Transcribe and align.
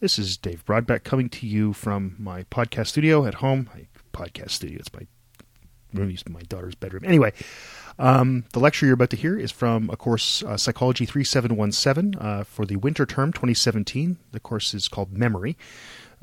This 0.00 0.18
is 0.18 0.38
Dave 0.38 0.64
Brodbeck 0.64 1.04
coming 1.04 1.28
to 1.28 1.46
you 1.46 1.74
from 1.74 2.16
my 2.18 2.44
podcast 2.44 2.86
studio 2.86 3.26
at 3.26 3.34
home. 3.34 3.68
My 3.74 3.86
podcast 4.14 4.52
studio, 4.52 4.78
it's 4.78 4.90
my 4.94 5.06
room, 5.92 6.16
my 6.30 6.40
daughter's 6.40 6.74
bedroom. 6.74 7.02
Anyway, 7.04 7.34
um, 7.98 8.44
the 8.54 8.60
lecture 8.60 8.86
you're 8.86 8.94
about 8.94 9.10
to 9.10 9.18
hear 9.18 9.38
is 9.38 9.52
from 9.52 9.90
a 9.90 9.98
course, 9.98 10.42
uh, 10.42 10.56
Psychology 10.56 11.04
3717, 11.04 12.18
uh, 12.18 12.44
for 12.44 12.64
the 12.64 12.76
winter 12.76 13.04
term 13.04 13.30
2017. 13.30 14.16
The 14.32 14.40
course 14.40 14.72
is 14.72 14.88
called 14.88 15.12
Memory, 15.12 15.58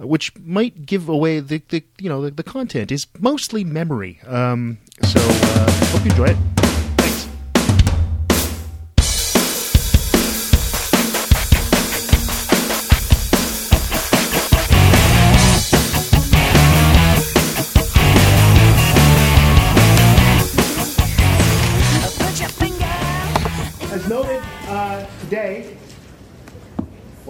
uh, 0.02 0.08
which 0.08 0.36
might 0.40 0.88
give 0.88 1.08
away 1.08 1.40
the, 1.40 1.62
the 1.70 1.84
you 2.00 2.10
know, 2.10 2.24
the, 2.24 2.32
the, 2.32 2.42
content 2.42 2.92
is 2.92 3.06
mostly 3.20 3.64
memory. 3.64 4.20
Um, 4.26 4.80
so, 5.04 5.20
uh, 5.22 5.72
hope 5.92 6.04
you 6.04 6.10
enjoy 6.10 6.30
it. 6.30 6.57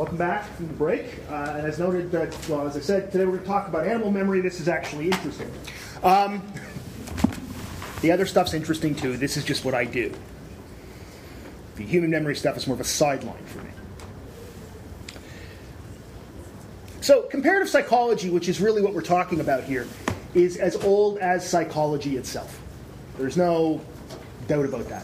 Welcome 0.07 0.17
back 0.25 0.45
from 0.55 0.69
the 0.69 0.73
break. 0.73 1.19
Uh, 1.29 1.55
and 1.57 1.67
as 1.67 1.79
noted, 1.79 2.09
that, 2.11 2.33
well, 2.47 2.65
as 2.65 2.77
I 2.77 2.79
said, 2.79 3.11
today 3.11 3.25
we're 3.25 3.31
going 3.31 3.43
to 3.43 3.45
talk 3.45 3.67
about 3.67 3.85
animal 3.85 4.09
memory. 4.09 4.39
This 4.39 4.61
is 4.61 4.69
actually 4.69 5.07
interesting. 5.07 5.51
Um, 6.01 6.41
the 7.99 8.13
other 8.13 8.25
stuff's 8.25 8.53
interesting 8.53 8.95
too. 8.95 9.17
This 9.17 9.35
is 9.35 9.43
just 9.43 9.65
what 9.65 9.73
I 9.73 9.83
do. 9.83 10.13
The 11.75 11.83
human 11.83 12.09
memory 12.09 12.37
stuff 12.37 12.55
is 12.55 12.67
more 12.67 12.75
of 12.75 12.79
a 12.79 12.85
sideline 12.85 13.43
for 13.47 13.59
me. 13.59 13.69
So, 17.01 17.23
comparative 17.23 17.67
psychology, 17.67 18.29
which 18.29 18.47
is 18.47 18.61
really 18.61 18.81
what 18.81 18.93
we're 18.93 19.01
talking 19.01 19.41
about 19.41 19.65
here, 19.65 19.87
is 20.33 20.55
as 20.55 20.77
old 20.85 21.17
as 21.17 21.47
psychology 21.47 22.15
itself. 22.15 22.61
There's 23.17 23.35
no 23.35 23.81
doubt 24.47 24.63
about 24.63 24.87
that. 24.87 25.03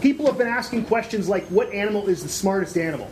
People 0.00 0.26
have 0.26 0.36
been 0.36 0.48
asking 0.48 0.84
questions 0.84 1.28
like 1.28 1.44
what 1.46 1.72
animal 1.72 2.08
is 2.08 2.22
the 2.22 2.28
smartest 2.28 2.76
animal? 2.76 3.08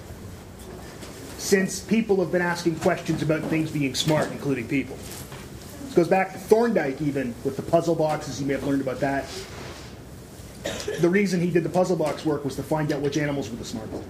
Since 1.38 1.80
people 1.80 2.16
have 2.16 2.32
been 2.32 2.42
asking 2.42 2.76
questions 2.80 3.22
about 3.22 3.42
things 3.44 3.70
being 3.70 3.94
smart, 3.94 4.30
including 4.30 4.68
people. 4.68 4.96
This 4.96 5.94
goes 5.94 6.08
back 6.08 6.32
to 6.32 6.38
Thorndike, 6.38 7.00
even 7.00 7.34
with 7.44 7.56
the 7.56 7.62
puzzle 7.62 7.94
boxes. 7.94 8.40
You 8.40 8.46
may 8.46 8.54
have 8.54 8.64
learned 8.64 8.82
about 8.82 9.00
that. 9.00 9.24
The 11.00 11.08
reason 11.08 11.40
he 11.40 11.50
did 11.50 11.64
the 11.64 11.70
puzzle 11.70 11.96
box 11.96 12.24
work 12.24 12.44
was 12.44 12.56
to 12.56 12.62
find 12.62 12.92
out 12.92 13.00
which 13.00 13.16
animals 13.16 13.48
were 13.50 13.56
the 13.56 13.64
smartest. 13.64 14.04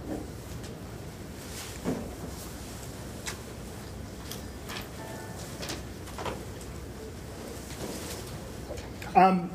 Um, 9.15 9.51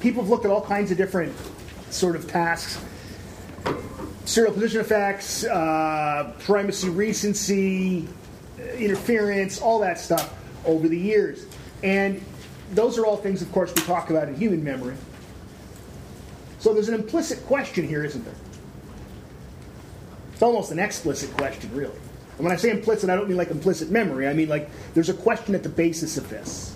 people 0.00 0.22
have 0.22 0.30
looked 0.30 0.44
at 0.44 0.50
all 0.50 0.62
kinds 0.62 0.90
of 0.90 0.96
different 0.96 1.34
sort 1.92 2.16
of 2.16 2.28
tasks. 2.28 2.82
Serial 4.24 4.52
position 4.52 4.80
effects, 4.80 5.44
uh, 5.44 6.32
primacy, 6.40 6.88
recency, 6.88 8.08
interference, 8.78 9.60
all 9.60 9.80
that 9.80 9.98
stuff 9.98 10.34
over 10.64 10.88
the 10.88 10.98
years. 10.98 11.46
And 11.82 12.22
those 12.72 12.98
are 12.98 13.06
all 13.06 13.16
things, 13.16 13.42
of 13.42 13.50
course, 13.52 13.72
we 13.74 13.82
talk 13.82 14.10
about 14.10 14.28
in 14.28 14.36
human 14.36 14.62
memory. 14.62 14.96
So 16.58 16.74
there's 16.74 16.88
an 16.88 16.94
implicit 16.94 17.44
question 17.46 17.88
here, 17.88 18.04
isn't 18.04 18.24
there? 18.24 18.34
It's 20.32 20.42
almost 20.42 20.70
an 20.70 20.78
explicit 20.78 21.34
question, 21.36 21.74
really. 21.74 21.96
And 22.36 22.44
when 22.46 22.52
I 22.52 22.56
say 22.56 22.70
implicit, 22.70 23.10
I 23.10 23.16
don't 23.16 23.28
mean 23.28 23.36
like 23.36 23.50
implicit 23.50 23.90
memory. 23.90 24.26
I 24.26 24.32
mean 24.32 24.48
like 24.48 24.70
there's 24.94 25.08
a 25.08 25.14
question 25.14 25.54
at 25.54 25.62
the 25.62 25.68
basis 25.68 26.16
of 26.16 26.28
this. 26.30 26.69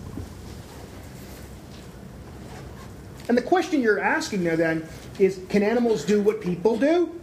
And 3.28 3.38
the 3.38 3.42
question 3.42 3.80
you're 3.80 4.00
asking 4.00 4.44
there 4.44 4.56
then 4.56 4.86
is 5.18 5.40
can 5.48 5.62
animals 5.62 6.04
do 6.04 6.20
what 6.20 6.40
people 6.40 6.76
do? 6.76 7.20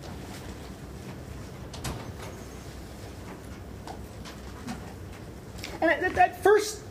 And 5.81 6.17
at, 6.17 6.41
first, 6.43 6.81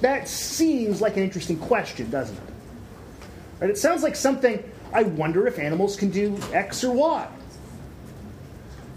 that 0.00 0.28
seems 0.28 1.00
like 1.00 1.16
an 1.16 1.22
interesting 1.22 1.58
question, 1.58 2.10
doesn't 2.10 2.36
it? 2.36 2.42
Right? 3.60 3.70
It 3.70 3.78
sounds 3.78 4.02
like 4.02 4.16
something, 4.16 4.62
I 4.92 5.04
wonder 5.04 5.46
if 5.46 5.58
animals 5.58 5.96
can 5.96 6.10
do 6.10 6.38
X 6.52 6.82
or 6.84 6.92
Y. 6.92 7.28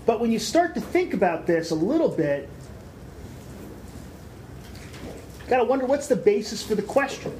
But 0.05 0.19
when 0.19 0.31
you 0.31 0.39
start 0.39 0.73
to 0.75 0.81
think 0.81 1.13
about 1.13 1.45
this 1.45 1.71
a 1.71 1.75
little 1.75 2.09
bit, 2.09 2.49
you 5.43 5.49
gotta 5.49 5.63
wonder 5.63 5.85
what's 5.85 6.07
the 6.07 6.15
basis 6.15 6.63
for 6.63 6.75
the 6.75 6.81
question. 6.81 7.31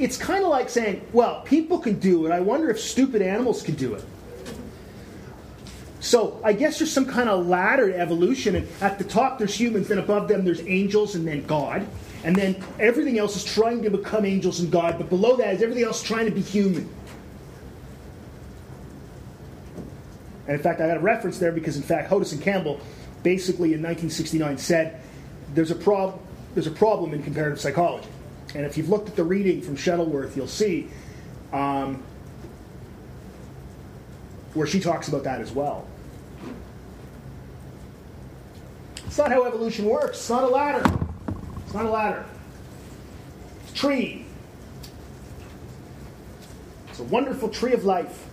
It's 0.00 0.16
kind 0.16 0.42
of 0.42 0.48
like 0.48 0.70
saying, 0.70 1.06
well, 1.12 1.42
people 1.42 1.78
can 1.78 2.00
do 2.00 2.24
it. 2.26 2.32
I 2.32 2.40
wonder 2.40 2.70
if 2.70 2.80
stupid 2.80 3.20
animals 3.20 3.62
can 3.62 3.74
do 3.74 3.94
it. 3.94 4.02
So 6.00 6.40
I 6.42 6.54
guess 6.54 6.78
there's 6.78 6.90
some 6.90 7.04
kind 7.04 7.28
of 7.28 7.46
ladder 7.46 7.92
to 7.92 7.98
evolution, 7.98 8.56
and 8.56 8.66
at 8.80 8.96
the 8.96 9.04
top 9.04 9.38
there's 9.38 9.54
humans, 9.54 9.88
then 9.88 9.98
above 9.98 10.26
them 10.26 10.46
there's 10.46 10.62
angels, 10.62 11.14
and 11.14 11.28
then 11.28 11.44
God, 11.44 11.86
and 12.24 12.34
then 12.34 12.64
everything 12.78 13.18
else 13.18 13.36
is 13.36 13.44
trying 13.44 13.82
to 13.82 13.90
become 13.90 14.24
angels 14.24 14.60
and 14.60 14.72
God, 14.72 14.96
but 14.96 15.10
below 15.10 15.36
that 15.36 15.54
is 15.54 15.62
everything 15.62 15.84
else 15.84 16.02
trying 16.02 16.24
to 16.24 16.32
be 16.32 16.40
human. 16.40 16.88
And 20.46 20.56
in 20.56 20.62
fact, 20.62 20.80
I 20.80 20.88
got 20.88 20.96
a 20.96 21.00
reference 21.00 21.38
there 21.38 21.52
because, 21.52 21.76
in 21.76 21.82
fact, 21.82 22.10
Hodos 22.10 22.32
and 22.32 22.40
Campbell 22.40 22.80
basically 23.22 23.74
in 23.74 23.82
1969 23.82 24.56
said 24.56 25.02
there's 25.52 25.70
a, 25.70 26.14
there's 26.54 26.66
a 26.66 26.70
problem 26.70 27.12
in 27.12 27.22
comparative 27.22 27.60
psychology. 27.60 28.08
And 28.54 28.66
if 28.66 28.76
you've 28.76 28.88
looked 28.88 29.08
at 29.08 29.16
the 29.16 29.24
reading 29.24 29.62
from 29.62 29.76
Shettleworth, 29.76 30.36
you'll 30.36 30.48
see 30.48 30.88
um, 31.52 32.02
where 34.54 34.66
she 34.66 34.80
talks 34.80 35.08
about 35.08 35.24
that 35.24 35.40
as 35.40 35.52
well. 35.52 35.86
It's 39.06 39.18
not 39.18 39.30
how 39.30 39.44
evolution 39.44 39.86
works. 39.86 40.18
It's 40.18 40.30
not 40.30 40.44
a 40.44 40.48
ladder. 40.48 40.98
It's 41.64 41.74
not 41.74 41.84
a 41.84 41.90
ladder. 41.90 42.24
It's 43.62 43.72
a 43.72 43.74
tree. 43.74 44.24
It's 46.88 47.00
a 47.00 47.04
wonderful 47.04 47.48
tree 47.48 47.72
of 47.72 47.84
life. 47.84 48.29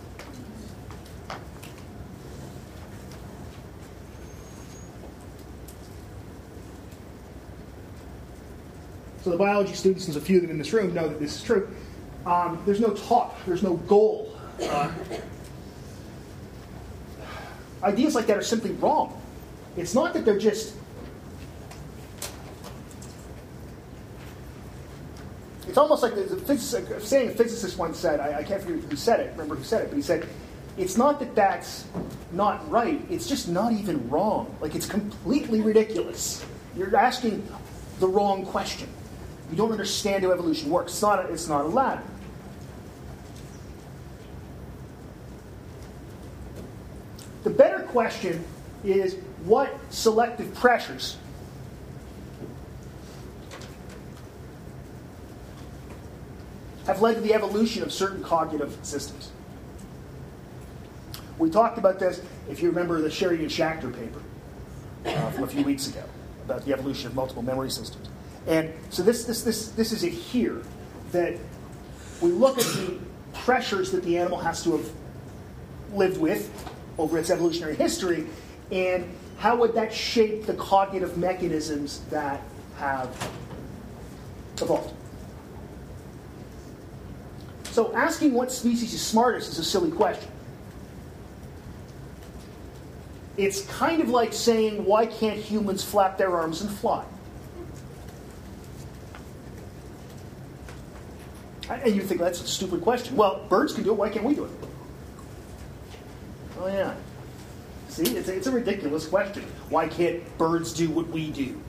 So 9.28 9.32
the 9.32 9.36
biology 9.36 9.74
students, 9.74 10.06
there's 10.06 10.16
a 10.16 10.22
few 10.22 10.36
of 10.36 10.42
them 10.42 10.50
in 10.52 10.56
this 10.56 10.72
room, 10.72 10.94
know 10.94 11.06
that 11.06 11.20
this 11.20 11.36
is 11.36 11.42
true. 11.42 11.68
Um, 12.24 12.62
there's 12.64 12.80
no 12.80 12.94
top, 12.94 13.36
there's 13.44 13.62
no 13.62 13.74
goal. 13.76 14.34
Uh, 14.62 14.90
ideas 17.82 18.14
like 18.14 18.26
that 18.26 18.38
are 18.38 18.42
simply 18.42 18.70
wrong. 18.70 19.20
It's 19.76 19.94
not 19.94 20.14
that 20.14 20.24
they're 20.24 20.38
just. 20.38 20.74
It's 25.66 25.76
almost 25.76 26.02
like 26.02 26.14
the 26.14 26.24
physicist, 26.24 27.06
saying 27.06 27.28
a 27.28 27.32
physicist 27.32 27.76
once 27.76 27.98
said, 27.98 28.20
I, 28.20 28.38
I 28.38 28.42
can't 28.44 28.64
remember 28.64 28.88
who 28.88 28.96
said 28.96 29.20
it, 29.20 29.32
remember 29.32 29.56
who 29.56 29.62
said 29.64 29.82
it, 29.82 29.88
but 29.90 29.96
he 29.96 30.02
said, 30.02 30.26
it's 30.78 30.96
not 30.96 31.20
that 31.20 31.34
that's 31.34 31.84
not 32.32 32.66
right, 32.70 33.04
it's 33.10 33.28
just 33.28 33.46
not 33.46 33.72
even 33.72 34.08
wrong. 34.08 34.56
Like, 34.62 34.74
it's 34.74 34.86
completely 34.86 35.60
ridiculous. 35.60 36.42
You're 36.74 36.96
asking 36.96 37.46
the 38.00 38.08
wrong 38.08 38.46
question. 38.46 38.88
You 39.50 39.56
don't 39.56 39.72
understand 39.72 40.24
how 40.24 40.30
evolution 40.30 40.70
works. 40.70 40.92
It's 40.92 41.02
not 41.02 41.24
a, 41.24 41.32
it's 41.32 41.48
not 41.48 41.64
a 41.64 41.68
ladder. 41.68 42.02
The 47.44 47.50
better 47.50 47.80
question 47.80 48.44
is 48.84 49.16
what 49.44 49.74
selective 49.90 50.52
pressures 50.54 51.16
have 56.86 57.00
led 57.00 57.14
to 57.14 57.20
the 57.20 57.34
evolution 57.34 57.82
of 57.82 57.92
certain 57.92 58.22
cognitive 58.22 58.76
systems. 58.82 59.30
We 61.38 61.50
talked 61.50 61.78
about 61.78 61.98
this, 61.98 62.20
if 62.50 62.60
you 62.60 62.68
remember 62.68 63.00
the 63.00 63.10
Sherry 63.10 63.38
and 63.38 63.50
Schacter 63.50 63.94
paper 63.94 64.22
uh, 65.06 65.30
from 65.30 65.44
a 65.44 65.46
few 65.46 65.62
weeks 65.64 65.86
ago 65.86 66.02
about 66.44 66.64
the 66.64 66.72
evolution 66.72 67.06
of 67.06 67.14
multiple 67.14 67.42
memory 67.42 67.70
systems. 67.70 68.08
And 68.48 68.72
so 68.88 69.02
this, 69.02 69.24
this, 69.24 69.42
this, 69.42 69.68
this 69.72 69.92
is 69.92 70.02
it 70.02 70.12
here 70.12 70.62
that 71.12 71.36
we 72.22 72.30
look 72.30 72.58
at 72.58 72.64
the 72.64 72.98
pressures 73.34 73.92
that 73.92 74.02
the 74.02 74.16
animal 74.16 74.38
has 74.38 74.64
to 74.64 74.72
have 74.72 74.90
lived 75.92 76.18
with 76.18 76.50
over 76.96 77.18
its 77.18 77.30
evolutionary 77.30 77.76
history 77.76 78.26
and 78.72 79.08
how 79.36 79.54
would 79.56 79.74
that 79.74 79.92
shape 79.92 80.46
the 80.46 80.54
cognitive 80.54 81.16
mechanisms 81.16 82.00
that 82.10 82.40
have 82.78 83.08
evolved. 84.60 84.94
So 87.64 87.94
asking 87.94 88.32
what 88.32 88.50
species 88.50 88.92
is 88.94 89.00
smartest 89.00 89.52
is 89.52 89.58
a 89.58 89.64
silly 89.64 89.90
question. 89.90 90.30
It's 93.36 93.60
kind 93.66 94.00
of 94.00 94.08
like 94.08 94.32
saying, 94.32 94.84
why 94.84 95.06
can't 95.06 95.38
humans 95.38 95.84
flap 95.84 96.18
their 96.18 96.34
arms 96.34 96.60
and 96.60 96.70
fly? 96.70 97.04
And 101.68 101.94
you 101.94 102.02
think 102.02 102.20
that's 102.20 102.40
a 102.40 102.46
stupid 102.46 102.80
question. 102.80 103.16
Well, 103.16 103.44
birds 103.48 103.72
can 103.74 103.84
do 103.84 103.90
it, 103.90 103.96
why 103.96 104.08
can't 104.08 104.24
we 104.24 104.34
do 104.34 104.44
it? 104.44 104.50
Oh, 106.58 106.66
yeah. 106.66 106.94
See, 107.88 108.16
it's 108.16 108.28
a, 108.28 108.36
it's 108.36 108.46
a 108.46 108.50
ridiculous 108.50 109.06
question. 109.06 109.44
Why 109.68 109.88
can't 109.88 110.22
birds 110.38 110.72
do 110.72 110.88
what 110.90 111.08
we 111.08 111.30
do? 111.30 111.60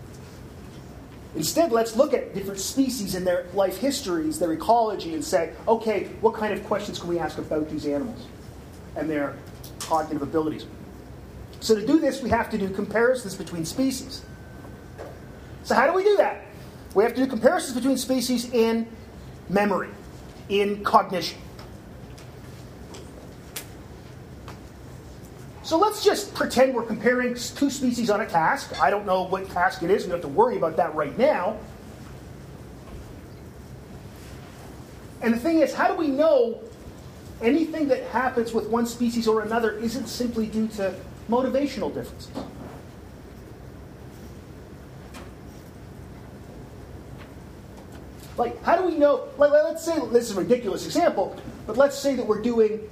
Instead, 1.36 1.72
let's 1.72 1.96
look 1.96 2.14
at 2.14 2.34
different 2.34 2.60
species 2.60 3.14
and 3.14 3.26
their 3.26 3.46
life 3.54 3.78
histories, 3.78 4.40
their 4.40 4.52
ecology, 4.54 5.14
and 5.14 5.24
say, 5.24 5.54
okay, 5.68 6.06
what 6.22 6.34
kind 6.34 6.54
of 6.54 6.64
questions 6.66 6.98
can 6.98 7.08
we 7.10 7.20
ask 7.20 7.38
about 7.38 7.70
these 7.70 7.86
animals 7.86 8.26
and 8.96 9.10
their 9.10 9.36
cognitive 9.80 10.24
abilities? 10.24 10.66
So 11.60 11.76
to 11.76 11.86
do 11.86 12.00
this, 12.00 12.22
we 12.24 12.30
have 12.30 12.50
to 12.52 12.58
do 12.58 12.70
comparisons 12.70 13.36
between 13.36 13.66
species. 13.66 14.24
So 15.64 15.76
how 15.76 15.86
do 15.86 15.94
we 15.94 16.04
do 16.04 16.18
that? 16.18 16.46
We 16.96 17.04
have 17.04 17.14
to 17.14 17.22
do 17.22 17.28
comparisons 17.28 17.76
between 17.76 17.98
species 17.98 18.52
in 18.52 18.88
memory, 19.50 19.90
in 20.48 20.84
cognition. 20.84 21.38
So 25.64 25.78
let's 25.78 26.04
just 26.04 26.34
pretend 26.34 26.74
we're 26.74 26.82
comparing 26.82 27.36
two 27.36 27.70
species 27.70 28.10
on 28.10 28.22
a 28.22 28.26
task. 28.26 28.82
I 28.82 28.90
don't 28.90 29.06
know 29.06 29.24
what 29.24 29.48
task 29.50 29.84
it 29.84 29.92
is. 29.92 30.04
We 30.04 30.10
don't 30.10 30.22
have 30.22 30.30
to 30.30 30.36
worry 30.36 30.58
about 30.58 30.78
that 30.78 30.96
right 30.96 31.16
now. 31.16 31.58
And 35.22 35.34
the 35.34 35.38
thing 35.38 35.60
is, 35.60 35.74
how 35.74 35.88
do 35.88 35.96
we 35.96 36.08
know 36.08 36.60
anything 37.42 37.88
that 37.90 38.04
happens 38.06 38.54
with 38.54 38.68
one 38.68 38.86
species 38.86 39.28
or 39.28 39.42
another 39.42 39.78
isn't 39.78 40.08
simply 40.08 40.48
due 40.48 40.68
to 40.70 40.96
motivational 41.30 41.94
differences? 41.94 42.32
Like, 48.40 48.64
how 48.64 48.78
do 48.78 48.86
we 48.86 48.96
know? 48.96 49.28
Like, 49.38 49.52
let's 49.52 49.84
say 49.84 50.00
this 50.14 50.32
is 50.32 50.38
a 50.38 50.40
ridiculous 50.40 50.86
example, 50.86 51.36
but 51.68 51.76
let's 51.76 51.98
say 51.98 52.16
that 52.16 52.26
we're 52.26 52.42
doing 52.42 52.90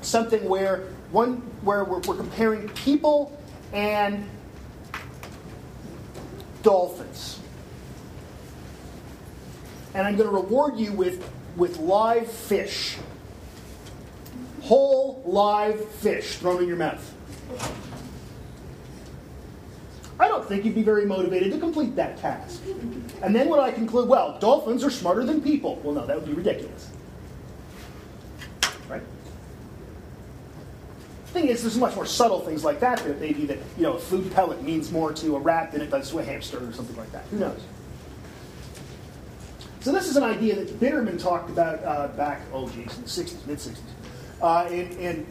something 0.00 0.44
where 0.48 0.88
one 1.12 1.36
where 1.62 1.84
we're, 1.84 2.00
we're 2.00 2.16
comparing 2.16 2.68
people 2.70 3.40
and 3.72 4.28
dolphins. 6.64 7.38
And 9.94 10.04
I'm 10.04 10.16
going 10.16 10.28
to 10.28 10.34
reward 10.34 10.76
you 10.76 10.92
with, 10.92 11.30
with 11.54 11.78
live 11.78 12.28
fish. 12.28 12.96
Whole 14.62 15.22
live 15.24 15.88
fish 15.96 16.38
thrown 16.38 16.60
in 16.60 16.66
your 16.66 16.76
mouth. 16.76 17.14
Don't 20.32 20.48
think 20.48 20.64
you'd 20.64 20.74
be 20.74 20.82
very 20.82 21.04
motivated 21.04 21.52
to 21.52 21.58
complete 21.58 21.94
that 21.96 22.16
task. 22.16 22.62
And 23.22 23.36
then 23.36 23.50
would 23.50 23.60
I 23.60 23.70
conclude, 23.70 24.08
well, 24.08 24.38
dolphins 24.38 24.82
are 24.82 24.88
smarter 24.88 25.24
than 25.24 25.42
people? 25.42 25.78
Well, 25.84 25.92
no, 25.92 26.06
that 26.06 26.16
would 26.16 26.24
be 26.24 26.32
ridiculous. 26.32 26.88
Right? 28.88 29.02
The 31.26 31.32
thing 31.32 31.48
is, 31.48 31.60
there's 31.60 31.76
much 31.76 31.94
more 31.94 32.06
subtle 32.06 32.40
things 32.40 32.64
like 32.64 32.80
that 32.80 33.00
that 33.00 33.20
maybe 33.20 33.44
that 33.44 33.58
you 33.76 33.82
know 33.82 33.92
a 33.92 33.98
food 33.98 34.32
pellet 34.32 34.62
means 34.62 34.90
more 34.90 35.12
to 35.12 35.36
a 35.36 35.38
rat 35.38 35.70
than 35.70 35.82
it 35.82 35.90
does 35.90 36.08
to 36.12 36.20
a 36.20 36.24
hamster 36.24 36.66
or 36.66 36.72
something 36.72 36.96
like 36.96 37.12
that. 37.12 37.24
Who 37.26 37.38
knows? 37.38 37.60
So 39.80 39.92
this 39.92 40.08
is 40.08 40.16
an 40.16 40.22
idea 40.22 40.54
that 40.54 40.80
Bitterman 40.80 41.20
talked 41.20 41.50
about 41.50 41.84
uh, 41.84 42.08
back, 42.16 42.40
oh 42.54 42.70
geez, 42.70 42.96
in 42.96 43.02
the 43.02 43.08
60s, 43.08 43.46
mid 43.46 43.58
60s, 43.58 43.78
uh, 44.40 44.66
and, 44.70 44.98
and 44.98 45.26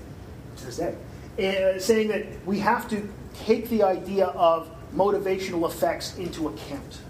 to 0.58 0.66
this 0.68 0.78
day, 0.78 0.96
uh, 1.40 1.80
saying 1.80 2.10
that 2.10 2.46
we 2.46 2.60
have 2.60 2.88
to 2.90 3.12
take 3.34 3.68
the 3.70 3.82
idea 3.82 4.28
of 4.28 4.70
motivational 4.96 5.68
effects 5.68 6.18
into 6.18 6.48
account. 6.48 7.02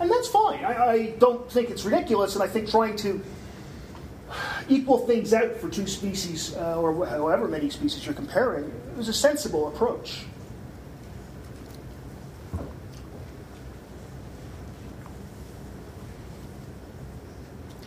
And 0.00 0.10
that's 0.10 0.28
fine. 0.28 0.64
I, 0.64 0.86
I 0.86 1.06
don't 1.18 1.50
think 1.50 1.70
it's 1.70 1.84
ridiculous, 1.84 2.34
and 2.34 2.42
I 2.42 2.46
think 2.46 2.70
trying 2.70 2.96
to 2.96 3.20
equal 4.68 5.06
things 5.06 5.32
out 5.32 5.56
for 5.56 5.68
two 5.68 5.86
species, 5.86 6.54
uh, 6.56 6.80
or 6.80 7.06
however 7.06 7.48
many 7.48 7.70
species 7.70 8.04
you're 8.04 8.14
comparing, 8.14 8.70
is 8.98 9.08
a 9.08 9.12
sensible 9.12 9.68
approach. 9.68 10.24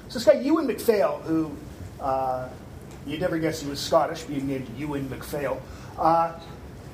So 0.09 0.19
this 0.19 0.25
guy 0.25 0.43
Euan 0.43 0.65
MacPhail, 0.65 1.21
who 1.23 1.55
uh, 2.01 2.49
you'd 3.05 3.21
never 3.21 3.37
guess 3.37 3.61
he 3.61 3.69
was 3.69 3.79
Scottish, 3.79 4.23
being 4.23 4.47
named 4.47 4.67
Euan 4.77 5.09
MacPhail, 5.09 5.61
uh, 5.97 6.33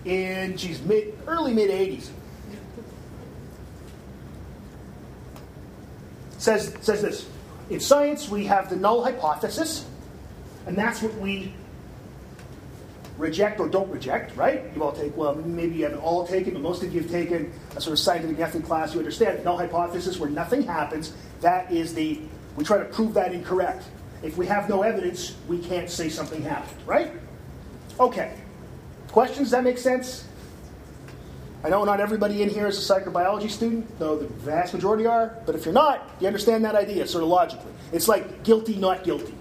in 0.05 0.55
geez, 0.57 0.81
mid, 0.81 1.17
early 1.27 1.53
mid 1.53 1.69
80s, 1.69 2.09
says 6.37 6.73
says 6.81 7.01
this. 7.01 7.29
In 7.69 7.79
science, 7.81 8.29
we 8.29 8.45
have 8.45 8.69
the 8.69 8.77
null 8.77 9.03
hypothesis, 9.03 9.85
and 10.65 10.77
that's 10.77 11.01
what 11.01 11.13
we 11.15 11.53
reject 13.17 13.59
or 13.59 13.67
don't 13.67 13.89
reject, 13.89 14.35
right? 14.35 14.63
You 14.75 14.83
all 14.83 14.91
take, 14.91 15.15
well, 15.17 15.35
maybe 15.35 15.75
you 15.75 15.83
haven't 15.83 15.99
all 15.99 16.25
taken, 16.25 16.53
but 16.53 16.61
most 16.61 16.83
of 16.83 16.93
you 16.93 17.01
have 17.01 17.09
taken 17.09 17.51
a 17.75 17.81
sort 17.81 17.93
of 17.93 17.99
scientific 17.99 18.37
method 18.37 18.63
class. 18.63 18.93
You 18.93 18.99
understand 18.99 19.43
null 19.43 19.57
hypothesis 19.57 20.19
where 20.19 20.29
nothing 20.29 20.63
happens. 20.63 21.13
That 21.41 21.71
is 21.71 21.93
the, 21.93 22.19
we 22.55 22.63
try 22.63 22.77
to 22.77 22.85
prove 22.85 23.13
that 23.15 23.33
incorrect. 23.33 23.83
If 24.23 24.37
we 24.37 24.45
have 24.47 24.67
no 24.67 24.81
evidence, 24.81 25.35
we 25.47 25.59
can't 25.59 25.89
say 25.89 26.09
something 26.09 26.41
happened, 26.41 26.79
right? 26.85 27.11
Okay. 27.99 28.35
Questions? 29.11 29.47
Does 29.47 29.51
that 29.51 29.63
make 29.63 29.77
sense? 29.77 30.25
I 31.63 31.69
know 31.69 31.83
not 31.83 31.99
everybody 31.99 32.43
in 32.43 32.49
here 32.49 32.67
is 32.67 32.77
a 32.77 32.93
psychobiology 32.93 33.49
student, 33.49 33.97
though 33.99 34.17
the 34.17 34.27
vast 34.27 34.73
majority 34.73 35.05
are, 35.05 35.37
but 35.45 35.55
if 35.55 35.65
you're 35.65 35.73
not, 35.73 36.09
you 36.19 36.27
understand 36.27 36.63
that 36.65 36.75
idea 36.75 37.05
sort 37.07 37.23
of 37.23 37.29
logically. 37.29 37.71
It's 37.91 38.07
like 38.07 38.43
guilty, 38.43 38.75
not 38.75 39.03
guilty. 39.03 39.33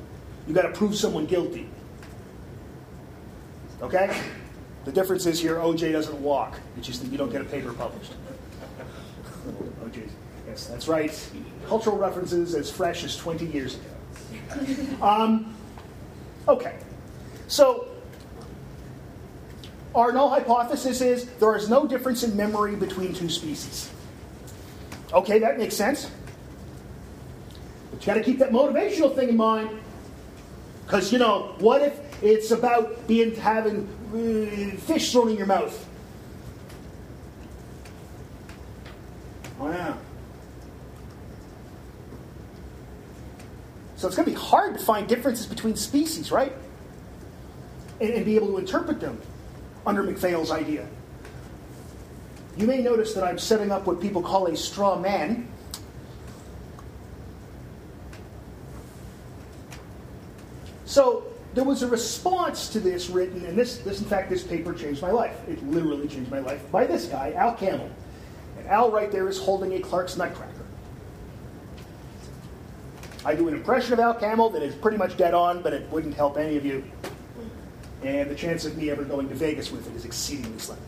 You've 0.46 0.56
got 0.56 0.62
to 0.62 0.73
prove 0.73 0.96
someone 0.96 1.26
guilty. 1.26 1.69
Okay? 3.82 4.19
The 4.84 4.93
difference 4.93 5.26
is 5.26 5.40
here 5.40 5.56
OJ 5.56 5.93
doesn't 5.93 6.20
walk. 6.23 6.58
It's 6.76 6.87
just 6.87 7.02
that 7.02 7.11
you 7.11 7.19
don't 7.19 7.31
get 7.31 7.43
a 7.43 7.44
paper 7.44 7.73
published. 7.73 8.12
OJ. 9.84 10.08
Yes, 10.46 10.67
that's 10.67 10.88
right. 10.88 11.31
Cultural 11.67 11.99
references 11.99 12.55
as 12.55 12.70
fresh 12.70 13.04
as 13.04 13.16
20 13.16 13.47
years 13.47 13.75
ago. 13.75 13.96
Um, 15.00 15.54
okay. 16.49 16.78
So 17.49 17.88
our 19.94 20.12
null 20.12 20.28
hypothesis 20.30 21.00
is 21.00 21.26
there 21.40 21.56
is 21.56 21.68
no 21.68 21.87
difference 21.87 22.23
in 22.23 22.37
memory 22.37 22.76
between 22.76 23.14
two 23.14 23.28
species. 23.28 23.90
Okay, 25.12 25.38
that 25.38 25.58
makes 25.58 25.75
sense. 25.75 26.11
But 27.90 28.00
you 28.00 28.06
got 28.06 28.14
to 28.14 28.23
keep 28.23 28.38
that 28.38 28.50
motivational 28.50 29.14
thing 29.14 29.30
in 29.30 29.37
mind. 29.37 29.70
Because, 30.85 31.12
you 31.12 31.18
know, 31.18 31.54
what 31.58 31.82
if 31.82 32.23
it's 32.23 32.50
about 32.50 33.08
being 33.08 33.35
having 33.35 33.88
uh, 34.12 34.76
fish 34.82 35.12
thrown 35.12 35.30
in 35.30 35.37
your 35.37 35.46
mouth? 35.46 35.88
Oh, 39.58 39.96
So 43.97 44.07
it's 44.07 44.17
going 44.17 44.26
to 44.26 44.33
be 44.33 44.38
hard 44.38 44.79
to 44.79 44.85
find 44.85 45.09
differences 45.09 45.47
between 45.47 45.75
species, 45.75 46.31
right? 46.31 46.53
And, 48.00 48.11
and 48.11 48.25
be 48.25 48.37
able 48.37 48.49
to 48.49 48.59
interpret 48.59 49.00
them 49.00 49.21
under 49.87 50.03
McPhail's 50.03 50.50
idea. 50.50 50.87
You 52.57 52.67
may 52.67 52.83
notice 52.83 53.15
that 53.15 53.25
I'm 53.25 53.38
setting 53.38 53.71
up 53.71 53.87
what 53.87 54.00
people 54.00 54.23
call 54.23 54.47
a 54.47 54.57
straw 54.57 54.99
man. 54.99 55.49
So 60.85 61.25
there 61.55 61.65
was 61.65 61.83
a 61.83 61.88
response 61.88 62.69
to 62.71 62.81
this 62.81 63.09
written, 63.09 63.45
and 63.47 63.57
this, 63.57 63.79
this 63.79 64.00
in 64.00 64.07
fact, 64.07 64.29
this 64.29 64.43
paper 64.43 64.75
changed 64.75 65.03
my 65.03 65.11
life. 65.11 65.37
It 65.49 65.62
literally 65.67 66.07
changed 66.07 66.31
my 66.31 66.38
life 66.38 66.71
by 66.71 66.87
this 66.87 67.07
guy, 67.07 67.33
Al 67.33 67.55
Kamil. 67.55 67.91
And 68.59 68.67
Al 68.69 68.91
right 68.91 69.11
there 69.11 69.29
is 69.29 69.38
holding 69.38 69.75
a 69.75 69.81
Clark's 69.81 70.17
Nutcracker. 70.17 70.56
I 73.26 73.35
do 73.35 73.49
an 73.49 73.54
impression 73.54 73.92
of 73.92 73.99
Al 73.99 74.14
Kamil 74.14 74.50
that 74.50 74.62
is 74.62 74.75
pretty 74.75 74.97
much 74.97 75.16
dead 75.16 75.35
on, 75.35 75.61
but 75.61 75.73
it 75.73 75.90
wouldn't 75.90 76.14
help 76.14 76.38
any 76.38 76.56
of 76.56 76.64
you 76.64 76.85
and 78.02 78.30
the 78.30 78.35
chance 78.35 78.64
of 78.64 78.76
me 78.76 78.90
ever 78.90 79.04
going 79.04 79.28
to 79.28 79.35
Vegas 79.35 79.71
with 79.71 79.88
it 79.88 79.97
is 79.97 80.04
exceedingly 80.04 80.59
slim. 80.59 80.78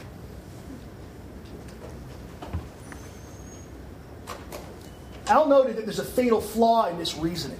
Al 5.26 5.48
noted 5.48 5.76
that 5.76 5.84
there's 5.84 5.98
a 5.98 6.04
fatal 6.04 6.40
flaw 6.40 6.88
in 6.88 6.96
this 6.96 7.16
reasoning. 7.16 7.58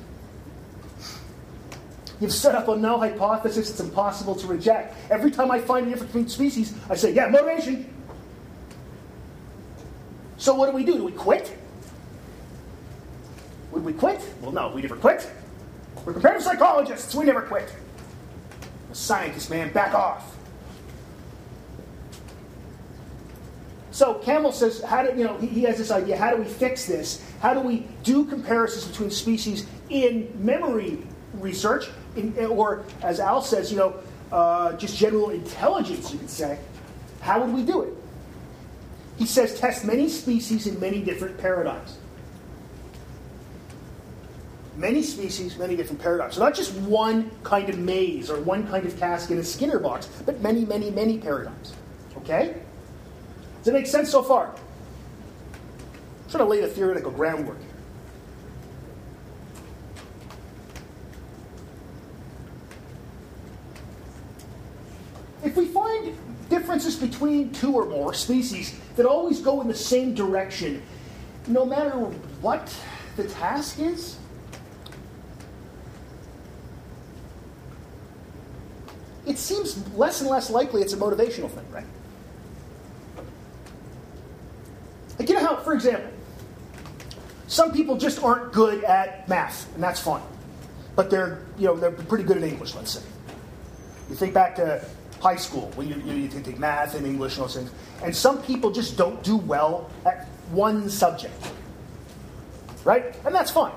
You've 2.21 2.33
set 2.33 2.55
up 2.55 2.69
a 2.69 2.77
null 2.77 2.99
hypothesis 2.99 3.71
it's 3.71 3.81
impossible 3.81 4.35
to 4.37 4.47
reject. 4.47 4.97
Every 5.11 5.31
time 5.31 5.51
I 5.51 5.61
find 5.61 5.87
a 5.87 5.91
difference 5.91 6.13
between 6.13 6.29
species, 6.29 6.75
I 6.89 6.97
say, 6.97 7.13
yeah, 7.13 7.29
motivation. 7.29 7.95
So 10.37 10.55
what 10.55 10.71
do 10.71 10.77
we 10.77 10.85
do? 10.85 10.95
Do 10.95 11.05
we 11.05 11.13
quit? 11.13 11.57
Would 13.73 13.85
we 13.85 13.93
quit? 13.93 14.21
Well, 14.41 14.53
no, 14.53 14.69
we 14.69 14.83
never 14.83 14.97
quit. 14.97 15.31
We're 16.05 16.13
comparative 16.13 16.43
psychologists. 16.43 17.15
We 17.15 17.25
never 17.25 17.43
quit. 17.43 17.73
A 18.91 18.95
scientist, 18.95 19.51
man, 19.51 19.73
back 19.73 19.95
off. 19.95 20.37
So 23.91 24.15
Kamil 24.15 24.53
says, 24.53 24.81
how 24.83 25.03
do 25.03 25.19
you 25.19 25.25
know? 25.25 25.37
He 25.39 25.63
has 25.65 25.77
this 25.77 25.91
idea. 25.91 26.17
How 26.17 26.31
do 26.31 26.37
we 26.37 26.49
fix 26.49 26.87
this? 26.87 27.23
How 27.41 27.53
do 27.53 27.61
we 27.61 27.87
do 28.05 28.25
comparisons 28.25 28.87
between 28.87 29.11
species 29.11 29.67
in 29.91 30.31
memory 30.39 31.03
research, 31.35 31.89
in, 32.15 32.37
or 32.47 32.85
as 33.03 33.19
Al 33.19 33.43
says, 33.43 33.73
you 33.73 33.79
know, 33.79 33.97
uh, 34.31 34.75
just 34.75 34.97
general 34.97 35.31
intelligence? 35.31 36.13
You 36.13 36.21
could 36.21 36.31
say. 36.31 36.59
How 37.21 37.41
would 37.41 37.53
we 37.53 37.65
do 37.65 37.83
it? 37.83 37.95
He 39.19 39.27
says, 39.27 39.59
test 39.59 39.85
many 39.85 40.09
species 40.09 40.69
in 40.69 40.79
many 40.79 41.03
different 41.03 41.37
paradigms. 41.37 41.99
Many 44.79 45.03
species, 45.03 45.59
many 45.59 45.75
different 45.75 46.01
paradigms. 46.01 46.37
So 46.37 46.41
not 46.41 46.55
just 46.55 46.73
one 46.73 47.33
kind 47.43 47.69
of 47.69 47.81
maze 47.81 48.31
or 48.31 48.41
one 48.41 48.65
kind 48.69 48.87
of 48.87 48.97
task 48.97 49.33
in 49.33 49.39
a 49.39 49.43
Skinner 49.43 49.81
box, 49.81 50.07
but 50.25 50.41
many, 50.41 50.65
many, 50.65 50.93
many 50.93 51.19
paradigms. 51.19 51.75
Okay? 52.19 52.55
Does 53.59 53.69
it 53.69 53.73
make 53.73 53.89
sense 53.89 54.09
so 54.09 54.23
far? 54.23 54.47
I'm 54.47 56.31
trying 56.31 56.45
to 56.45 56.49
lay 56.49 56.61
the 56.61 56.69
theoretical 56.69 57.11
groundwork 57.11 57.59
here. 57.59 57.67
If 65.43 65.57
we 65.57 65.67
find 65.67 66.17
differences 66.49 66.95
between 66.95 67.53
two 67.53 67.75
or 67.75 67.87
more 67.87 68.15
species 68.15 68.79
that 68.95 69.07
always 69.07 69.41
go 69.41 69.61
in 69.61 69.67
the 69.67 69.75
same 69.75 70.15
direction, 70.15 70.83
no 71.49 71.65
matter 71.65 71.91
what 71.91 72.73
the 73.17 73.25
task 73.25 73.81
is, 73.81 74.19
it 79.29 79.39
seems 79.39 79.87
less 79.95 80.21
and 80.21 80.31
less 80.31 80.51
likely 80.51 80.83
it's 80.83 80.93
a 80.93 80.97
motivational 80.97 81.51
thing, 81.51 81.71
right? 81.71 81.85
Like, 85.19 85.29
you 85.29 85.35
know 85.35 85.45
how, 85.45 85.57
for 85.57 85.75
example, 85.75 86.11
some 87.49 87.73
people 87.73 87.97
just 87.97 88.23
aren't 88.23 88.53
good 88.53 88.85
at 88.85 89.29
math, 89.29 89.73
and 89.75 89.83
that's 89.83 90.01
fine. 90.01 90.23
But 90.95 91.11
they're, 91.11 91.43
you 91.59 91.67
know, 91.67 91.77
they're 91.77 91.91
pretty 91.91 92.25
good 92.25 92.37
at 92.37 92.43
English, 92.43 92.75
let's 92.75 92.93
say. 92.93 93.03
You 94.09 94.15
think 94.15 94.33
back 94.33 94.57
to 94.57 94.85
high 95.21 95.37
school 95.37 95.71
when 95.75 95.89
you, 95.89 95.97
you, 96.05 96.15
you 96.15 96.29
take 96.29 96.59
math 96.59 96.95
and 96.95 97.07
English 97.07 97.37
and 97.37 97.45
those 97.45 97.57
things. 97.57 97.71
And 98.03 98.15
some 98.15 98.43
people 98.43 98.71
just 98.71 98.97
don't 98.97 99.23
do 99.23 99.37
well 99.37 99.91
at 100.07 100.27
one 100.51 100.89
subject. 100.89 101.35
Right? 102.85 103.15
And 103.27 103.35
that's 103.35 103.51
fine. 103.51 103.73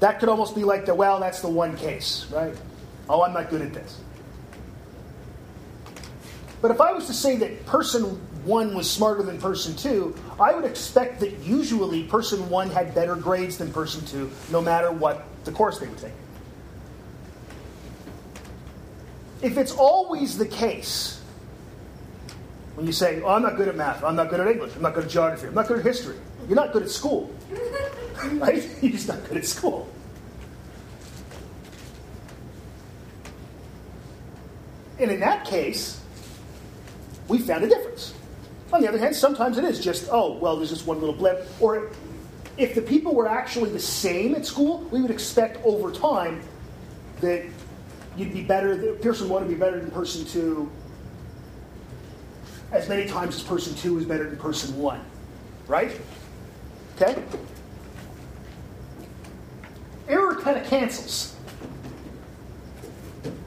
That 0.00 0.20
could 0.20 0.28
almost 0.28 0.54
be 0.54 0.64
like 0.64 0.86
the, 0.86 0.94
well, 0.94 1.20
that's 1.20 1.40
the 1.40 1.48
one 1.48 1.76
case, 1.76 2.26
right? 2.32 2.54
Oh, 3.08 3.22
I'm 3.22 3.32
not 3.32 3.50
good 3.50 3.62
at 3.62 3.72
this. 3.72 3.98
But 6.62 6.70
if 6.70 6.80
I 6.80 6.92
was 6.92 7.06
to 7.08 7.12
say 7.12 7.36
that 7.36 7.66
person 7.66 8.04
one 8.44 8.74
was 8.74 8.90
smarter 8.90 9.22
than 9.22 9.38
person 9.38 9.76
two, 9.76 10.16
I 10.40 10.54
would 10.54 10.64
expect 10.64 11.20
that 11.20 11.38
usually 11.40 12.04
person 12.04 12.48
one 12.48 12.70
had 12.70 12.94
better 12.94 13.16
grades 13.16 13.58
than 13.58 13.72
person 13.72 14.04
two, 14.06 14.30
no 14.50 14.62
matter 14.62 14.90
what 14.90 15.26
the 15.44 15.52
course 15.52 15.78
they 15.78 15.88
would 15.88 15.98
take. 15.98 16.12
If 19.42 19.58
it's 19.58 19.72
always 19.72 20.38
the 20.38 20.46
case, 20.46 21.20
when 22.76 22.86
you 22.86 22.92
say, 22.92 23.20
oh, 23.22 23.30
I'm 23.30 23.42
not 23.42 23.56
good 23.56 23.68
at 23.68 23.76
math, 23.76 24.02
I'm 24.04 24.16
not 24.16 24.30
good 24.30 24.40
at 24.40 24.46
English, 24.46 24.74
I'm 24.76 24.82
not 24.82 24.94
good 24.94 25.04
at 25.04 25.10
geography, 25.10 25.48
I'm 25.48 25.54
not 25.54 25.66
good 25.66 25.80
at 25.80 25.84
history, 25.84 26.16
you're 26.46 26.56
not 26.56 26.72
good 26.72 26.84
at 26.84 26.90
school. 26.90 27.34
right? 28.34 28.68
You're 28.82 28.92
just 28.92 29.08
not 29.08 29.24
good 29.24 29.36
at 29.36 29.46
school. 29.46 29.88
And 34.98 35.10
in 35.10 35.20
that 35.20 35.44
case, 35.44 36.01
we 37.32 37.38
found 37.38 37.64
a 37.64 37.68
difference. 37.68 38.12
On 38.74 38.82
the 38.82 38.88
other 38.88 38.98
hand, 38.98 39.16
sometimes 39.16 39.56
it 39.56 39.64
is 39.64 39.80
just, 39.80 40.08
oh, 40.12 40.34
well, 40.34 40.56
there's 40.56 40.68
just 40.68 40.86
one 40.86 41.00
little 41.00 41.14
blip. 41.14 41.48
Or 41.60 41.90
if 42.58 42.74
the 42.74 42.82
people 42.82 43.14
were 43.14 43.26
actually 43.26 43.70
the 43.70 43.80
same 43.80 44.34
at 44.34 44.44
school, 44.44 44.80
we 44.90 45.00
would 45.00 45.10
expect 45.10 45.58
over 45.64 45.90
time 45.90 46.42
that 47.22 47.46
you'd 48.18 48.34
be 48.34 48.42
better, 48.42 48.76
that 48.76 49.00
person 49.00 49.30
one 49.30 49.42
would 49.42 49.48
be 49.48 49.58
better 49.58 49.80
than 49.80 49.90
person 49.90 50.26
two 50.26 50.70
as 52.70 52.86
many 52.86 53.06
times 53.06 53.34
as 53.34 53.42
person 53.42 53.74
two 53.76 53.98
is 53.98 54.04
better 54.04 54.28
than 54.28 54.38
person 54.38 54.76
one. 54.76 55.02
Right? 55.66 55.98
Okay? 56.96 57.22
Error 60.06 60.34
kind 60.34 60.58
of 60.58 60.66
cancels. 60.66 61.34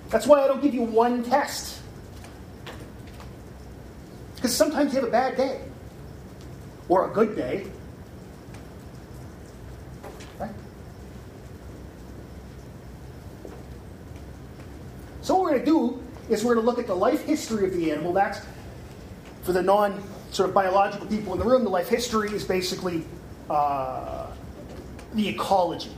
That's 0.09 0.25
why 0.25 0.43
I 0.43 0.47
don't 0.47 0.63
give 0.63 0.73
you 0.73 0.81
one 0.81 1.23
test. 1.23 1.81
Because 4.45 4.57
sometimes 4.57 4.93
you 4.93 4.99
have 4.99 5.09
a 5.09 5.11
bad 5.11 5.37
day 5.37 5.59
or 6.87 7.09
a 7.09 7.11
good 7.11 7.35
day. 7.35 7.65
Right? 10.37 10.51
So, 15.23 15.33
what 15.33 15.45
we're 15.45 15.49
going 15.49 15.61
to 15.61 15.65
do 15.65 16.03
is 16.29 16.43
we're 16.43 16.53
going 16.53 16.63
to 16.63 16.69
look 16.69 16.77
at 16.77 16.85
the 16.85 16.95
life 16.95 17.25
history 17.25 17.65
of 17.65 17.73
the 17.73 17.91
animal. 17.91 18.13
That's 18.13 18.39
for 19.41 19.51
the 19.51 19.63
non 19.63 19.99
sort 20.29 20.49
of 20.49 20.53
biological 20.53 21.07
people 21.07 21.33
in 21.33 21.39
the 21.39 21.45
room. 21.45 21.63
The 21.63 21.71
life 21.71 21.89
history 21.89 22.29
is 22.29 22.43
basically 22.43 23.03
uh, 23.49 24.27
the 25.15 25.27
ecology, 25.27 25.89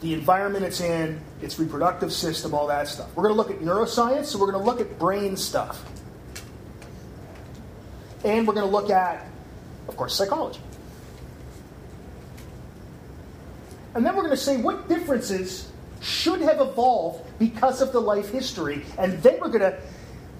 the 0.00 0.14
environment 0.14 0.64
it's 0.64 0.80
in, 0.80 1.20
its 1.40 1.58
reproductive 1.58 2.12
system, 2.12 2.54
all 2.54 2.68
that 2.68 2.86
stuff. 2.86 3.10
We're 3.16 3.24
going 3.24 3.34
to 3.34 3.36
look 3.36 3.50
at 3.50 3.58
neuroscience, 3.58 4.26
so 4.26 4.38
we're 4.38 4.52
going 4.52 4.64
to 4.64 4.70
look 4.70 4.80
at 4.80 4.96
brain 4.96 5.36
stuff. 5.36 5.84
And 8.24 8.46
we're 8.46 8.54
going 8.54 8.66
to 8.66 8.72
look 8.72 8.90
at, 8.90 9.26
of 9.88 9.96
course, 9.96 10.14
psychology. 10.14 10.60
And 13.94 14.06
then 14.06 14.14
we're 14.14 14.22
going 14.22 14.36
to 14.36 14.42
say 14.42 14.56
what 14.56 14.88
differences 14.88 15.70
should 16.00 16.40
have 16.40 16.60
evolved 16.60 17.24
because 17.38 17.82
of 17.82 17.92
the 17.92 18.00
life 18.00 18.30
history. 18.30 18.84
And 18.98 19.22
then 19.22 19.38
we're 19.40 19.48
going 19.48 19.60
to, 19.60 19.78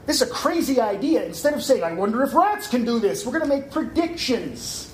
this 0.06 0.20
is 0.20 0.28
a 0.28 0.32
crazy 0.32 0.80
idea. 0.80 1.24
Instead 1.24 1.54
of 1.54 1.62
saying, 1.62 1.82
I 1.82 1.92
wonder 1.92 2.22
if 2.22 2.34
rats 2.34 2.66
can 2.66 2.84
do 2.84 2.98
this, 2.98 3.24
we're 3.26 3.38
going 3.38 3.48
to 3.48 3.56
make 3.56 3.70
predictions 3.70 4.88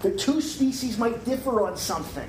that 0.00 0.18
two 0.18 0.40
species 0.40 0.98
might 0.98 1.24
differ 1.24 1.66
on 1.66 1.76
something. 1.76 2.28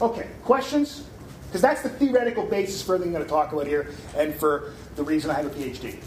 Okay, 0.00 0.28
questions? 0.42 1.04
Because 1.46 1.62
that's 1.62 1.82
the 1.82 1.88
theoretical 1.88 2.44
basis 2.44 2.82
for 2.82 2.96
everything 2.96 3.14
I'm 3.14 3.20
going 3.20 3.24
to 3.26 3.30
talk 3.30 3.52
about 3.52 3.66
here 3.66 3.92
and 4.16 4.34
for 4.34 4.72
the 4.96 5.04
reason 5.04 5.30
I 5.30 5.34
have 5.34 5.46
a 5.46 5.50
PhD. 5.50 5.98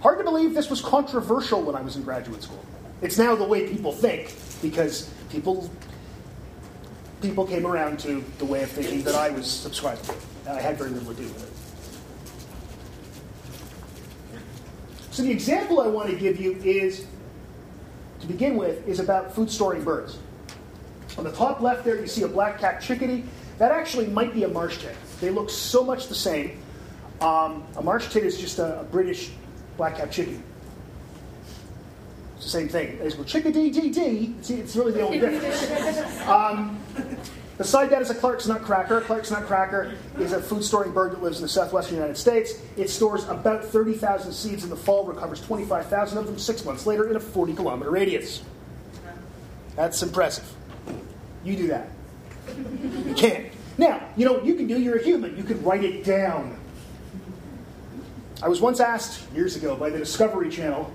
Hard 0.00 0.18
to 0.18 0.24
believe 0.24 0.54
this 0.54 0.68
was 0.70 0.80
controversial 0.80 1.62
when 1.62 1.74
I 1.74 1.80
was 1.80 1.96
in 1.96 2.02
graduate 2.02 2.42
school. 2.42 2.64
It's 3.02 3.18
now 3.18 3.34
the 3.34 3.44
way 3.44 3.68
people 3.68 3.92
think 3.92 4.34
because 4.62 5.10
people 5.30 5.70
people 7.22 7.46
came 7.46 7.66
around 7.66 7.98
to 8.00 8.22
the 8.38 8.44
way 8.44 8.62
of 8.62 8.70
thinking 8.70 9.02
that 9.02 9.14
I 9.14 9.30
was 9.30 9.50
subscribed 9.50 10.04
to. 10.04 10.14
I 10.50 10.60
had 10.60 10.76
very 10.78 10.90
little 10.90 11.12
to 11.12 11.20
do 11.20 11.24
with 11.24 11.42
it. 11.42 11.52
So 15.12 15.22
the 15.22 15.30
example 15.30 15.80
I 15.80 15.86
want 15.86 16.10
to 16.10 16.16
give 16.16 16.38
you 16.38 16.52
is, 16.62 17.06
to 18.20 18.26
begin 18.26 18.56
with, 18.56 18.86
is 18.86 19.00
about 19.00 19.34
food 19.34 19.50
storing 19.50 19.82
birds. 19.82 20.18
On 21.16 21.24
the 21.24 21.32
top 21.32 21.62
left 21.62 21.84
there, 21.84 21.98
you 21.98 22.06
see 22.06 22.22
a 22.22 22.28
black-capped 22.28 22.82
chickadee. 22.82 23.24
That 23.58 23.72
actually 23.72 24.08
might 24.08 24.34
be 24.34 24.44
a 24.44 24.48
marsh 24.48 24.76
tit. 24.78 24.94
They 25.20 25.30
look 25.30 25.48
so 25.48 25.82
much 25.82 26.08
the 26.08 26.14
same. 26.14 26.60
Um, 27.22 27.64
a 27.76 27.82
marsh 27.82 28.10
tit 28.10 28.24
is 28.24 28.38
just 28.38 28.58
a, 28.58 28.80
a 28.80 28.84
British 28.84 29.30
black-capped 29.76 30.12
chickadee. 30.12 30.40
It's 32.36 32.44
the 32.44 32.50
same 32.50 32.68
thing. 32.68 32.98
It's 33.00 33.14
called 33.14 33.26
chickadee 33.26 33.70
dee 33.70 33.90
dee. 33.90 34.34
See, 34.42 34.54
it's 34.54 34.76
really 34.76 34.92
the 34.92 35.02
only 35.02 35.18
difference. 35.18 36.20
Um, 36.26 36.78
beside 37.56 37.88
that 37.90 38.02
is 38.02 38.10
a 38.10 38.14
Clark's 38.14 38.48
nutcracker. 38.48 39.00
Clark's 39.02 39.30
nutcracker 39.30 39.94
is 40.18 40.32
a 40.32 40.42
food 40.42 40.64
storing 40.64 40.92
bird 40.92 41.12
that 41.12 41.22
lives 41.22 41.38
in 41.38 41.42
the 41.42 41.48
southwestern 41.48 41.94
United 41.94 42.16
States. 42.16 42.60
It 42.76 42.90
stores 42.90 43.26
about 43.28 43.64
30,000 43.64 44.32
seeds 44.32 44.64
in 44.64 44.70
the 44.70 44.76
fall, 44.76 45.04
recovers 45.04 45.40
25,000 45.40 46.18
of 46.18 46.26
them 46.26 46.38
six 46.38 46.64
months 46.64 46.84
later 46.84 47.08
in 47.08 47.14
a 47.14 47.20
40 47.20 47.54
kilometer 47.54 47.90
radius. 47.90 48.42
That's 49.76 50.02
impressive. 50.02 50.52
You 51.44 51.56
do 51.56 51.68
that. 51.68 51.88
You 53.06 53.14
can't. 53.14 53.46
Now, 53.78 54.08
you 54.16 54.24
know 54.24 54.32
what 54.32 54.44
you 54.44 54.54
can 54.54 54.66
do? 54.66 54.80
You're 54.80 54.96
a 54.96 55.02
human. 55.02 55.36
You 55.36 55.44
can 55.44 55.62
write 55.62 55.84
it 55.84 56.04
down. 56.04 56.58
I 58.42 58.48
was 58.48 58.60
once 58.60 58.80
asked 58.80 59.22
years 59.32 59.56
ago 59.56 59.76
by 59.76 59.90
the 59.90 59.98
Discovery 59.98 60.50
Channel, 60.50 60.90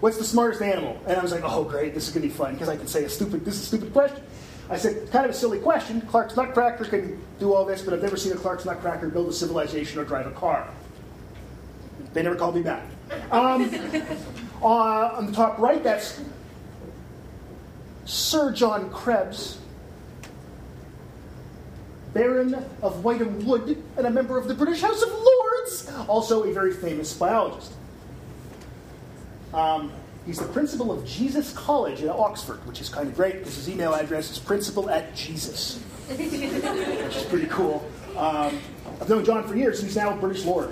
"What's 0.00 0.18
the 0.18 0.24
smartest 0.24 0.62
animal?" 0.62 0.98
And 1.06 1.18
I 1.18 1.22
was 1.22 1.32
like, 1.32 1.42
"Oh, 1.44 1.64
great! 1.64 1.94
This 1.94 2.08
is 2.08 2.14
going 2.14 2.22
to 2.22 2.28
be 2.28 2.34
fun 2.34 2.52
because 2.54 2.68
I 2.68 2.76
can 2.76 2.86
say 2.86 3.04
a 3.04 3.08
stupid. 3.08 3.44
This 3.44 3.54
is 3.54 3.62
a 3.62 3.66
stupid 3.66 3.92
question." 3.92 4.22
I 4.70 4.76
said, 4.76 5.10
"Kind 5.10 5.24
of 5.24 5.30
a 5.30 5.34
silly 5.34 5.58
question. 5.58 6.00
Clark's 6.02 6.36
Nutcracker 6.36 6.84
can 6.84 7.22
do 7.38 7.52
all 7.52 7.64
this, 7.64 7.82
but 7.82 7.94
I've 7.94 8.02
never 8.02 8.16
seen 8.16 8.32
a 8.32 8.36
Clark's 8.36 8.64
Nutcracker 8.64 9.08
build 9.08 9.28
a 9.28 9.32
civilization 9.32 10.00
or 10.00 10.04
drive 10.04 10.26
a 10.26 10.32
car." 10.32 10.68
They 12.12 12.22
never 12.22 12.36
called 12.36 12.54
me 12.54 12.62
back. 12.62 12.84
Um, 13.30 13.70
Uh, 14.62 15.14
on 15.16 15.26
the 15.26 15.32
top 15.32 15.58
right, 15.58 15.82
that's 15.84 16.20
Sir 18.04 18.52
John 18.52 18.90
Krebs, 18.90 19.58
Baron 22.16 22.54
of 22.80 23.02
Wytham 23.04 23.44
Wood, 23.44 23.76
and 23.98 24.06
a 24.06 24.10
member 24.10 24.38
of 24.38 24.48
the 24.48 24.54
British 24.54 24.80
House 24.80 25.02
of 25.02 25.10
Lords, 25.10 25.92
also 26.08 26.44
a 26.44 26.52
very 26.52 26.72
famous 26.72 27.12
biologist. 27.12 27.72
Um, 29.52 29.92
he's 30.24 30.38
the 30.38 30.46
principal 30.46 30.90
of 30.90 31.04
Jesus 31.04 31.52
College 31.52 32.00
in 32.00 32.08
Oxford, 32.08 32.66
which 32.66 32.80
is 32.80 32.88
kind 32.88 33.06
of 33.06 33.14
great 33.14 33.34
because 33.40 33.56
his 33.56 33.68
email 33.68 33.92
address 33.92 34.30
is 34.30 34.38
principal 34.38 34.88
at 34.88 35.14
Jesus, 35.14 35.78
which 36.08 37.16
is 37.16 37.24
pretty 37.24 37.48
cool. 37.48 37.86
Um, 38.16 38.60
I've 38.98 39.10
known 39.10 39.22
John 39.22 39.46
for 39.46 39.54
years, 39.54 39.80
and 39.80 39.88
he's 39.88 39.96
now 39.96 40.14
a 40.14 40.16
British 40.16 40.46
Lord. 40.46 40.70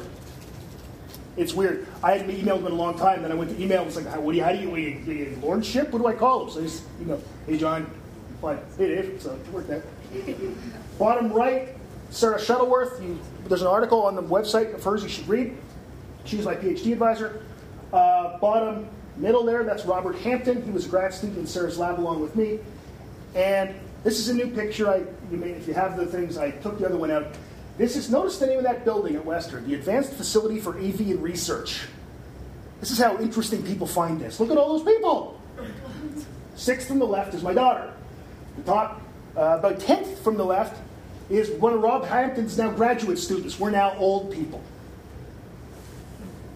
It's 1.37 1.53
weird. 1.53 1.87
I 2.03 2.17
hadn't 2.17 2.35
emailed 2.35 2.61
him 2.61 2.67
in 2.69 2.73
a 2.73 2.77
long 2.77 2.97
time, 2.97 3.21
then 3.21 3.31
I 3.31 3.35
went 3.35 3.51
to 3.51 3.63
email 3.63 3.83
him. 3.83 3.89
It's 3.89 3.97
like, 3.97 4.07
what 4.17 4.33
do 4.33 4.39
you, 4.39 4.45
how 4.45 4.53
do 4.53 4.59
you, 4.61 4.71
what 4.71 4.77
do 4.77 4.83
you, 4.83 4.99
do 5.01 5.13
you 5.13 5.39
lordship? 5.43 5.91
What 5.91 5.99
do 6.01 6.07
I 6.07 6.15
call 6.15 6.45
him? 6.45 6.51
So 6.51 6.61
I 6.61 6.63
just, 6.63 6.85
you 7.01 7.05
know, 7.05 7.21
hey 7.47 7.59
John, 7.59 7.91
fine, 8.41 8.61
hey 8.79 8.95
Dave, 8.95 9.21
so 9.21 9.35
it 9.35 9.53
worked 9.53 9.71
out. 9.71 9.83
Bottom 10.99 11.33
right, 11.33 11.75
Sarah 12.11 12.39
Shettleworth. 12.39 13.03
You, 13.03 13.19
there's 13.49 13.63
an 13.63 13.69
article 13.69 14.03
on 14.03 14.15
the 14.15 14.23
website 14.23 14.75
of 14.75 14.83
hers 14.83 15.03
you 15.03 15.09
should 15.09 15.29
read. 15.29 15.57
She's 16.25 16.45
my 16.45 16.55
PhD 16.55 16.93
advisor. 16.93 17.43
Uh, 17.93 18.39
bottom 18.39 18.89
middle 19.17 19.45
there, 19.45 19.65
that's 19.65 19.85
Robert 19.85 20.17
Hampton. 20.17 20.63
He 20.63 20.71
was 20.71 20.87
a 20.87 20.89
grad 20.89 21.13
student 21.13 21.39
in 21.39 21.47
Sarah's 21.47 21.79
lab 21.79 21.99
along 21.99 22.21
with 22.21 22.37
me. 22.37 22.59
And 23.35 23.75
this 24.05 24.19
is 24.19 24.29
a 24.29 24.35
new 24.35 24.49
picture. 24.49 24.89
I, 24.89 24.99
you 25.31 25.37
may, 25.37 25.51
if 25.51 25.67
you 25.67 25.75
have 25.75 25.97
the 25.97 26.07
things, 26.07 26.37
I 26.37 26.51
took 26.51 26.79
the 26.79 26.87
other 26.87 26.97
one 26.97 27.11
out. 27.11 27.27
This 27.77 27.97
is, 27.97 28.09
notice 28.09 28.39
the 28.39 28.47
name 28.47 28.59
of 28.59 28.65
that 28.65 28.85
building 28.85 29.17
at 29.17 29.25
Western, 29.25 29.67
the 29.67 29.75
Advanced 29.75 30.13
Facility 30.13 30.61
for 30.61 30.79
Avian 30.79 31.21
Research. 31.21 31.87
This 32.81 32.93
is 32.93 32.99
how 32.99 33.19
interesting 33.19 33.63
people 33.65 33.87
find 33.87 34.21
this. 34.21 34.39
Look 34.39 34.51
at 34.51 34.57
all 34.57 34.79
those 34.79 34.87
people. 34.87 35.41
Sixth 36.55 36.87
from 36.87 37.01
the 37.01 37.07
left 37.07 37.35
is 37.35 37.43
my 37.43 37.53
daughter. 37.53 37.93
The 38.57 38.63
top, 38.63 39.03
uh, 39.37 39.57
about 39.59 39.81
tenth 39.81 40.21
from 40.23 40.37
the 40.37 40.45
left, 40.45 40.81
is 41.31 41.51
one 41.51 41.73
of 41.73 41.83
Rob 41.83 42.05
Hampton's 42.05 42.59
now 42.59 42.71
graduate 42.71 43.19
students. 43.19 43.59
We're 43.59 43.71
now 43.71 43.97
old 43.97 44.33
people. 44.33 44.63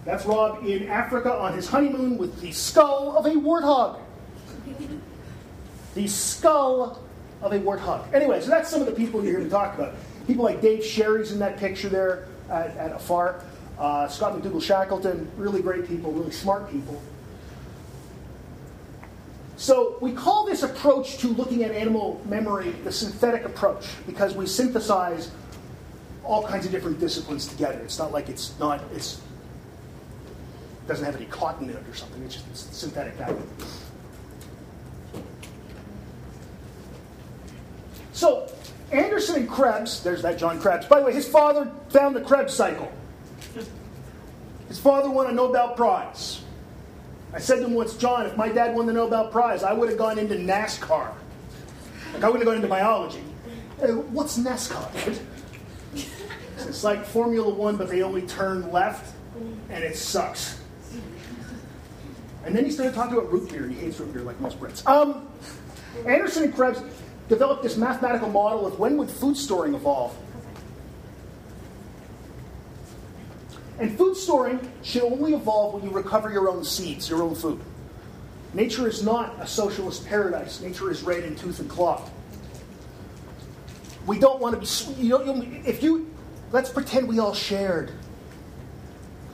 That's 0.05 0.25
Rob 0.25 0.65
in 0.65 0.87
Africa 0.87 1.33
on 1.33 1.53
his 1.53 1.67
honeymoon 1.67 2.17
with 2.17 2.39
the 2.41 2.51
skull 2.51 3.17
of 3.17 3.25
a 3.25 3.31
warthog. 3.31 3.99
The 5.95 6.07
skull 6.07 7.03
of 7.41 7.51
a 7.51 7.59
warthog. 7.59 8.13
Anyway, 8.13 8.41
so 8.41 8.49
that's 8.49 8.69
some 8.69 8.81
of 8.81 8.87
the 8.87 8.93
people 8.93 9.23
you're 9.23 9.37
here 9.37 9.43
to 9.43 9.49
talk 9.49 9.75
about. 9.75 9.95
People 10.27 10.45
like 10.45 10.61
Dave 10.61 10.83
Sherry's 10.83 11.31
in 11.31 11.39
that 11.39 11.57
picture 11.57 11.89
there 11.89 12.27
at, 12.49 12.75
at 12.77 12.93
AFAR. 12.93 13.43
Uh, 13.77 14.07
Scott 14.07 14.35
MacDougall-Shackleton, 14.35 15.29
really 15.37 15.61
great 15.61 15.87
people, 15.87 16.11
really 16.11 16.31
smart 16.31 16.69
people. 16.69 17.01
So 19.59 19.97
we 19.99 20.13
call 20.13 20.45
this 20.45 20.63
approach 20.63 21.17
to 21.17 21.27
looking 21.27 21.65
at 21.65 21.71
animal 21.71 22.21
memory 22.23 22.71
the 22.85 22.93
synthetic 22.93 23.43
approach 23.43 23.89
because 24.07 24.33
we 24.33 24.47
synthesize 24.47 25.31
all 26.23 26.47
kinds 26.47 26.65
of 26.65 26.71
different 26.71 26.97
disciplines 26.97 27.45
together. 27.45 27.77
It's 27.79 27.99
not 27.99 28.13
like 28.13 28.29
it's 28.29 28.57
not 28.57 28.81
it's 28.93 29.19
doesn't 30.87 31.03
have 31.03 31.17
any 31.17 31.25
cotton 31.25 31.69
in 31.69 31.75
it 31.75 31.83
or 31.85 31.93
something. 31.93 32.23
It's 32.23 32.35
just 32.35 32.47
it's 32.47 32.77
synthetic 32.77 33.17
that 33.17 33.33
way. 33.33 33.41
So 38.13 38.49
Andersson 38.93 39.41
and 39.41 39.49
Krebs, 39.49 40.01
there's 40.01 40.21
that 40.21 40.39
John 40.39 40.61
Krebs. 40.61 40.85
By 40.85 41.01
the 41.01 41.07
way, 41.07 41.13
his 41.13 41.27
father 41.27 41.69
found 41.89 42.15
the 42.15 42.21
Krebs 42.21 42.53
cycle. 42.53 42.89
His 44.69 44.79
father 44.79 45.09
won 45.09 45.27
a 45.27 45.33
Nobel 45.33 45.73
Prize. 45.73 46.38
I 47.33 47.39
said 47.39 47.57
to 47.57 47.65
him 47.65 47.73
once, 47.73 47.95
John, 47.95 48.25
if 48.25 48.35
my 48.35 48.49
dad 48.49 48.75
won 48.75 48.85
the 48.87 48.93
Nobel 48.93 49.27
Prize, 49.27 49.63
I 49.63 49.73
would 49.73 49.89
have 49.89 49.97
gone 49.97 50.17
into 50.17 50.35
NASCAR. 50.35 51.13
Like, 52.13 52.23
I 52.23 52.27
wouldn't 52.27 52.37
have 52.37 52.45
gone 52.45 52.55
into 52.55 52.67
biology. 52.67 53.23
Hey, 53.79 53.91
what's 53.91 54.37
NASCAR? 54.39 55.19
It's 55.93 56.83
like 56.83 57.05
Formula 57.05 57.49
One, 57.49 57.77
but 57.77 57.87
they 57.87 58.01
only 58.01 58.23
turn 58.23 58.71
left, 58.71 59.13
and 59.69 59.83
it 59.83 59.95
sucks. 59.95 60.59
And 62.45 62.55
then 62.55 62.65
he 62.65 62.71
started 62.71 62.95
talking 62.95 63.13
about 63.13 63.31
root 63.31 63.49
beer. 63.49 63.67
He 63.67 63.75
hates 63.75 63.99
root 63.99 64.13
beer 64.13 64.23
like 64.23 64.39
most 64.39 64.59
Brits. 64.59 64.85
Um, 64.87 65.27
Andersson 66.05 66.43
and 66.43 66.55
Krebs 66.55 66.81
developed 67.27 67.61
this 67.61 67.77
mathematical 67.77 68.29
model 68.29 68.65
of 68.65 68.79
when 68.79 68.97
would 68.97 69.09
food 69.09 69.37
storing 69.37 69.75
evolve. 69.75 70.17
And 73.79 73.97
food 73.97 74.15
storing 74.15 74.59
should 74.83 75.03
only 75.03 75.33
evolve 75.33 75.75
when 75.75 75.83
you 75.83 75.89
recover 75.89 76.31
your 76.31 76.49
own 76.49 76.63
seeds, 76.65 77.09
your 77.09 77.23
own 77.23 77.33
food. 77.33 77.61
Nature 78.53 78.87
is 78.87 79.03
not 79.03 79.35
a 79.39 79.47
socialist 79.47 80.05
paradise. 80.05 80.59
Nature 80.59 80.91
is 80.91 81.01
red 81.01 81.23
in 81.23 81.35
tooth 81.35 81.59
and 81.59 81.69
claw. 81.69 82.07
We 84.05 84.19
don't 84.19 84.41
want 84.41 84.61
to 84.61 84.95
be. 84.95 85.01
You 85.01 85.09
know, 85.09 85.45
if 85.65 85.81
you 85.83 86.13
let's 86.51 86.69
pretend 86.69 87.07
we 87.07 87.19
all 87.19 87.33
shared. 87.33 87.91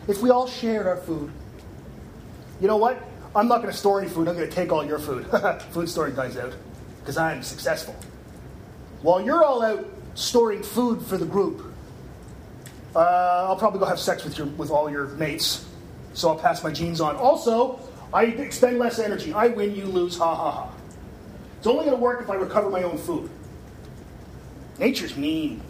If 0.08 0.22
we 0.22 0.30
all 0.30 0.48
shared 0.48 0.86
our 0.86 0.98
food, 0.98 1.32
you 2.62 2.68
know 2.68 2.78
what? 2.78 3.02
I'm 3.36 3.48
not 3.48 3.62
going 3.62 3.72
to 3.72 3.78
store 3.78 4.00
any 4.00 4.10
food. 4.10 4.28
I'm 4.28 4.36
going 4.36 4.48
to 4.48 4.56
take 4.56 4.72
all 4.72 4.86
your 4.86 5.00
food. 5.00 5.26
food 5.72 5.90
storing 5.90 6.16
dies 6.16 6.38
out 6.38 6.54
because 7.00 7.18
I'm 7.18 7.42
successful. 7.42 7.96
While 9.02 9.22
you're 9.22 9.44
all 9.44 9.64
out 9.64 9.86
storing 10.14 10.62
food 10.62 11.02
for 11.02 11.18
the 11.18 11.26
group, 11.26 11.65
uh, 12.96 13.46
I'll 13.50 13.58
probably 13.58 13.80
go 13.80 13.86
have 13.86 14.00
sex 14.00 14.24
with 14.24 14.38
your 14.38 14.48
with 14.48 14.72
all 14.72 14.90
your 14.90 15.08
mates. 15.10 15.66
So 16.14 16.30
I'll 16.30 16.40
pass 16.40 16.64
my 16.64 16.72
genes 16.72 17.02
on. 17.02 17.18
Also, 17.18 17.80
I 18.14 18.24
expend 18.24 18.80
less 18.80 19.00
energy. 19.00 19.34
I 19.34 19.48
win, 19.48 19.76
you 19.76 19.86
lose. 19.86 20.18
Ha 20.18 20.36
ha 20.36 20.52
ha. 20.52 20.72
It's 21.58 21.68
only 21.68 21.86
going 21.86 21.98
to 21.98 22.02
work 22.02 22.22
if 22.22 22.30
I 22.30 22.36
recover 22.36 22.70
my 22.70 22.84
own 22.84 22.98
food. 22.98 23.30
Nature's 24.80 25.18
mean. 25.18 25.62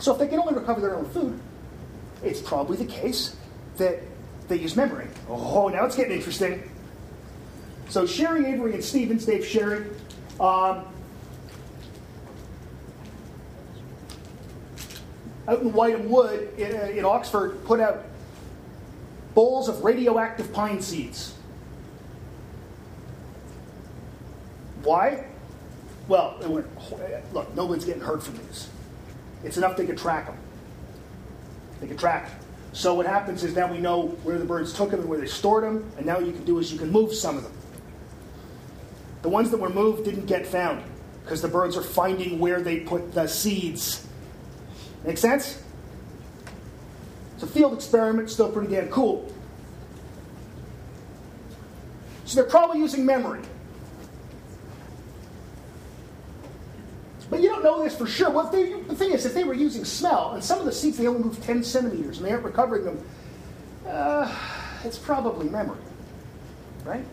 So 0.00 0.12
if 0.12 0.18
they 0.18 0.26
can 0.26 0.38
only 0.38 0.54
recover 0.54 0.80
their 0.80 0.96
own 0.96 1.08
food, 1.10 1.38
it's 2.22 2.40
probably 2.40 2.76
the 2.76 2.86
case 2.86 3.36
that 3.76 4.00
they 4.48 4.56
use 4.56 4.76
memory. 4.76 5.06
Oh, 5.28 5.68
now 5.68 5.84
it's 5.84 5.96
getting 5.96 6.16
interesting. 6.16 6.70
So 7.88 8.06
Sherry 8.06 8.46
Avery 8.46 8.74
and 8.74 8.84
Stevens, 8.84 9.24
Dave 9.24 9.46
Sherry, 9.46 9.86
um, 10.40 10.84
out 15.46 15.60
in 15.60 15.72
Wytham 15.72 16.08
Wood 16.08 16.48
in, 16.58 16.76
uh, 16.76 16.84
in 16.84 17.04
Oxford, 17.04 17.64
put 17.64 17.80
out 17.80 18.04
bowls 19.34 19.68
of 19.68 19.84
radioactive 19.84 20.52
pine 20.52 20.80
seeds. 20.80 21.34
Why? 24.82 25.26
Well, 26.08 26.38
look, 27.32 27.54
nobody's 27.54 27.84
getting 27.84 28.02
hurt 28.02 28.22
from 28.22 28.36
these. 28.36 28.68
It's 29.42 29.56
enough 29.56 29.76
they 29.76 29.86
can 29.86 29.96
track 29.96 30.26
them. 30.26 30.36
They 31.80 31.86
can 31.86 31.96
track 31.96 32.28
them. 32.28 32.38
So 32.72 32.94
what 32.94 33.06
happens 33.06 33.44
is 33.44 33.54
now 33.54 33.70
we 33.70 33.78
know 33.78 34.08
where 34.24 34.36
the 34.36 34.44
birds 34.44 34.72
took 34.72 34.90
them 34.90 35.00
and 35.00 35.08
where 35.08 35.18
they 35.18 35.26
stored 35.26 35.64
them, 35.64 35.90
and 35.96 36.04
now 36.04 36.18
you 36.18 36.32
can 36.32 36.44
do 36.44 36.58
is 36.58 36.72
you 36.72 36.78
can 36.78 36.90
move 36.90 37.14
some 37.14 37.36
of 37.36 37.44
them. 37.44 37.52
The 39.22 39.28
ones 39.28 39.50
that 39.50 39.58
were 39.58 39.70
moved 39.70 40.04
didn't 40.04 40.26
get 40.26 40.46
found 40.46 40.82
because 41.22 41.40
the 41.40 41.48
birds 41.48 41.76
are 41.76 41.82
finding 41.82 42.38
where 42.38 42.60
they 42.60 42.80
put 42.80 43.14
the 43.14 43.26
seeds. 43.26 44.03
Make 45.04 45.18
sense? 45.18 45.62
It's 47.34 47.42
a 47.42 47.46
field 47.46 47.74
experiment, 47.74 48.30
still 48.30 48.50
pretty 48.50 48.74
damn 48.74 48.88
cool. 48.88 49.30
So 52.24 52.40
they're 52.40 52.50
probably 52.50 52.78
using 52.78 53.04
memory. 53.04 53.42
But 57.28 57.42
you 57.42 57.48
don't 57.48 57.64
know 57.64 57.82
this 57.82 57.96
for 57.96 58.06
sure. 58.06 58.30
Well, 58.30 58.48
they, 58.50 58.80
the 58.82 58.94
thing 58.94 59.10
is, 59.10 59.26
if 59.26 59.34
they 59.34 59.44
were 59.44 59.54
using 59.54 59.84
smell, 59.84 60.32
and 60.34 60.44
some 60.44 60.60
of 60.60 60.66
the 60.66 60.72
seeds 60.72 60.96
they 60.96 61.06
only 61.06 61.24
move 61.24 61.42
10 61.42 61.64
centimeters 61.64 62.18
and 62.18 62.26
they 62.26 62.30
aren't 62.30 62.44
recovering 62.44 62.84
them, 62.84 63.04
uh, 63.88 64.32
it's 64.84 64.98
probably 64.98 65.48
memory. 65.48 65.78
Right? 66.84 67.04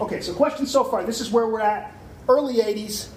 Okay, 0.00 0.20
so 0.20 0.34
questions 0.34 0.70
so 0.70 0.84
far. 0.84 1.04
This 1.04 1.20
is 1.20 1.30
where 1.30 1.46
we're 1.46 1.60
at. 1.60 1.94
Early 2.28 2.56
80s. 2.56 3.08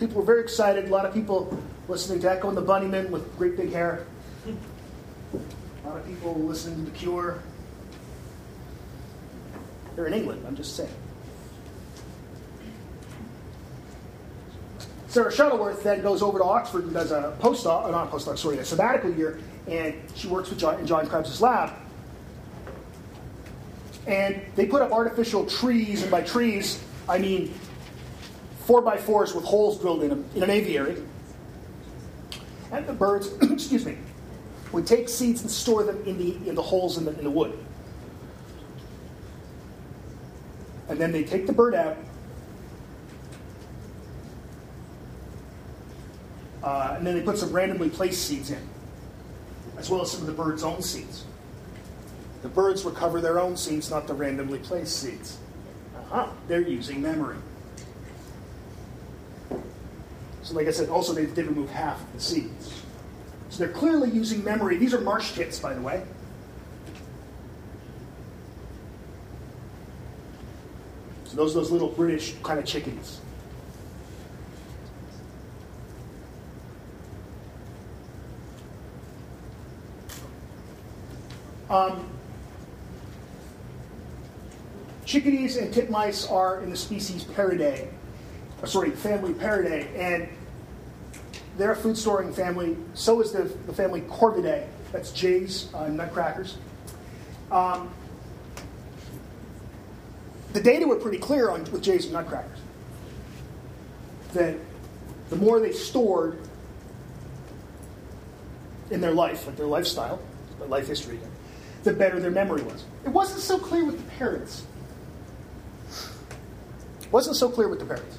People 0.00 0.16
were 0.16 0.26
very 0.26 0.40
excited. 0.40 0.86
A 0.86 0.88
lot 0.88 1.04
of 1.04 1.12
people 1.12 1.62
listening 1.88 2.20
to 2.20 2.30
Echo 2.30 2.48
and 2.48 2.56
the 2.56 2.62
Bunnymen 2.62 3.10
with 3.10 3.36
great 3.36 3.56
big 3.56 3.72
hair. 3.72 4.06
A 5.84 5.88
lot 5.88 5.98
of 5.98 6.06
people 6.06 6.34
listening 6.34 6.84
to 6.84 6.90
The 6.90 6.96
Cure. 6.96 7.42
They're 9.94 10.06
in 10.06 10.14
England, 10.14 10.44
I'm 10.46 10.56
just 10.56 10.76
saying. 10.76 10.92
Sarah 15.08 15.32
Shettleworth 15.32 15.82
then 15.82 16.02
goes 16.02 16.20
over 16.20 16.38
to 16.38 16.44
Oxford 16.44 16.84
and 16.84 16.92
does 16.92 17.10
a 17.10 17.34
postdoc, 17.40 17.86
uh, 17.86 17.90
not 17.90 18.08
a 18.08 18.10
postdoc, 18.10 18.36
sorry, 18.36 18.58
a 18.58 18.64
sabbatical 18.64 19.10
year, 19.14 19.38
and 19.66 19.94
she 20.14 20.28
works 20.28 20.50
with 20.50 20.58
John, 20.58 20.78
in 20.78 20.86
John 20.86 21.06
Krebs' 21.06 21.40
lab. 21.40 21.72
And 24.06 24.42
they 24.56 24.66
put 24.66 24.82
up 24.82 24.92
artificial 24.92 25.46
trees, 25.46 26.02
and 26.02 26.10
by 26.10 26.20
trees, 26.20 26.82
I 27.08 27.18
mean 27.18 27.54
four 28.66 28.82
by 28.82 28.98
fours 28.98 29.34
with 29.34 29.44
holes 29.44 29.80
drilled 29.80 30.02
in 30.02 30.10
them 30.10 30.24
in 30.34 30.42
an 30.42 30.50
aviary. 30.50 31.02
And 32.76 32.86
the 32.86 32.92
birds, 32.92 33.32
excuse 33.42 33.86
me, 33.86 33.96
would 34.70 34.86
take 34.86 35.08
seeds 35.08 35.40
and 35.40 35.50
store 35.50 35.82
them 35.82 36.02
in 36.04 36.18
the, 36.18 36.48
in 36.48 36.54
the 36.54 36.62
holes 36.62 36.98
in 36.98 37.06
the, 37.06 37.16
in 37.16 37.24
the 37.24 37.30
wood. 37.30 37.58
And 40.88 41.00
then 41.00 41.10
they 41.10 41.24
take 41.24 41.46
the 41.46 41.54
bird 41.54 41.74
out. 41.74 41.96
Uh, 46.62 46.94
and 46.98 47.06
then 47.06 47.14
they 47.14 47.22
put 47.22 47.38
some 47.38 47.50
randomly 47.50 47.88
placed 47.88 48.26
seeds 48.26 48.50
in, 48.50 48.68
as 49.78 49.88
well 49.88 50.02
as 50.02 50.10
some 50.10 50.20
of 50.20 50.26
the 50.26 50.32
bird's 50.32 50.62
own 50.62 50.82
seeds. 50.82 51.24
The 52.42 52.48
birds 52.48 52.84
recover 52.84 53.20
their 53.22 53.38
own 53.40 53.56
seeds, 53.56 53.90
not 53.90 54.06
the 54.06 54.14
randomly 54.14 54.58
placed 54.58 55.00
seeds. 55.00 55.38
Uh-huh. 55.96 56.28
They're 56.46 56.60
using 56.60 57.00
memory. 57.00 57.36
So, 60.46 60.54
like 60.54 60.68
I 60.68 60.70
said, 60.70 60.88
also 60.90 61.12
they 61.12 61.26
did 61.26 61.46
remove 61.46 61.68
half 61.70 62.00
of 62.00 62.12
the 62.12 62.20
seeds. 62.20 62.80
So 63.50 63.64
they're 63.64 63.72
clearly 63.72 64.10
using 64.10 64.44
memory. 64.44 64.76
These 64.76 64.94
are 64.94 65.00
marsh 65.00 65.32
tits, 65.32 65.58
by 65.58 65.74
the 65.74 65.80
way. 65.80 66.04
So 71.24 71.34
those 71.34 71.50
are 71.50 71.58
those 71.58 71.72
little 71.72 71.88
British 71.88 72.36
kind 72.44 72.60
of 72.60 72.64
chickadees. 72.64 73.18
Um, 81.68 82.08
chickadees 85.04 85.56
and 85.56 85.74
titmice 85.74 86.30
are 86.30 86.60
in 86.60 86.70
the 86.70 86.76
species 86.76 87.24
Paridae, 87.24 87.88
or 88.62 88.68
sorry, 88.68 88.92
family 88.92 89.32
Paridae, 89.32 89.92
and 89.98 90.28
they're 91.56 91.72
a 91.72 91.76
food 91.76 91.96
storing 91.96 92.32
family. 92.32 92.76
So 92.94 93.20
is 93.20 93.32
the, 93.32 93.42
the 93.42 93.72
family 93.72 94.02
Corvidae. 94.02 94.66
That's 94.92 95.10
jays, 95.10 95.72
uh, 95.74 95.88
nutcrackers. 95.88 96.58
Um, 97.50 97.90
the 100.52 100.60
data 100.60 100.86
were 100.86 100.96
pretty 100.96 101.18
clear 101.18 101.50
on 101.50 101.64
with 101.70 101.82
jays 101.82 102.04
and 102.04 102.14
nutcrackers 102.14 102.58
that 104.32 104.56
the 105.30 105.36
more 105.36 105.60
they 105.60 105.72
stored 105.72 106.38
in 108.90 109.00
their 109.00 109.12
life, 109.12 109.46
like 109.46 109.56
their 109.56 109.66
lifestyle, 109.66 110.20
their 110.58 110.68
life 110.68 110.86
history, 110.86 111.18
the 111.82 111.92
better 111.92 112.20
their 112.20 112.30
memory 112.30 112.62
was. 112.62 112.84
It 113.04 113.10
wasn't 113.10 113.40
so 113.40 113.58
clear 113.58 113.84
with 113.84 113.96
the 113.96 114.10
parids. 114.12 114.64
It 117.00 117.12
wasn't 117.12 117.36
so 117.36 117.48
clear 117.48 117.68
with 117.68 117.80
the 117.80 117.86
parids. 117.86 118.18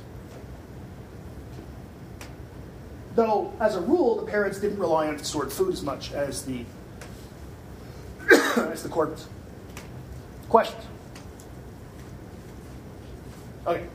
Though, 3.17 3.51
as 3.59 3.75
a 3.75 3.81
rule, 3.81 4.15
the 4.15 4.31
parids 4.31 4.59
didn't 4.59 4.77
rely 4.77 5.07
on 5.07 5.17
stored 5.17 5.51
food 5.51 5.73
as 5.73 5.81
much 5.81 6.13
as 6.13 6.43
the 6.45 6.63
as 8.57 8.83
the 8.83 8.89
corvids. 8.89 9.25
Questions? 10.49 10.83
Okay. 13.65 13.87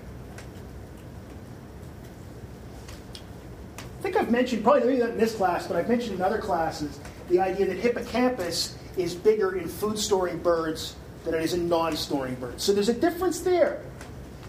I 3.78 4.02
think 4.02 4.16
I've 4.16 4.32
mentioned, 4.32 4.64
probably 4.64 4.88
maybe 4.88 4.98
not 4.98 5.10
in 5.10 5.18
this 5.18 5.36
class, 5.36 5.68
but 5.68 5.76
I've 5.76 5.88
mentioned 5.88 6.16
in 6.16 6.22
other 6.22 6.38
classes, 6.38 6.98
the 7.28 7.38
idea 7.38 7.66
that 7.66 7.76
hippocampus 7.76 8.76
is 8.96 9.14
bigger 9.14 9.56
in 9.56 9.68
food 9.68 10.00
storing 10.00 10.38
birds 10.38 10.96
than 11.24 11.34
it 11.34 11.44
is 11.44 11.54
in 11.54 11.68
non 11.68 11.94
storing 11.94 12.34
birds. 12.34 12.64
So 12.64 12.72
there's 12.72 12.88
a 12.88 12.92
difference 12.92 13.38
there. 13.38 13.82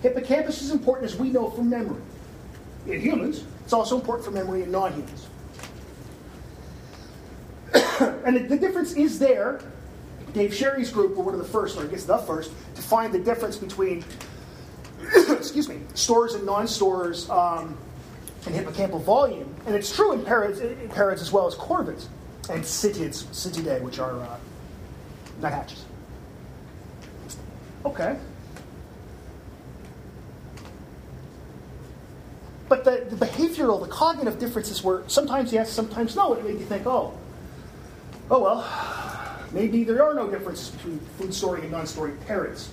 Hippocampus 0.02 0.64
is 0.64 0.72
important 0.72 1.12
as 1.12 1.16
we 1.20 1.30
know 1.30 1.52
from 1.52 1.70
memory. 1.70 2.02
In 2.88 3.00
humans, 3.00 3.44
it's 3.64 3.74
also 3.74 3.96
important 3.96 4.26
for 4.26 4.32
memory 4.32 4.64
in 4.64 4.72
non 4.72 4.94
humans. 4.94 5.28
and 8.26 8.50
the, 8.50 8.58
difference 8.58 8.94
is 8.94 9.20
there. 9.20 9.62
Dave 10.34 10.54
Sherry's 10.54 10.92
group 10.92 11.16
were 11.16 11.24
one 11.24 11.34
of 11.34 11.40
the 11.40 11.48
first, 11.48 11.78
or 11.78 11.84
I 11.84 11.88
guess 11.88 12.06
the 12.06 12.18
first, 12.18 12.52
to 12.76 12.82
find 12.82 13.14
the 13.14 13.20
difference 13.20 13.56
between 13.56 14.04
excuse 15.30 15.70
me, 15.70 15.80
stores 15.94 16.34
and 16.34 16.46
non-stores 16.46 17.30
um, 17.30 17.78
hippocampal 18.42 19.02
volume. 19.02 19.54
And 19.66 19.76
it's 19.76 19.94
true 19.96 20.14
in 20.14 20.24
parids, 20.24 20.60
in 20.60 20.90
parids 20.90 21.22
as 21.22 21.32
well 21.32 21.48
as 21.48 21.56
corvids 21.56 22.08
and 22.50 22.64
sittids, 22.64 23.24
Sittidae, 23.26 23.82
which 23.82 24.00
are 24.00 24.20
uh, 24.20 24.38
nuthatches. 25.42 25.84
Okay. 27.86 28.18
But 32.74 32.86
the, 32.86 33.16
the 33.16 33.24
behavioral, 33.24 33.80
the 33.80 33.88
cognitive 33.88 34.40
differences 34.40 34.84
were 34.84 35.04
sometimes 35.06 35.54
yes, 35.54 35.72
sometimes 35.72 36.16
no. 36.16 36.34
It 36.34 36.44
made 36.44 36.60
you 36.60 36.66
think, 36.66 36.88
oh, 36.88 37.16
oh 38.32 38.40
well, 38.40 39.38
maybe 39.52 39.84
there 39.84 40.04
are 40.04 40.16
no 40.16 40.28
differences 40.28 40.70
between 40.70 41.00
food 41.20 41.36
storing 41.36 41.62
and 41.62 41.72
non-storing 41.72 42.18
parids. 42.26 42.72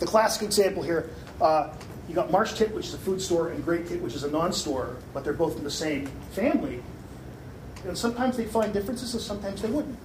The 0.00 0.06
classic 0.06 0.42
example 0.42 0.82
here, 0.82 1.10
uh, 1.40 1.72
you 2.08 2.16
got 2.16 2.32
marsh 2.32 2.54
tit, 2.54 2.74
which 2.74 2.86
is 2.86 2.94
a 2.94 2.98
food 2.98 3.22
store, 3.22 3.50
and 3.50 3.64
great 3.64 3.86
tit, 3.86 4.02
which 4.02 4.16
is 4.16 4.24
a 4.24 4.30
non-store, 4.32 4.96
but 5.14 5.22
they're 5.22 5.32
both 5.32 5.56
in 5.56 5.62
the 5.62 5.70
same 5.70 6.08
family. 6.32 6.82
And 7.84 7.96
sometimes 7.96 8.36
they 8.36 8.46
find 8.46 8.72
differences, 8.72 9.14
and 9.14 9.22
sometimes 9.22 9.62
they 9.62 9.70
wouldn't. 9.70 9.96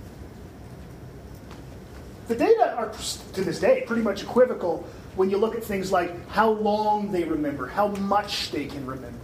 The 2.27 2.35
data 2.35 2.75
are, 2.77 2.91
to 3.33 3.41
this 3.43 3.59
day, 3.59 3.85
pretty 3.87 4.03
much 4.03 4.21
equivocal 4.21 4.87
when 5.15 5.29
you 5.29 5.37
look 5.37 5.55
at 5.55 5.63
things 5.63 5.91
like 5.91 6.27
how 6.29 6.51
long 6.51 7.11
they 7.11 7.23
remember, 7.23 7.67
how 7.67 7.87
much 7.87 8.51
they 8.51 8.65
can 8.65 8.85
remember. 8.85 9.17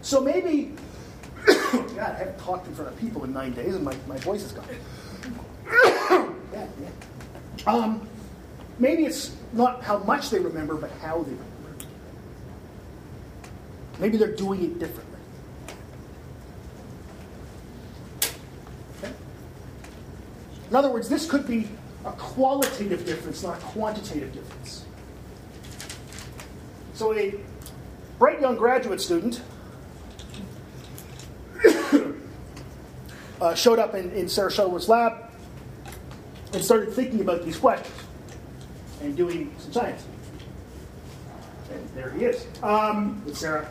So 0.00 0.20
maybe, 0.20 0.72
God, 1.46 1.98
I 1.98 2.14
haven't 2.14 2.38
talked 2.38 2.66
in 2.68 2.74
front 2.74 2.92
of 2.92 2.98
people 2.98 3.24
in 3.24 3.32
nine 3.32 3.52
days, 3.52 3.74
and 3.74 3.84
my, 3.84 3.96
my 4.06 4.16
voice 4.18 4.42
is 4.42 4.52
gone 4.52 4.64
yeah, 5.72 6.28
yeah. 6.52 6.66
Um, 7.66 8.08
maybe 8.78 9.04
it's 9.04 9.34
not 9.52 9.82
how 9.82 9.98
much 9.98 10.30
they 10.30 10.38
remember, 10.38 10.76
but 10.76 10.90
how 11.02 11.22
they 11.22 11.32
remember. 11.32 11.46
Maybe 13.98 14.16
they're 14.16 14.36
doing 14.36 14.62
it 14.62 14.78
differently. 14.78 15.20
Okay? 18.98 19.12
In 20.76 20.84
other 20.84 20.92
words, 20.92 21.08
this 21.08 21.24
could 21.24 21.46
be 21.46 21.66
a 22.04 22.12
qualitative 22.12 23.06
difference, 23.06 23.42
not 23.42 23.56
a 23.56 23.60
quantitative 23.62 24.30
difference. 24.34 24.84
So, 26.92 27.14
a 27.14 27.34
bright 28.18 28.42
young 28.42 28.56
graduate 28.56 29.00
student 29.00 29.40
uh, 33.40 33.54
showed 33.54 33.78
up 33.78 33.94
in, 33.94 34.12
in 34.12 34.28
Sarah 34.28 34.50
Shettleworth's 34.50 34.90
lab 34.90 35.30
and 36.52 36.62
started 36.62 36.92
thinking 36.92 37.22
about 37.22 37.42
these 37.42 37.56
questions 37.56 37.96
and 39.00 39.16
doing 39.16 39.54
some 39.58 39.72
science. 39.72 40.04
And 41.72 41.88
there 41.94 42.10
he 42.10 42.26
is 42.26 42.46
um, 42.62 43.24
Sarah. 43.32 43.66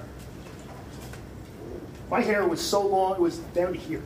My 2.10 2.22
hair 2.22 2.48
was 2.48 2.62
so 2.62 2.82
long, 2.84 3.13
it 3.13 3.20
was 3.20 3.38
down 3.54 3.74
to 3.74 3.80
here. 3.80 4.02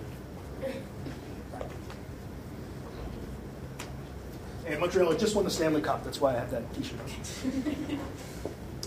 Montreal 4.79 5.13
just 5.15 5.35
won 5.35 5.45
the 5.45 5.51
Stanley 5.51 5.81
Cup. 5.81 6.03
That's 6.03 6.21
why 6.21 6.35
I 6.35 6.39
have 6.39 6.51
that 6.51 6.73
T-shirt 6.73 6.99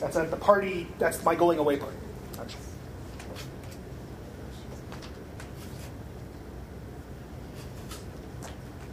that's 0.02 0.16
at 0.16 0.32
the 0.32 0.36
party. 0.36 0.88
That's 0.98 1.24
my 1.24 1.36
going 1.36 1.58
away 1.60 1.76
party. 1.76 1.96
Actually. 2.38 2.60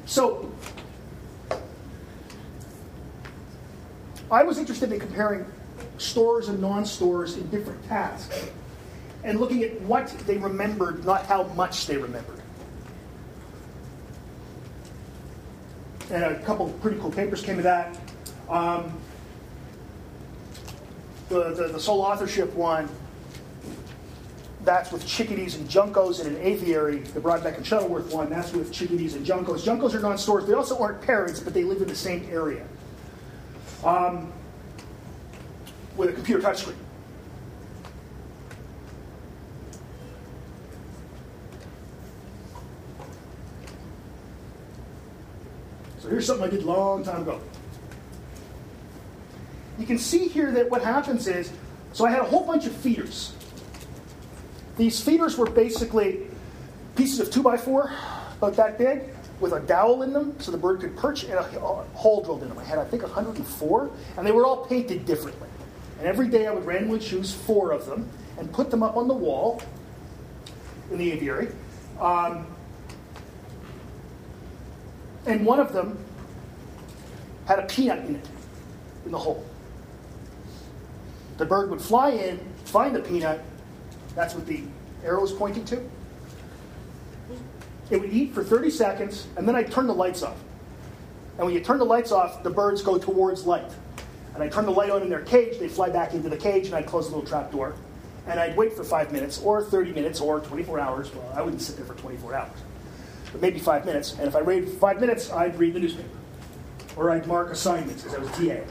So 0.05 0.51
I 4.31 4.43
was 4.43 4.59
interested 4.59 4.91
in 4.91 4.99
comparing 4.99 5.45
stores 5.97 6.47
and 6.47 6.61
non-stores 6.61 7.37
in 7.37 7.49
different 7.49 7.83
tasks 7.87 8.49
and 9.23 9.39
looking 9.39 9.63
at 9.63 9.81
what 9.81 10.09
they 10.27 10.37
remembered, 10.37 11.03
not 11.05 11.25
how 11.25 11.43
much 11.55 11.87
they 11.87 11.97
remembered. 11.97 12.38
And 16.11 16.23
a 16.23 16.39
couple 16.39 16.69
pretty 16.81 16.99
cool 16.99 17.11
papers 17.11 17.41
came 17.41 17.57
to 17.57 17.63
that. 17.63 17.97
Um, 18.49 18.91
the, 21.29 21.53
the, 21.53 21.67
the 21.67 21.79
sole 21.79 22.01
authorship 22.01 22.53
one, 22.55 22.89
that's 24.63 24.91
with 24.91 25.05
chickadees 25.05 25.55
and 25.55 25.69
juncos 25.69 26.19
in 26.19 26.27
an 26.27 26.41
aviary. 26.41 26.99
The 26.99 27.19
Brodbeck 27.19 27.57
and 27.57 27.65
Shettleworth 27.65 28.11
one, 28.11 28.29
that's 28.29 28.51
with 28.53 28.71
chickadees 28.71 29.15
and 29.15 29.25
juncos. 29.25 29.59
Juncos 29.59 29.93
are 29.93 29.99
non-stores. 29.99 30.45
They 30.45 30.53
also 30.53 30.77
aren't 30.79 31.01
parids, 31.01 31.39
but 31.39 31.53
they 31.53 31.63
live 31.63 31.81
in 31.81 31.87
the 31.87 31.95
same 31.95 32.27
area 32.31 32.65
um, 33.83 34.33
with 35.95 36.09
a 36.09 36.13
computer 36.13 36.41
touchscreen. 36.41 36.75
Here's 46.09 46.25
something 46.25 46.47
I 46.47 46.49
did 46.49 46.63
a 46.63 46.65
long 46.65 47.03
time 47.03 47.21
ago. 47.21 47.39
You 49.77 49.85
can 49.85 49.97
see 49.97 50.27
here 50.27 50.51
that 50.51 50.69
what 50.69 50.83
happens 50.83 51.27
is 51.27 51.51
So 51.93 52.05
I 52.05 52.11
had 52.11 52.19
a 52.19 52.25
whole 52.25 52.45
bunch 52.45 52.65
of 52.65 52.75
feeders. 52.75 53.33
These 54.77 55.01
feeders 55.01 55.37
were 55.37 55.49
basically 55.49 56.27
pieces 56.95 57.19
of 57.19 57.31
2 57.31 57.41
by 57.41 57.57
4 57.57 57.91
about 58.37 58.55
that 58.55 58.77
big, 58.77 59.01
with 59.39 59.53
a 59.53 59.59
dowel 59.59 60.03
in 60.03 60.13
them 60.13 60.35
so 60.39 60.51
the 60.51 60.57
bird 60.57 60.81
could 60.81 60.95
perch 60.95 61.23
and 61.23 61.33
a 61.33 61.43
hole 61.43 62.23
drilled 62.23 62.43
in 62.43 62.49
them. 62.49 62.57
I 62.59 62.63
had, 62.63 62.77
I 62.77 62.85
think, 62.85 63.01
104, 63.03 63.91
and 64.17 64.27
they 64.27 64.31
were 64.31 64.45
all 64.45 64.65
painted 64.65 65.05
differently. 65.05 65.49
And 65.97 66.07
every 66.07 66.27
day 66.27 66.47
I 66.47 66.51
would 66.51 66.65
randomly 66.65 66.99
choose 66.99 67.33
four 67.33 67.71
of 67.71 67.85
them 67.85 68.07
and 68.37 68.51
put 68.53 68.71
them 68.71 68.83
up 68.83 68.95
on 68.95 69.07
the 69.07 69.13
wall 69.13 69.61
in 70.91 70.97
the 70.97 71.11
aviary. 71.11 71.49
Um, 71.99 72.45
and 75.29 75.45
one 75.45 75.59
of 75.59 75.71
them 75.71 75.97
had 77.45 77.59
a 77.59 77.63
peanut 77.63 77.99
in 78.05 78.15
it, 78.15 78.27
in 79.05 79.11
the 79.11 79.17
hole. 79.17 79.45
The 81.37 81.45
bird 81.45 81.69
would 81.69 81.81
fly 81.81 82.09
in, 82.09 82.39
find 82.65 82.95
the 82.95 82.99
peanut, 82.99 83.39
that's 84.15 84.33
what 84.33 84.45
the 84.45 84.63
arrow 85.05 85.23
is 85.23 85.31
pointing 85.31 85.63
to. 85.65 85.81
It 87.91 88.01
would 88.01 88.11
eat 88.11 88.33
for 88.33 88.43
30 88.43 88.69
seconds, 88.71 89.27
and 89.37 89.47
then 89.47 89.55
I'd 89.55 89.71
turn 89.71 89.87
the 89.87 89.93
lights 89.93 90.23
off. 90.23 90.37
And 91.37 91.45
when 91.45 91.55
you 91.55 91.61
turn 91.61 91.77
the 91.77 91.85
lights 91.85 92.11
off, 92.11 92.43
the 92.43 92.49
birds 92.49 92.81
go 92.81 92.97
towards 92.97 93.45
light. 93.45 93.71
And 94.33 94.43
I 94.43 94.49
turn 94.49 94.65
the 94.65 94.71
light 94.71 94.89
on 94.89 95.01
in 95.01 95.09
their 95.09 95.21
cage, 95.21 95.59
they 95.59 95.69
fly 95.69 95.89
back 95.89 96.13
into 96.13 96.29
the 96.29 96.37
cage, 96.37 96.65
and 96.67 96.75
I'd 96.75 96.85
close 96.87 97.07
the 97.09 97.15
little 97.15 97.29
trap 97.29 97.51
door. 97.51 97.75
And 98.27 98.39
I'd 98.39 98.57
wait 98.57 98.73
for 98.73 98.83
five 98.83 99.11
minutes, 99.11 99.41
or 99.41 99.63
30 99.63 99.93
minutes, 99.93 100.21
or 100.21 100.39
24 100.39 100.79
hours. 100.79 101.13
Well, 101.13 101.31
I 101.35 101.41
wouldn't 101.41 101.61
sit 101.61 101.77
there 101.77 101.85
for 101.85 101.95
24 101.95 102.35
hours, 102.35 102.57
but 103.31 103.41
maybe 103.41 103.59
five 103.59 103.85
minutes. 103.85 104.13
And 104.13 104.27
if 104.27 104.35
I 104.35 104.39
read 104.39 104.67
five 104.67 104.99
minutes, 104.99 105.31
I'd 105.31 105.57
read 105.57 105.73
the 105.73 105.79
newspaper. 105.79 106.09
Or 106.95 107.11
I'd 107.11 107.27
mark 107.27 107.51
assignments, 107.51 108.03
because 108.03 108.17
I 108.17 108.21
was 108.21 108.31
TA. 108.31 108.63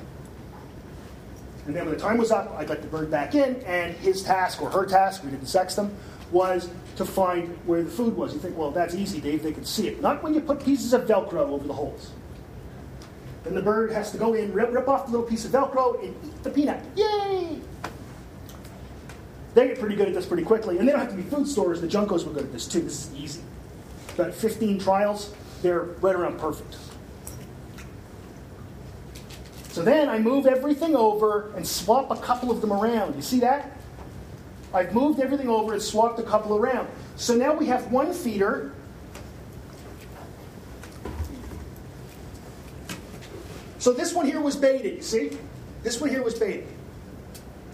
And 1.66 1.76
then 1.76 1.84
when 1.84 1.94
the 1.94 2.00
time 2.00 2.18
was 2.18 2.30
up, 2.30 2.54
I'd 2.56 2.68
let 2.68 2.82
the 2.82 2.88
bird 2.88 3.10
back 3.10 3.34
in, 3.34 3.56
and 3.64 3.94
his 3.96 4.22
task, 4.22 4.62
or 4.62 4.70
her 4.70 4.86
task, 4.86 5.22
we 5.22 5.30
didn't 5.30 5.46
sex 5.46 5.74
them, 5.74 5.94
was 6.30 6.70
to 6.96 7.04
find 7.04 7.56
where 7.66 7.82
the 7.82 7.90
food 7.90 8.16
was. 8.16 8.32
You 8.34 8.40
think, 8.40 8.56
well, 8.56 8.70
that's 8.70 8.94
easy, 8.94 9.20
Dave, 9.20 9.42
they 9.42 9.52
can 9.52 9.64
see 9.64 9.88
it. 9.88 10.00
Not 10.00 10.22
when 10.22 10.34
you 10.34 10.40
put 10.40 10.64
pieces 10.64 10.92
of 10.92 11.02
Velcro 11.02 11.48
over 11.48 11.66
the 11.66 11.74
holes. 11.74 12.10
Then 13.44 13.54
the 13.54 13.62
bird 13.62 13.92
has 13.92 14.10
to 14.12 14.18
go 14.18 14.34
in, 14.34 14.52
rip, 14.52 14.72
rip 14.72 14.88
off 14.88 15.06
the 15.06 15.12
little 15.12 15.26
piece 15.26 15.44
of 15.44 15.52
Velcro, 15.52 16.02
and 16.02 16.14
eat 16.24 16.42
the 16.42 16.50
peanut. 16.50 16.82
Yay! 16.96 17.60
They 19.54 19.68
get 19.68 19.80
pretty 19.80 19.96
good 19.96 20.08
at 20.08 20.14
this 20.14 20.26
pretty 20.26 20.42
quickly. 20.42 20.78
And 20.78 20.86
they 20.86 20.92
don't 20.92 21.00
have 21.00 21.10
to 21.10 21.16
be 21.16 21.22
food 21.22 21.48
stores. 21.48 21.80
The 21.80 21.88
Juncos 21.88 22.24
were 22.24 22.32
good 22.32 22.44
at 22.44 22.52
this 22.52 22.66
too. 22.66 22.80
This 22.80 23.08
is 23.08 23.14
easy. 23.14 23.40
About 24.18 24.34
15 24.34 24.80
trials, 24.80 25.32
they're 25.62 25.82
right 26.00 26.14
around 26.16 26.40
perfect. 26.40 26.76
So 29.68 29.82
then 29.82 30.08
I 30.08 30.18
move 30.18 30.46
everything 30.46 30.96
over 30.96 31.52
and 31.54 31.64
swap 31.64 32.10
a 32.10 32.16
couple 32.16 32.50
of 32.50 32.60
them 32.60 32.72
around. 32.72 33.14
You 33.14 33.22
see 33.22 33.38
that? 33.40 33.70
I've 34.74 34.92
moved 34.92 35.20
everything 35.20 35.48
over 35.48 35.72
and 35.72 35.80
swapped 35.80 36.18
a 36.18 36.24
couple 36.24 36.56
around. 36.56 36.88
So 37.14 37.36
now 37.36 37.54
we 37.54 37.66
have 37.66 37.92
one 37.92 38.12
feeder. 38.12 38.72
So 43.78 43.92
this 43.92 44.12
one 44.12 44.26
here 44.26 44.40
was 44.40 44.56
baited, 44.56 44.96
you 44.96 45.02
see? 45.02 45.38
This 45.84 46.00
one 46.00 46.10
here 46.10 46.24
was 46.24 46.34
baited. 46.34 46.66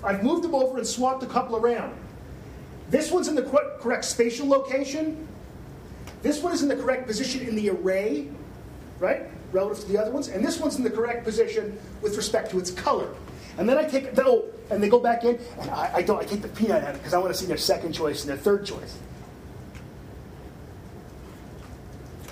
I've 0.05 0.23
moved 0.23 0.45
them 0.45 0.55
over 0.55 0.77
and 0.77 0.87
swapped 0.87 1.23
a 1.23 1.27
couple 1.27 1.57
around. 1.57 1.97
This 2.91 3.11
one's 3.11 3.29
in 3.29 3.35
the 3.35 3.43
correct 3.81 4.05
spatial 4.05 4.47
location. 4.47 5.27
This 6.25 6.43
one 6.43 6.55
is 6.55 6.63
in 6.63 6.69
the 6.69 6.77
correct 6.77 7.07
position 7.07 7.47
in 7.47 7.55
the 7.55 7.69
array, 7.69 8.29
right? 8.99 9.25
Relative 9.53 9.85
to 9.85 9.93
the 9.93 10.01
other 10.01 10.11
ones. 10.11 10.29
And 10.29 10.43
this 10.43 10.59
one's 10.59 10.77
in 10.77 10.83
the 10.83 10.91
correct 10.91 11.23
position 11.23 11.79
with 12.01 12.17
respect 12.17 12.51
to 12.53 12.59
its 12.59 12.71
color. 12.71 13.15
And 13.59 13.69
then 13.69 13.77
I 13.77 13.85
take, 13.85 14.19
oh, 14.19 14.47
and 14.71 14.83
they 14.83 14.89
go 14.89 14.99
back 14.99 15.25
in, 15.25 15.39
and 15.61 15.71
I, 15.71 15.97
I 15.97 16.03
don't, 16.03 16.19
I 16.19 16.25
take 16.25 16.41
the 16.41 16.49
peanut 16.49 16.83
out 16.83 16.95
because 16.95 17.13
I 17.13 17.19
want 17.19 17.31
to 17.35 17.39
see 17.39 17.45
their 17.45 17.59
second 17.59 17.93
choice 17.93 18.23
and 18.23 18.31
their 18.31 18.39
third 18.39 18.65
choice. 18.65 18.97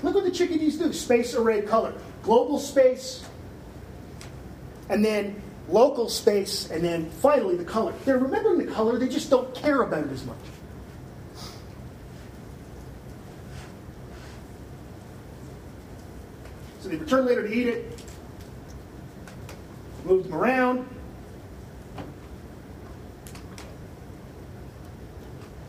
Look 0.02 0.14
what 0.14 0.24
the 0.24 0.30
chickadees 0.30 0.78
do 0.78 0.90
space, 0.94 1.34
array, 1.34 1.60
color. 1.60 1.92
Global 2.22 2.58
space, 2.58 3.26
and 4.88 5.04
then 5.04 5.40
local 5.68 6.08
space, 6.08 6.70
and 6.70 6.82
then 6.82 7.10
finally 7.10 7.56
the 7.56 7.64
color. 7.64 7.92
They're 8.06 8.16
remembering 8.16 8.64
the 8.64 8.72
color, 8.72 8.98
they 8.98 9.08
just 9.08 9.28
don't 9.28 9.54
care 9.54 9.82
about 9.82 10.06
it 10.06 10.12
as 10.12 10.24
much. 10.24 10.38
They 16.92 16.98
return 16.98 17.24
later 17.24 17.48
to 17.48 17.52
eat 17.52 17.68
it, 17.68 18.02
move 20.04 20.24
them 20.24 20.34
around, 20.34 20.86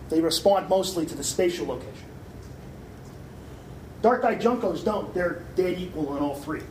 They 0.10 0.22
respond 0.22 0.70
mostly 0.70 1.08
to 1.08 1.16
the 1.16 1.24
spatial 1.24 1.66
location. 1.66 2.06
Dark-eyed 4.04 4.40
juncos 4.40 4.86
don't. 4.86 5.12
They're 5.12 5.44
dead 5.56 5.80
equal 5.80 6.10
on 6.10 6.20
all 6.20 6.36
three. 6.36 6.62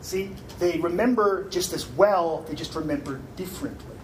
See, 0.00 0.30
they 0.60 0.78
remember 0.78 1.48
just 1.50 1.72
as 1.72 1.88
well, 1.88 2.44
they 2.46 2.54
just 2.54 2.76
remember 2.76 3.20
differently. 3.34 3.96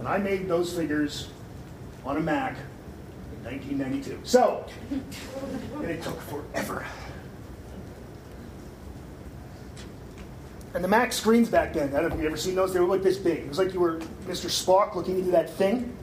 And 0.00 0.08
I 0.08 0.18
made 0.18 0.48
those 0.48 0.74
figures 0.74 1.28
on 2.04 2.16
a 2.16 2.20
Mac 2.20 2.56
1992. 3.46 4.20
So, 4.24 4.66
and 4.90 5.84
it 5.84 6.02
took 6.02 6.20
forever. 6.22 6.84
And 10.74 10.84
the 10.84 10.88
Mac 10.88 11.12
screens 11.12 11.48
back 11.48 11.72
then, 11.72 11.94
I 11.94 12.00
don't 12.00 12.10
know 12.10 12.16
if 12.16 12.22
you've 12.22 12.26
ever 12.26 12.36
seen 12.36 12.54
those, 12.54 12.74
they 12.74 12.80
were 12.80 12.86
like 12.86 13.02
this 13.02 13.16
big. 13.16 13.38
It 13.38 13.48
was 13.48 13.58
like 13.58 13.72
you 13.72 13.80
were 13.80 13.98
Mr. 14.26 14.50
Spock 14.50 14.94
looking 14.94 15.18
into 15.18 15.30
that 15.30 15.48
thing. 15.48 15.96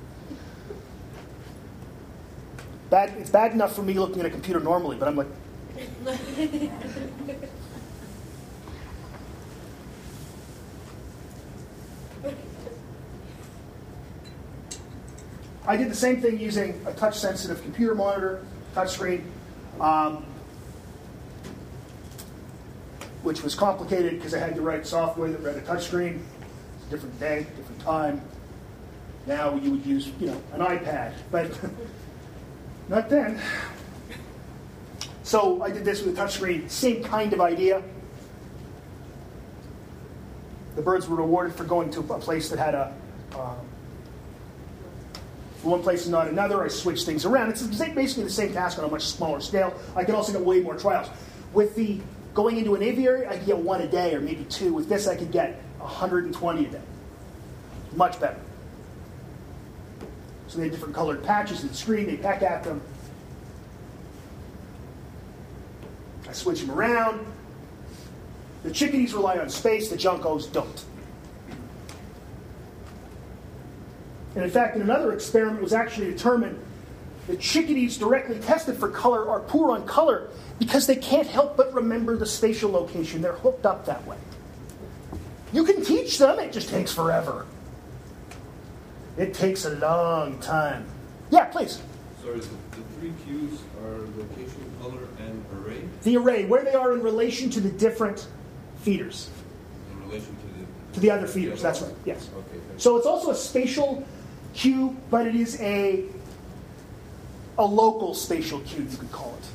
Bad, 2.90 3.14
it's 3.18 3.30
bad 3.30 3.52
enough 3.52 3.76
for 3.76 3.84
me 3.84 3.94
looking 3.94 4.20
at 4.20 4.26
a 4.26 4.30
computer 4.30 4.60
normally, 4.60 4.98
but 4.98 5.08
I'm 5.08 5.16
like. 5.16 5.28
I 15.74 15.76
did 15.76 15.90
the 15.90 15.96
same 15.96 16.22
thing 16.22 16.40
using 16.40 16.80
a 16.86 16.94
touch 16.94 17.18
sensitive 17.18 17.60
computer 17.64 17.96
monitor, 17.96 18.46
touchscreen. 18.76 19.24
Um, 19.80 20.24
which 23.24 23.42
was 23.42 23.56
complicated 23.56 24.12
because 24.12 24.36
I 24.36 24.38
had 24.38 24.54
to 24.54 24.62
write 24.62 24.86
software 24.86 25.32
that 25.32 25.42
read 25.42 25.56
a 25.56 25.62
touchscreen. 25.62 26.20
It's 26.76 26.86
a 26.86 26.90
different 26.92 27.20
day, 27.20 27.48
different 27.58 27.82
time. 27.82 28.22
Now 29.26 29.56
you 29.56 29.72
would 29.72 29.84
use, 29.84 30.12
you 30.20 30.28
know, 30.28 30.40
an 30.52 30.60
iPad, 30.60 31.14
but 31.32 31.60
not 32.88 33.10
then. 33.10 33.42
So 35.24 35.64
I 35.64 35.72
did 35.72 35.86
this 35.86 36.04
with 36.04 36.20
a 36.20 36.22
touchscreen, 36.22 36.70
same 36.70 37.04
kind 37.04 37.34
of 37.34 37.42
idea. 37.42 37.82
The 40.76 40.84
birds 40.84 41.08
were 41.08 41.16
rewarded 41.16 41.56
for 41.56 41.64
going 41.64 41.90
to 41.94 42.02
a 42.02 42.20
place 42.20 42.50
that 42.50 42.60
had 42.60 42.76
a 42.76 42.94
uh, 45.64 45.70
one 45.70 45.82
place 45.82 46.04
and 46.04 46.12
not 46.12 46.28
another. 46.28 46.64
I 46.64 46.68
switch 46.68 47.04
things 47.04 47.26
around. 47.26 47.50
It's 47.50 47.64
basically 47.64 48.24
the 48.24 48.30
same 48.30 48.54
task 48.54 48.78
on 48.80 48.86
a 48.86 48.88
much 48.88 49.06
smaller 49.06 49.40
scale. 49.40 49.74
I 49.96 50.04
could 50.04 50.16
also 50.16 50.32
get 50.32 50.42
way 50.42 50.60
more 50.60 50.78
trials. 50.78 51.10
With 51.54 51.76
the 51.76 52.02
Going 52.34 52.58
into 52.58 52.74
an 52.74 52.82
aviary, 52.82 53.28
I 53.28 53.38
could 53.38 53.46
get 53.46 53.58
one 53.58 53.82
a 53.82 53.88
day 53.88 54.16
or 54.16 54.20
maybe 54.20 54.44
two. 54.46 54.74
With 54.74 54.90
this, 54.90 55.08
I 55.08 55.16
could 55.16 55.32
get 55.32 55.62
120 55.78 56.66
a 56.66 56.70
day. 56.70 56.82
Much 57.96 58.20
better. 58.20 58.40
So 60.48 60.58
they 60.58 60.64
had 60.64 60.72
different 60.72 60.96
colored 60.96 61.24
patches 61.24 61.62
in 61.62 61.68
the 61.68 61.74
screen, 61.74 62.08
they 62.08 62.18
peck 62.18 62.42
at 62.42 62.64
them. 62.64 62.82
I 66.28 66.32
switch 66.34 66.62
them 66.62 66.72
around. 66.72 67.26
The 68.64 68.72
chickadees 68.72 69.14
rely 69.14 69.38
on 69.38 69.50
space, 69.50 69.90
the 69.90 69.98
juncos 69.98 70.52
don't. 70.52 70.86
And 74.36 74.44
in 74.44 74.50
fact, 74.50 74.76
in 74.76 74.82
another 74.82 75.14
experiment, 75.14 75.60
it 75.60 75.64
was 75.64 75.74
actually 75.74 76.08
determined 76.08 76.60
the 77.28 77.38
chickadees 77.38 77.98
directly 77.98 78.38
tested 78.40 78.78
for 78.78 78.90
color 78.90 79.30
are 79.30 79.40
poor 79.40 79.72
on 79.72 79.86
color 79.86 80.30
because 80.60 80.88
they 80.88 80.96
can't 80.96 81.28
help 81.28 81.56
but 81.56 81.74
remember 81.74 82.18
the 82.18 82.26
spatial 82.26 82.72
location. 82.72 83.22
They're 83.22 83.34
hooked 83.34 83.66
up 83.66 83.86
that 83.86 84.06
way. 84.06 84.18
You 85.54 85.64
can 85.64 85.84
teach 85.86 86.18
them, 86.18 86.40
it 86.40 86.52
just 86.52 86.70
takes 86.70 86.92
forever. 86.92 87.46
It 89.18 89.34
takes 89.34 89.66
a 89.66 89.70
long 89.76 90.40
time. 90.40 90.86
Yeah, 91.30 91.46
please. 91.46 91.82
Sorry, 92.24 92.40
the, 92.40 92.48
the 92.48 92.84
three 93.00 93.14
cues 93.26 93.60
are 93.84 94.00
location, 94.18 94.72
color, 94.82 95.08
and 95.20 95.46
array? 95.56 95.84
The 96.04 96.18
array, 96.18 96.46
where 96.46 96.64
they 96.64 96.74
are 96.74 96.94
in 96.94 97.04
relation 97.04 97.50
to 97.52 97.62
the 97.62 97.70
different 97.70 98.28
feeders. 98.82 99.30
In 99.92 100.08
relation 100.08 100.36
to 100.36 100.48
the 100.48 100.94
to 100.94 101.00
the 101.00 101.12
other 101.12 101.28
feeders, 101.28 101.62
that's 101.62 101.82
right, 101.82 101.94
yes. 102.06 102.30
Okay, 102.36 102.60
so 102.78 102.98
it's 102.98 103.06
also 103.06 103.32
a 103.32 103.36
spatial 103.36 104.06
cue, 104.54 104.96
but 105.10 105.28
it 105.28 105.36
is 105.36 105.60
a 105.62 106.06
a 107.58 107.66
local 107.66 108.14
spatial 108.14 108.60
cue, 108.62 108.84
you 108.84 108.98
could 108.98 109.12
call 109.12 109.36
it. 109.38 109.46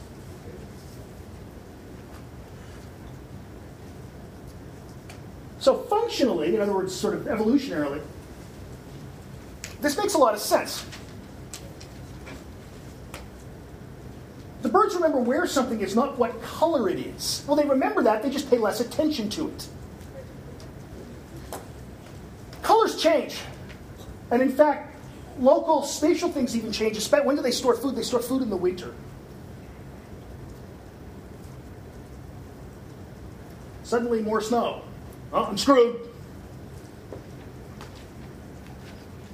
So 5.59 5.79
functionally, 5.83 6.55
in 6.55 6.61
other 6.61 6.73
words, 6.73 6.95
sort 6.95 7.15
of 7.15 7.23
evolutionarily, 7.23 8.01
this 9.81 9.97
makes 9.97 10.15
a 10.15 10.19
lot 10.19 10.35
of 10.35 10.41
sense. 10.41 10.85
The 14.63 14.69
birds 14.69 14.95
remember 14.95 15.19
where 15.19 15.47
something 15.47 15.81
is, 15.81 15.95
not 15.95 16.19
what 16.19 16.41
color 16.43 16.89
it 16.89 16.99
is. 16.99 17.45
Well, 17.47 17.57
they 17.57 17.65
remember 17.65 18.03
that, 18.05 18.23
they 18.23 18.31
just 18.31 18.51
pay 18.51 18.59
less 18.59 18.81
attention 18.81 19.29
to 19.31 19.49
it. 19.49 19.69
Colors 22.63 23.01
change. 23.01 23.41
And 24.31 24.43
in 24.43 24.51
fact, 24.51 24.88
local 25.39 25.83
spatial 25.83 26.31
things 26.31 26.57
even 26.57 26.73
change. 26.73 27.07
When 27.11 27.37
do 27.37 27.43
they 27.43 27.51
store 27.51 27.77
food? 27.77 27.95
They 27.97 28.03
store 28.03 28.21
food 28.21 28.43
in 28.43 28.51
the 28.51 28.57
winter. 28.57 28.95
Suddenly, 33.85 34.23
more 34.23 34.41
snow. 34.41 34.83
Oh, 35.33 35.45
I'm 35.45 35.57
screwed. 35.57 35.97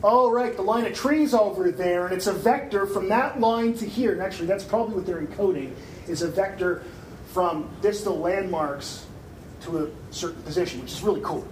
Oh, 0.03 0.31
right, 0.31 0.55
the 0.55 0.62
line 0.62 0.85
of 0.85 0.93
trees 0.93 1.33
over 1.33 1.71
there, 1.71 2.05
and 2.07 2.14
it's 2.14 2.27
a 2.27 2.33
vector 2.33 2.87
from 2.87 3.09
that 3.09 3.40
line 3.40 3.75
to 3.75 3.87
here. 3.87 4.12
And 4.12 4.21
actually, 4.21 4.47
that's 4.47 4.62
probably 4.62 4.97
what 4.97 5.07
they're 5.07 5.23
encoding, 5.23 5.73
is 6.07 6.23
a 6.23 6.29
vector 6.29 6.83
from 7.33 7.71
distal 7.81 8.19
landmarks 8.19 9.07
to 9.62 9.87
a 9.87 9.90
certain 10.12 10.43
position, 10.43 10.83
which 10.83 10.93
is 10.93 11.03
really 11.03 11.23
cool. 11.23 11.49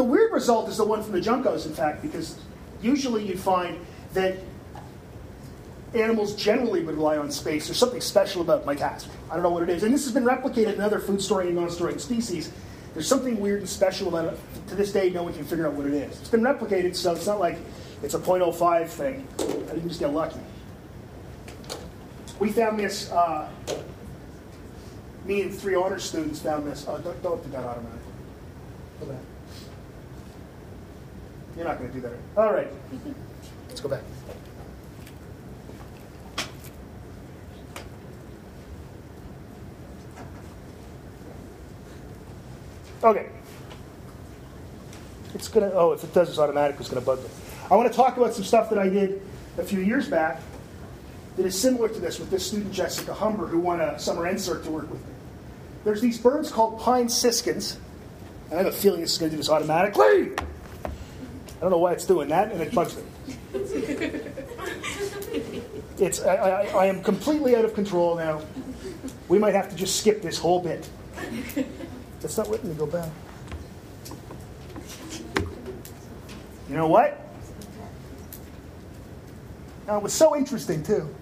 The 0.00 0.04
weird 0.04 0.32
result 0.32 0.70
is 0.70 0.78
the 0.78 0.84
one 0.86 1.02
from 1.02 1.12
the 1.12 1.20
Juncos, 1.20 1.66
in 1.66 1.74
fact, 1.74 2.00
because 2.00 2.38
usually 2.80 3.22
you'd 3.22 3.38
find 3.38 3.78
that 4.14 4.38
animals 5.92 6.34
generally 6.34 6.82
would 6.82 6.94
rely 6.94 7.18
on 7.18 7.30
space. 7.30 7.66
There's 7.66 7.76
something 7.76 8.00
special 8.00 8.40
about 8.40 8.64
my 8.64 8.74
task. 8.74 9.10
I 9.30 9.34
don't 9.34 9.42
know 9.42 9.50
what 9.50 9.62
it 9.62 9.68
is. 9.68 9.82
And 9.82 9.92
this 9.92 10.04
has 10.04 10.14
been 10.14 10.24
replicated 10.24 10.76
in 10.76 10.80
other 10.80 11.00
food 11.00 11.20
storing 11.20 11.48
and 11.48 11.56
non 11.56 11.68
storing 11.68 11.98
species. 11.98 12.50
There's 12.94 13.06
something 13.06 13.38
weird 13.40 13.58
and 13.60 13.68
special 13.68 14.08
about 14.08 14.32
it. 14.32 14.40
To 14.68 14.74
this 14.74 14.90
day, 14.90 15.10
no 15.10 15.22
one 15.22 15.34
can 15.34 15.44
figure 15.44 15.66
out 15.66 15.74
what 15.74 15.84
it 15.84 15.92
is. 15.92 16.18
It's 16.18 16.30
been 16.30 16.40
replicated, 16.40 16.96
so 16.96 17.12
it's 17.12 17.26
not 17.26 17.38
like 17.38 17.58
it's 18.02 18.14
a 18.14 18.18
0.05 18.18 18.88
thing. 18.88 19.28
I 19.38 19.74
didn't 19.74 19.88
just 19.88 20.00
get 20.00 20.14
lucky. 20.14 20.40
We 22.38 22.52
found 22.52 22.80
this, 22.80 23.12
uh, 23.12 23.50
me 25.26 25.42
and 25.42 25.54
three 25.54 25.74
honor 25.74 25.98
students 25.98 26.40
found 26.40 26.66
this. 26.66 26.86
Oh, 26.88 26.96
don't, 26.96 27.22
don't 27.22 27.44
do 27.44 27.50
that 27.50 27.66
automatically. 27.66 29.18
You're 31.60 31.68
not 31.68 31.78
going 31.78 31.90
to 31.90 31.94
do 31.94 32.00
that. 32.00 32.12
All 32.38 32.54
right. 32.54 32.68
Let's 33.68 33.82
go 33.82 33.90
back. 33.90 34.00
Okay. 43.04 43.28
It's 45.34 45.48
gonna. 45.48 45.70
Oh, 45.74 45.92
if 45.92 46.02
it 46.02 46.14
does 46.14 46.28
this 46.28 46.38
automatically, 46.38 46.80
it's 46.80 46.88
gonna 46.88 47.02
bug 47.02 47.18
me. 47.18 47.28
I 47.70 47.76
want 47.76 47.90
to 47.92 47.94
talk 47.94 48.16
about 48.16 48.32
some 48.32 48.44
stuff 48.44 48.70
that 48.70 48.78
I 48.78 48.88
did 48.88 49.20
a 49.58 49.62
few 49.62 49.80
years 49.80 50.08
back 50.08 50.40
that 51.36 51.44
is 51.44 51.60
similar 51.60 51.90
to 51.90 52.00
this 52.00 52.18
with 52.18 52.30
this 52.30 52.46
student 52.46 52.72
Jessica 52.72 53.12
Humber, 53.12 53.46
who 53.46 53.58
won 53.58 53.82
a 53.82 53.98
summer 53.98 54.22
NSERC 54.22 54.64
to 54.64 54.70
work 54.70 54.90
with 54.90 55.00
me. 55.00 55.12
There's 55.84 56.00
these 56.00 56.16
birds 56.16 56.50
called 56.50 56.80
pine 56.80 57.10
siskins, 57.10 57.76
and 58.50 58.54
I 58.54 58.62
have 58.62 58.72
a 58.72 58.74
feeling 58.74 59.02
this 59.02 59.12
is 59.12 59.18
going 59.18 59.30
to 59.30 59.36
do 59.36 59.40
this 59.40 59.50
automatically. 59.50 60.32
I 61.60 61.64
don't 61.64 61.72
know 61.72 61.78
why 61.78 61.92
it's 61.92 62.06
doing 62.06 62.30
that, 62.30 62.50
and 62.52 62.62
it 62.62 62.74
bugs 62.74 62.96
me. 62.96 63.02
It's, 65.98 66.22
I, 66.22 66.34
I, 66.34 66.66
I 66.68 66.86
am 66.86 67.02
completely 67.02 67.54
out 67.54 67.66
of 67.66 67.74
control 67.74 68.16
now. 68.16 68.40
We 69.28 69.38
might 69.38 69.54
have 69.54 69.68
to 69.68 69.76
just 69.76 70.00
skip 70.00 70.22
this 70.22 70.38
whole 70.38 70.62
bit. 70.62 70.88
That's 72.22 72.38
not 72.38 72.48
letting 72.48 72.70
me 72.70 72.74
go 72.74 72.86
back. 72.86 73.10
You 76.70 76.76
know 76.76 76.88
what? 76.88 77.20
Now, 79.86 79.98
it 79.98 80.02
was 80.02 80.14
so 80.14 80.34
interesting, 80.34 80.82
too. 80.82 81.14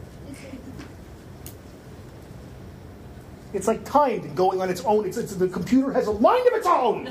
It's 3.52 3.66
like 3.66 3.84
timed 3.84 4.22
and 4.22 4.36
going 4.36 4.60
on 4.60 4.70
its 4.70 4.82
own. 4.84 5.04
It's, 5.04 5.16
it's, 5.16 5.34
the 5.34 5.48
computer 5.48 5.90
has 5.92 6.06
a 6.06 6.12
mind 6.12 6.46
of 6.46 6.52
its 6.52 6.66
own. 6.68 7.08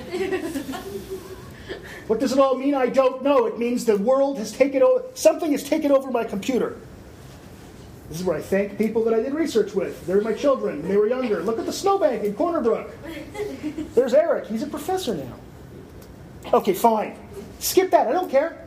what 2.08 2.20
does 2.20 2.32
it 2.32 2.40
all 2.40 2.56
mean? 2.58 2.74
I 2.74 2.88
don't 2.88 3.24
know. 3.24 3.46
It 3.46 3.58
means 3.58 3.86
the 3.86 3.98
world 3.98 4.38
has 4.38 4.52
taken 4.52 4.82
over, 4.82 5.04
something 5.14 5.52
has 5.52 5.64
taken 5.64 5.92
over 5.92 6.12
my 6.12 6.24
computer. 6.24 6.78
This 8.10 8.20
is 8.22 8.26
where 8.26 8.38
I 8.38 8.42
thank 8.42 8.78
people 8.78 9.04
that 9.04 9.14
I 9.14 9.22
did 9.22 9.34
research 9.34 9.74
with. 9.74 10.06
They're 10.08 10.22
my 10.22 10.34
children 10.34 10.88
they 10.88 10.96
were 10.96 11.08
younger. 11.08 11.44
Look 11.44 11.60
at 11.60 11.66
the 11.66 11.74
snowbank 11.74 12.24
in 12.24 12.34
Corner 12.36 12.62
Brook. 12.62 12.90
There's 13.96 14.14
Eric. 14.14 14.48
He's 14.48 14.64
a 14.64 14.68
professor 14.68 15.16
now. 15.16 15.34
Okay, 16.54 16.74
fine. 16.74 17.18
Skip 17.60 17.92
that. 17.92 18.08
I 18.08 18.12
don't 18.14 18.32
care. 18.32 18.66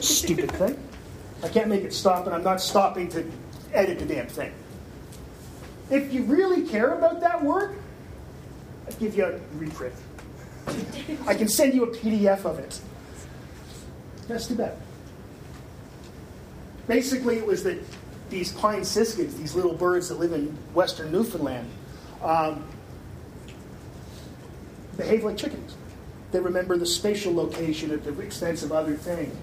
Stupid 0.00 0.50
thing. 0.52 0.82
I 1.42 1.48
can't 1.48 1.68
make 1.68 1.84
it 1.84 1.92
stop, 1.92 2.26
and 2.26 2.34
I'm 2.34 2.44
not 2.44 2.60
stopping 2.60 3.08
to 3.10 3.30
edit 3.72 3.98
the 3.98 4.06
damn 4.06 4.26
thing. 4.26 4.52
If 5.90 6.12
you 6.12 6.22
really 6.22 6.66
care 6.66 6.94
about 6.94 7.20
that 7.20 7.42
work, 7.42 7.74
I'll 8.86 8.96
give 8.96 9.16
you 9.16 9.24
a 9.24 9.38
reprint. 9.56 9.94
I 11.26 11.34
can 11.34 11.48
send 11.48 11.74
you 11.74 11.84
a 11.84 11.88
PDF 11.88 12.44
of 12.44 12.58
it. 12.58 12.80
That's 14.28 14.46
too 14.46 14.54
bad. 14.54 14.76
Basically, 16.86 17.36
it 17.36 17.46
was 17.46 17.62
that 17.64 17.78
these 18.30 18.52
pine 18.52 18.84
siskins, 18.84 19.36
these 19.36 19.54
little 19.54 19.74
birds 19.74 20.08
that 20.08 20.18
live 20.18 20.32
in 20.32 20.46
western 20.72 21.10
Newfoundland, 21.10 21.68
um, 22.22 22.64
behave 24.96 25.24
like 25.24 25.36
chickens. 25.36 25.76
They 26.32 26.40
remember 26.40 26.76
the 26.76 26.86
spatial 26.86 27.34
location 27.34 27.90
at 27.90 28.04
the 28.04 28.18
expense 28.20 28.62
of 28.62 28.72
other 28.72 28.94
things. 28.94 29.34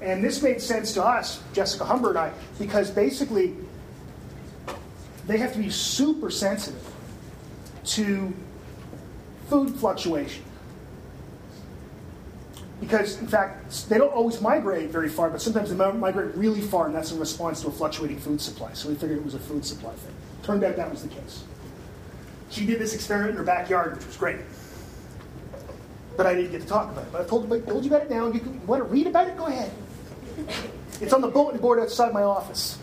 And 0.00 0.22
this 0.22 0.42
made 0.42 0.60
sense 0.60 0.92
to 0.94 1.04
us, 1.04 1.42
Jessica 1.52 1.84
Humber 1.84 2.10
and 2.10 2.18
I, 2.18 2.32
because 2.58 2.90
basically 2.90 3.54
they 5.26 5.38
have 5.38 5.52
to 5.52 5.58
be 5.58 5.70
super 5.70 6.30
sensitive 6.30 6.82
to 7.84 8.32
food 9.48 9.74
fluctuation 9.74 10.43
because 12.84 13.18
in 13.18 13.26
fact 13.26 13.88
they 13.88 13.96
don't 13.98 14.12
always 14.12 14.40
migrate 14.40 14.90
very 14.90 15.08
far, 15.08 15.30
but 15.30 15.40
sometimes 15.40 15.74
they 15.74 15.92
migrate 15.92 16.34
really 16.36 16.60
far, 16.60 16.86
and 16.86 16.94
that's 16.94 17.12
in 17.12 17.18
response 17.18 17.62
to 17.62 17.68
a 17.68 17.70
fluctuating 17.70 18.18
food 18.18 18.40
supply. 18.40 18.72
So 18.74 18.90
we 18.90 18.94
figured 18.94 19.18
it 19.18 19.24
was 19.24 19.34
a 19.34 19.38
food 19.38 19.64
supply 19.64 19.92
thing. 19.94 20.14
Turned 20.42 20.62
out 20.64 20.76
that 20.76 20.90
was 20.90 21.02
the 21.02 21.08
case. 21.08 21.44
She 22.50 22.66
did 22.66 22.78
this 22.78 22.94
experiment 22.94 23.30
in 23.30 23.36
her 23.38 23.42
backyard, 23.42 23.96
which 23.96 24.06
was 24.06 24.16
great. 24.16 24.36
But 26.16 26.26
I 26.26 26.34
didn't 26.34 26.52
get 26.52 26.60
to 26.60 26.68
talk 26.68 26.92
about 26.92 27.04
it. 27.04 27.12
But 27.12 27.22
I 27.22 27.24
told, 27.24 27.52
I 27.52 27.58
told 27.60 27.84
you 27.84 27.90
about 27.90 28.02
it 28.02 28.10
now. 28.10 28.26
You, 28.28 28.38
can, 28.38 28.54
you 28.54 28.60
want 28.66 28.80
to 28.80 28.88
read 28.88 29.06
about 29.06 29.26
it? 29.26 29.36
Go 29.36 29.46
ahead. 29.46 29.72
It's 31.00 31.12
on 31.12 31.22
the 31.22 31.28
bulletin 31.28 31.60
board 31.60 31.80
outside 31.80 32.12
my 32.12 32.22
office. 32.22 32.78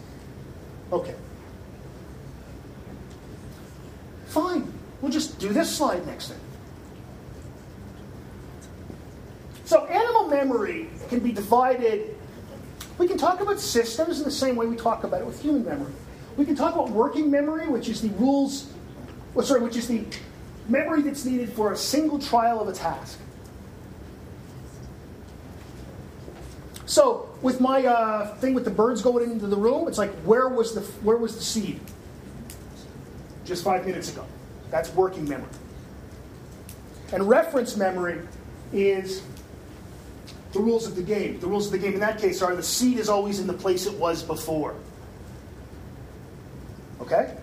Okay. 0.92 1.16
Fine. 4.26 4.74
We'll 5.02 5.12
just 5.12 5.40
do 5.40 5.50
this 5.50 5.74
slide 5.74 6.06
next 6.06 6.30
time. 6.30 6.40
So 9.72 9.86
animal 9.86 10.28
memory 10.28 10.90
can 11.08 11.20
be 11.20 11.32
divided. 11.32 12.18
We 12.98 13.08
can 13.08 13.18
talk 13.18 13.40
about 13.40 13.58
systems 13.58 14.20
in 14.20 14.26
the 14.26 14.30
same 14.30 14.58
way 14.58 14.66
we 14.66 14.76
talk 14.76 15.06
about 15.06 15.22
it 15.22 15.26
with 15.26 15.42
human 15.42 15.64
memory. 15.64 15.94
We 16.36 16.44
can 16.44 16.58
talk 16.58 16.74
about 16.74 16.90
working 16.90 17.32
memory, 17.32 17.70
which 17.70 17.88
is 17.88 18.02
the 18.02 18.10
rules, 18.10 18.70
well, 19.34 19.46
sorry, 19.46 19.62
which 19.62 19.78
is 19.78 19.88
the 19.88 20.04
memory 20.68 21.04
that's 21.04 21.24
needed 21.24 21.54
for 21.54 21.72
a 21.72 21.78
single 21.78 22.20
trial 22.20 22.60
of 22.60 22.68
a 22.68 22.74
task. 22.74 23.18
So 26.86 27.30
with 27.42 27.62
my 27.62 27.86
uh, 27.86 28.36
thing 28.40 28.54
with 28.54 28.66
the 28.66 28.72
birds 28.72 29.02
going 29.02 29.32
into 29.32 29.48
the 29.48 29.56
room, 29.56 29.88
it's 29.88 29.98
like 29.98 30.12
where 30.26 30.50
was 30.50 30.76
the 30.76 30.82
where 31.02 31.16
was 31.16 31.38
the 31.38 31.44
seed? 31.44 31.80
Just 33.46 33.64
five 33.64 33.86
minutes 33.86 34.12
ago. 34.12 34.26
That's 34.70 34.94
working 34.94 35.30
memory. 35.30 35.48
And 37.14 37.30
reference 37.30 37.78
memory 37.78 38.20
is 38.74 39.24
the 40.54 40.60
rules 40.60 40.86
of 40.86 40.96
the 40.96 41.02
game. 41.02 41.40
The 41.40 41.48
rules 41.48 41.68
of 41.68 41.72
the 41.72 41.78
game 41.78 41.94
in 41.94 42.00
that 42.00 42.20
case 42.20 42.42
are 42.42 42.56
the 42.56 42.64
seed 42.64 42.98
is 42.98 43.10
always 43.10 43.40
in 43.40 43.48
the 43.48 43.54
place 43.54 43.86
it 43.86 43.98
was 43.98 44.24
before. 44.24 44.76
Okay? 47.00 47.36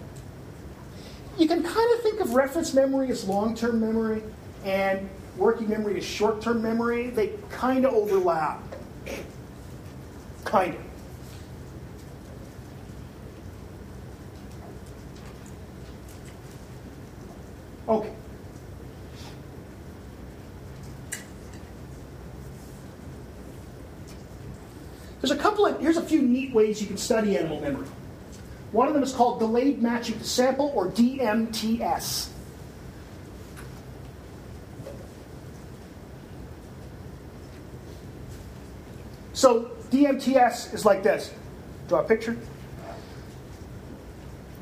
You 1.38 1.46
can 1.46 1.62
kind 1.62 1.94
of 1.94 2.02
think 2.02 2.20
of 2.20 2.34
reference 2.34 2.74
memory 2.74 3.11
as 3.11 3.24
long 3.24 3.54
term 3.54 3.80
memory 3.80 4.22
and 4.64 5.09
working 5.36 5.68
memory 5.68 5.98
as 5.98 6.04
short 6.04 6.42
term 6.42 6.62
memory. 6.62 7.11
They 7.11 7.32
kind 7.50 7.86
of 7.86 7.94
overlap. 7.94 8.61
Kind 10.44 10.74
of. 10.74 10.82
Okay. 17.88 18.12
There's 25.20 25.32
a 25.32 25.36
couple 25.36 25.66
of, 25.66 25.80
here's 25.80 25.96
a 25.96 26.02
few 26.02 26.22
neat 26.22 26.54
ways 26.54 26.80
you 26.80 26.86
can 26.86 26.96
study 26.96 27.36
animal 27.36 27.60
memory. 27.60 27.86
One 28.72 28.86
of 28.86 28.94
them 28.94 29.02
is 29.02 29.12
called 29.12 29.40
delayed 29.40 29.82
matching 29.82 30.18
to 30.18 30.24
sample, 30.24 30.72
or 30.74 30.88
DMTS. 30.90 32.28
So 39.32 39.70
DMTS 39.90 40.74
is 40.74 40.84
like 40.84 41.02
this. 41.02 41.32
Draw 41.88 42.00
a 42.00 42.04
picture. 42.04 42.36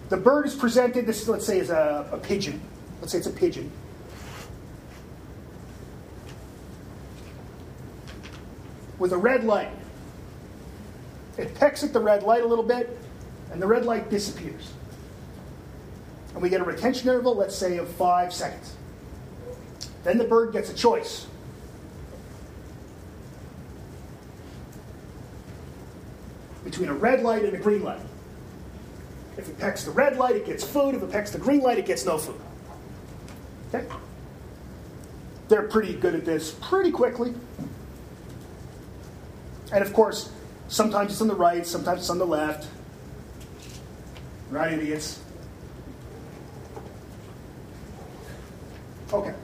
The 0.08 0.16
bird 0.16 0.46
is 0.46 0.54
presented, 0.54 1.06
this 1.06 1.26
let's 1.26 1.46
say 1.46 1.58
is 1.58 1.70
a, 1.70 2.08
a 2.12 2.18
pigeon. 2.18 2.60
Let's 3.00 3.12
say 3.12 3.18
it's 3.18 3.26
a 3.26 3.30
pigeon. 3.30 3.72
With 8.98 9.12
a 9.12 9.16
red 9.16 9.44
light. 9.44 9.70
It 11.38 11.54
pecks 11.54 11.84
at 11.84 11.92
the 11.92 12.00
red 12.00 12.22
light 12.22 12.42
a 12.42 12.46
little 12.46 12.64
bit, 12.64 12.98
and 13.52 13.60
the 13.60 13.66
red 13.66 13.84
light 13.84 14.10
disappears. 14.10 14.72
And 16.32 16.42
we 16.42 16.48
get 16.48 16.60
a 16.60 16.64
retention 16.64 17.08
interval, 17.08 17.34
let's 17.34 17.54
say, 17.54 17.78
of 17.78 17.88
five 17.88 18.32
seconds. 18.32 18.74
Then 20.04 20.18
the 20.18 20.24
bird 20.24 20.52
gets 20.52 20.70
a 20.70 20.74
choice. 20.74 21.26
Between 26.64 26.88
a 26.88 26.94
red 26.94 27.22
light 27.22 27.44
and 27.44 27.54
a 27.54 27.58
green 27.58 27.82
light. 27.82 28.00
If 29.36 29.48
it 29.48 29.58
pecks 29.58 29.84
the 29.84 29.90
red 29.90 30.16
light, 30.16 30.36
it 30.36 30.46
gets 30.46 30.64
food. 30.64 30.94
If 30.94 31.02
it 31.02 31.10
pecks 31.10 31.30
the 31.30 31.38
green 31.38 31.60
light, 31.60 31.78
it 31.78 31.86
gets 31.86 32.04
no 32.06 32.18
food. 32.18 32.40
Okay? 33.74 33.86
They're 35.48 35.68
pretty 35.68 35.94
good 35.94 36.14
at 36.14 36.24
this 36.24 36.56
pretty 36.60 36.90
quickly. 36.90 37.34
And 39.72 39.82
of 39.82 39.92
course, 39.92 40.30
sometimes 40.68 41.12
it's 41.12 41.20
on 41.20 41.28
the 41.28 41.34
right, 41.34 41.66
sometimes 41.66 42.00
it's 42.00 42.10
on 42.10 42.18
the 42.18 42.26
left. 42.26 42.68
Right, 44.50 44.72
idiots? 44.72 45.20
Okay. 49.12 49.34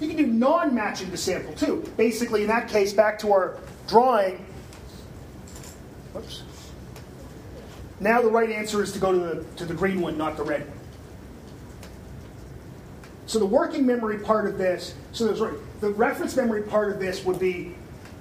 You 0.00 0.08
can 0.08 0.16
do 0.16 0.26
non-matching 0.26 1.10
the 1.10 1.16
sample 1.16 1.54
too. 1.54 1.90
Basically, 1.96 2.42
in 2.42 2.48
that 2.48 2.68
case, 2.68 2.92
back 2.92 3.18
to 3.20 3.32
our 3.32 3.58
drawing. 3.88 4.44
Whoops. 6.12 6.42
Now 8.00 8.20
the 8.20 8.28
right 8.28 8.50
answer 8.50 8.82
is 8.82 8.92
to 8.92 8.98
go 8.98 9.12
to 9.12 9.18
the, 9.18 9.44
to 9.56 9.64
the 9.64 9.74
green 9.74 10.00
one, 10.00 10.18
not 10.18 10.36
the 10.36 10.42
red 10.42 10.68
one. 10.68 10.73
So 13.34 13.40
the 13.40 13.46
working 13.46 13.84
memory 13.84 14.20
part 14.20 14.46
of 14.46 14.58
this, 14.58 14.94
so 15.10 15.34
sorry, 15.34 15.56
the 15.80 15.90
reference 15.90 16.36
memory 16.36 16.62
part 16.62 16.92
of 16.92 17.00
this 17.00 17.24
would 17.24 17.40
be 17.40 17.74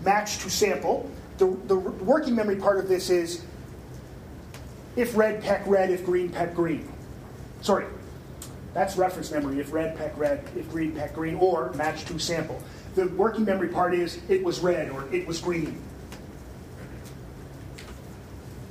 match 0.03 0.39
to 0.39 0.49
sample. 0.49 1.07
The, 1.38 1.55
the 1.68 1.76
working 1.76 2.34
memory 2.34 2.55
part 2.55 2.80
of 2.80 2.88
this 2.88 3.11
is 3.11 3.43
if 4.95 5.16
red, 5.16 5.43
peck 5.43 5.61
red, 5.68 5.91
if 5.91 6.03
green, 6.03 6.30
peck 6.30 6.55
green. 6.55 6.91
Sorry, 7.61 7.86
that's 8.74 8.97
reference 8.97 9.30
memory. 9.30 9.59
If 9.59 9.72
red, 9.72 9.95
peck 9.95 10.18
red, 10.18 10.49
if 10.55 10.68
green, 10.72 10.93
peck 10.93 11.14
green, 11.14 11.36
or 11.36 11.72
match 11.74 12.05
to 12.05 12.18
sample. 12.18 12.59
The 12.95 13.07
working 13.09 13.45
memory 13.45 13.68
part 13.68 13.93
is 13.93 14.20
it 14.30 14.43
was 14.43 14.61
red 14.61 14.89
or 14.89 15.07
it 15.14 15.28
was 15.28 15.39
green. 15.39 15.80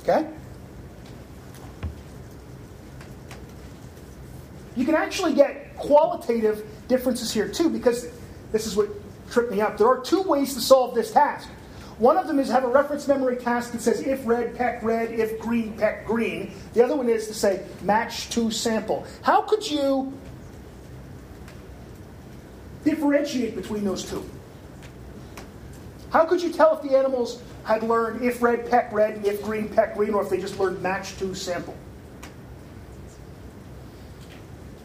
Okay? 0.01 0.27
You 4.75 4.83
can 4.83 4.95
actually 4.95 5.35
get 5.35 5.62
qualitative 5.83 6.65
differences 6.87 7.31
here 7.31 7.47
too, 7.47 7.69
because 7.69 8.07
this 8.51 8.65
is 8.65 8.75
what 8.75 8.89
tripped 9.29 9.51
me 9.51 9.61
up. 9.61 9.77
There 9.77 9.87
are 9.87 9.99
two 9.99 10.21
ways 10.21 10.53
to 10.53 10.61
solve 10.61 10.95
this 10.95 11.11
task. 11.11 11.49
One 11.97 12.17
of 12.17 12.27
them 12.27 12.39
is 12.39 12.49
have 12.49 12.63
a 12.63 12.67
reference 12.67 13.07
memory 13.07 13.37
task 13.37 13.71
that 13.73 13.81
says 13.81 14.01
if 14.01 14.25
red, 14.25 14.55
peck 14.55 14.81
red, 14.81 15.11
if 15.11 15.39
green, 15.39 15.77
peck 15.77 16.07
green. 16.07 16.53
The 16.73 16.83
other 16.83 16.95
one 16.95 17.09
is 17.09 17.27
to 17.27 17.33
say 17.33 17.65
match 17.81 18.29
to 18.31 18.49
sample. 18.49 19.05
How 19.21 19.41
could 19.41 19.69
you 19.69 20.11
differentiate 22.83 23.55
between 23.55 23.85
those 23.85 24.09
two? 24.09 24.27
How 26.11 26.25
could 26.25 26.41
you 26.41 26.51
tell 26.51 26.75
if 26.75 26.81
the 26.81 26.97
animals 26.97 27.41
had 27.63 27.83
learned 27.83 28.23
if 28.23 28.41
red, 28.41 28.69
peck 28.69 28.91
red, 28.91 29.25
if 29.25 29.41
green, 29.43 29.69
peck 29.69 29.95
green, 29.95 30.13
or 30.13 30.23
if 30.23 30.29
they 30.29 30.39
just 30.39 30.59
learned 30.59 30.81
match 30.81 31.17
to 31.17 31.33
sample? 31.35 31.75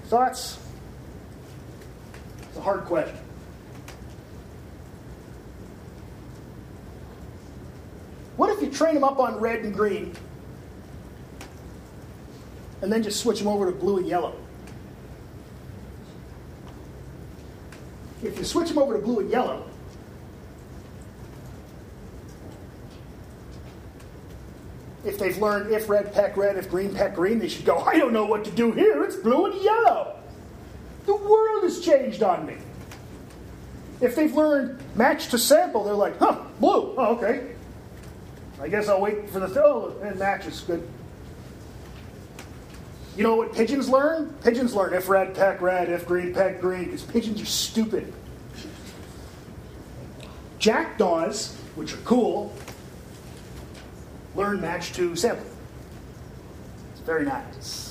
Thoughts? 0.05 0.59
A 2.59 2.61
hard 2.61 2.84
question. 2.86 3.16
What 8.36 8.50
if 8.50 8.61
you 8.61 8.70
train 8.70 8.94
them 8.94 9.04
up 9.04 9.20
on 9.20 9.38
red 9.38 9.61
and 9.61 9.72
green 9.72 10.12
and 12.82 12.92
then 12.92 13.02
just 13.02 13.20
switch 13.20 13.38
them 13.38 13.46
over 13.46 13.70
to 13.70 13.72
blue 13.72 13.98
and 13.98 14.06
yellow? 14.09 14.34
If 18.24 18.36
you 18.36 18.44
switch 18.44 18.70
them 18.70 18.78
over 18.78 18.94
to 18.94 19.04
blue 19.04 19.20
and 19.20 19.30
yellow, 19.30 19.64
if 25.04 25.16
they've 25.16 25.38
learned 25.38 25.70
if 25.70 25.88
red, 25.88 26.12
peck 26.12 26.36
red, 26.36 26.56
if 26.56 26.68
green, 26.68 26.92
peck 26.92 27.14
green, 27.14 27.38
they 27.38 27.48
should 27.48 27.64
go, 27.64 27.78
I 27.78 27.98
don't 27.98 28.12
know 28.12 28.26
what 28.26 28.44
to 28.46 28.50
do 28.50 28.72
here. 28.72 29.04
It's 29.04 29.14
blue 29.14 29.46
and 29.46 29.62
yellow. 29.62 30.17
The 31.09 31.16
world 31.16 31.62
has 31.62 31.80
changed 31.80 32.22
on 32.22 32.44
me. 32.44 32.59
If 34.02 34.14
they've 34.14 34.34
learned 34.34 34.78
match 34.94 35.28
to 35.28 35.38
sample, 35.38 35.82
they're 35.82 35.94
like, 35.94 36.18
huh, 36.18 36.42
blue. 36.61 36.94
Oh, 36.98 37.16
okay. 37.16 37.54
I 38.61 38.68
guess 38.68 38.90
I'll 38.90 39.00
wait 39.00 39.30
for 39.30 39.40
the 39.40 39.46
th- 39.46 39.56
oh, 39.56 39.96
and 40.02 40.18
match 40.18 40.44
is 40.44 40.61
good. 40.61 40.86
You 43.16 43.22
know 43.22 43.36
what 43.36 43.54
pigeons 43.54 43.88
learn? 43.88 44.34
Pigeons 44.44 44.74
learn 44.74 44.92
if 44.92 45.09
red, 45.09 45.34
peck 45.34 45.62
red, 45.62 45.88
if 45.88 46.06
green, 46.06 46.34
peck 46.34 46.61
green, 46.61 46.84
because 46.84 47.04
pigeons 47.04 47.40
are 47.40 47.46
stupid. 47.46 48.12
Jackdaws, 50.59 51.56
which 51.74 51.94
are 51.94 52.02
cool, 52.04 52.52
learn 54.36 54.61
match 54.61 54.92
to 54.92 55.16
sample. 55.16 55.46
It's 56.92 57.00
very 57.00 57.24
nice. 57.24 57.88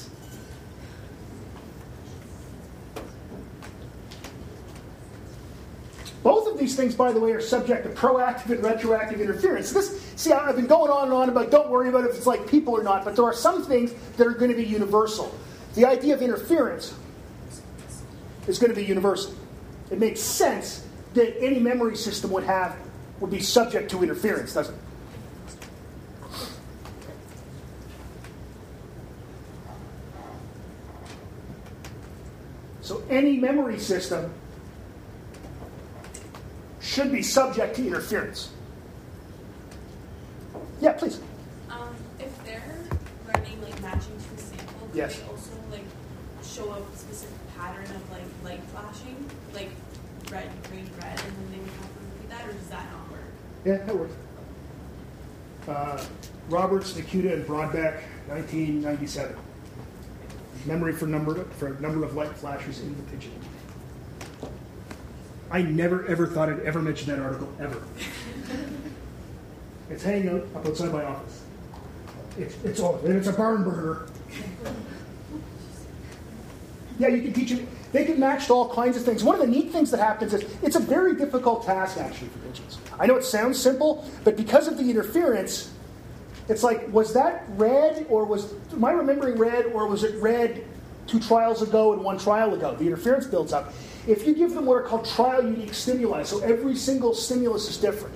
Both 6.27 6.45
of 6.45 6.59
these 6.59 6.75
things, 6.75 6.93
by 6.93 7.13
the 7.13 7.21
way, 7.21 7.31
are 7.31 7.39
subject 7.39 7.85
to 7.85 7.89
proactive 7.89 8.49
and 8.49 8.61
retroactive 8.61 9.21
interference. 9.21 9.71
This, 9.71 10.11
see, 10.17 10.33
I've 10.33 10.57
been 10.57 10.67
going 10.67 10.91
on 10.91 11.05
and 11.05 11.13
on 11.13 11.29
about 11.29 11.51
don't 11.51 11.69
worry 11.69 11.87
about 11.87 12.03
if 12.03 12.17
it's 12.17 12.27
like 12.27 12.45
people 12.49 12.73
or 12.73 12.83
not, 12.83 13.05
but 13.05 13.15
there 13.15 13.23
are 13.23 13.33
some 13.33 13.63
things 13.63 13.93
that 14.17 14.27
are 14.27 14.33
going 14.33 14.51
to 14.51 14.57
be 14.57 14.65
universal. 14.65 15.33
The 15.75 15.85
idea 15.85 16.13
of 16.15 16.21
interference 16.21 16.93
is 18.45 18.59
going 18.59 18.71
to 18.71 18.75
be 18.75 18.83
universal. 18.83 19.33
It 19.89 19.99
makes 19.99 20.19
sense 20.19 20.85
that 21.13 21.41
any 21.41 21.59
memory 21.61 21.95
system 21.95 22.31
would 22.31 22.43
have 22.43 22.75
would 23.21 23.31
be 23.31 23.39
subject 23.39 23.89
to 23.91 24.03
interference, 24.03 24.53
doesn't 24.53 24.75
it? 24.75 24.81
So 32.81 33.01
any 33.09 33.37
memory 33.37 33.79
system 33.79 34.33
should 36.87 37.11
be 37.11 37.21
subject 37.21 37.75
to 37.75 37.85
interference. 37.85 38.49
Yeah, 40.79 40.93
please. 40.93 41.19
Um, 41.69 41.93
if 42.17 42.31
they're 42.45 42.63
learning 43.27 43.61
like 43.61 43.79
matching 43.81 44.15
to 44.17 44.35
a 44.35 44.37
sample, 44.37 44.87
do 44.87 44.97
Yes. 44.97 45.19
they 45.19 45.25
also 45.27 45.51
like 45.69 45.83
show 46.43 46.71
a 46.71 46.97
specific 46.97 47.35
pattern 47.57 47.83
of 47.83 48.11
like 48.11 48.23
light 48.45 48.61
flashing, 48.71 49.17
like 49.53 49.69
red, 50.31 50.49
green, 50.69 50.89
red, 51.01 51.19
and 51.19 51.35
then 51.35 51.51
they 51.51 51.57
would 51.59 51.67
have 51.69 51.81
to 51.81 51.99
repeat 51.99 52.29
that, 52.29 52.47
or 52.47 52.53
does 52.53 52.67
that 52.69 52.85
not 52.91 53.11
work? 53.11 53.21
Yeah, 53.65 53.77
that 53.85 53.97
works. 53.97 54.13
Uh, 55.67 56.01
Roberts, 56.49 56.93
Macuda, 56.93 57.33
and 57.33 57.45
Brodbeck, 57.45 57.99
1997. 58.27 59.35
Memory 60.65 60.93
for 60.93 61.07
number 61.07 61.43
for 61.57 61.71
number 61.81 62.05
of 62.05 62.15
light 62.15 62.31
flashes 62.37 62.79
in 62.79 62.95
the 62.95 63.03
pigeon. 63.11 63.31
I 65.49 65.61
never 65.61 66.05
ever 66.07 66.27
thought 66.27 66.49
I'd 66.49 66.59
ever 66.61 66.81
mention 66.81 67.09
that 67.09 67.19
article 67.19 67.49
ever. 67.59 67.81
it's 69.89 70.03
hanging 70.03 70.29
out 70.29 70.47
up 70.55 70.65
outside 70.65 70.91
my 70.91 71.05
office. 71.05 71.43
It's 72.37 72.55
it's 72.63 72.79
all 72.79 72.99
and 73.05 73.15
it's 73.15 73.27
a 73.27 73.33
barn 73.33 73.63
burner. 73.63 74.07
Yeah, 76.99 77.09
you 77.09 77.21
can 77.21 77.33
teach 77.33 77.51
it. 77.51 77.67
They 77.91 78.05
can 78.05 78.19
match 78.19 78.47
to 78.47 78.53
all 78.53 78.73
kinds 78.73 78.97
of 78.97 79.03
things. 79.03 79.23
One 79.23 79.35
of 79.35 79.41
the 79.41 79.47
neat 79.47 79.71
things 79.71 79.91
that 79.91 79.99
happens 79.99 80.33
is 80.33 80.43
it's 80.61 80.75
a 80.75 80.79
very 80.79 81.15
difficult 81.15 81.65
task 81.65 81.97
actually 81.97 82.27
for 82.29 82.39
pigeons. 82.39 82.79
I 82.99 83.05
know 83.05 83.15
it 83.15 83.23
sounds 83.23 83.59
simple, 83.59 84.09
but 84.23 84.35
because 84.35 84.67
of 84.67 84.77
the 84.77 84.89
interference, 84.89 85.71
it's 86.49 86.63
like, 86.63 86.91
was 86.91 87.13
that 87.13 87.45
red 87.49 88.05
or 88.09 88.25
was 88.25 88.53
am 88.71 88.83
I 88.83 88.91
remembering 88.91 89.37
red 89.37 89.67
or 89.67 89.87
was 89.87 90.03
it 90.03 90.21
red 90.21 90.65
two 91.05 91.19
trials 91.19 91.61
ago 91.61 91.93
and 91.93 92.03
one 92.03 92.17
trial 92.17 92.53
ago? 92.53 92.75
The 92.75 92.85
interference 92.85 93.25
builds 93.25 93.53
up. 93.53 93.73
If 94.07 94.25
you 94.25 94.33
give 94.33 94.53
them 94.53 94.65
what 94.65 94.75
are 94.75 94.83
called 94.83 95.05
trial 95.05 95.43
unique 95.43 95.73
stimuli, 95.73 96.23
so 96.23 96.39
every 96.39 96.75
single 96.75 97.13
stimulus 97.13 97.69
is 97.69 97.77
different, 97.77 98.15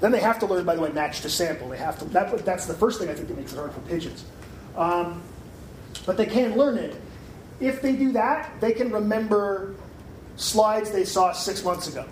then 0.00 0.10
they 0.12 0.20
have 0.20 0.38
to 0.38 0.46
learn, 0.46 0.64
by 0.64 0.74
the 0.74 0.80
way, 0.80 0.90
match 0.90 1.20
to 1.20 1.28
sample. 1.28 1.68
They 1.68 1.76
have 1.76 1.98
to. 1.98 2.06
That, 2.06 2.44
that's 2.44 2.64
the 2.64 2.72
first 2.72 2.98
thing 2.98 3.10
I 3.10 3.14
think 3.14 3.28
that 3.28 3.36
makes 3.36 3.52
it 3.52 3.56
hard 3.56 3.72
for 3.72 3.80
pigeons. 3.80 4.24
Um, 4.76 5.22
but 6.06 6.16
they 6.16 6.24
can 6.24 6.56
learn 6.56 6.78
it. 6.78 6.96
if 7.60 7.82
they 7.82 7.94
do 7.94 8.12
that, 8.12 8.58
they 8.60 8.72
can 8.72 8.90
remember 8.90 9.74
slides 10.36 10.90
they 10.90 11.04
saw 11.04 11.32
six 11.32 11.62
months 11.62 11.88
ago. 11.88 12.06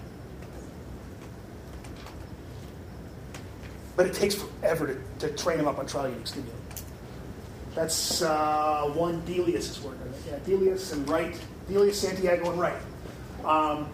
But 3.96 4.06
it 4.06 4.14
takes 4.14 4.34
forever 4.34 5.00
to, 5.18 5.26
to 5.26 5.34
train 5.34 5.56
them 5.56 5.66
up 5.66 5.78
on 5.78 5.86
trial 5.86 6.10
unique 6.10 6.26
stimuli. 6.26 6.52
That's 7.78 8.22
uh, 8.22 8.90
one 8.92 9.24
Delius' 9.24 9.80
work. 9.84 9.94
Yeah, 10.26 10.40
Delius 10.44 10.92
and 10.92 11.08
Wright. 11.08 11.40
Delius, 11.68 12.00
Santiago, 12.00 12.50
and 12.50 12.58
Wright. 12.58 12.82
Um, 13.44 13.88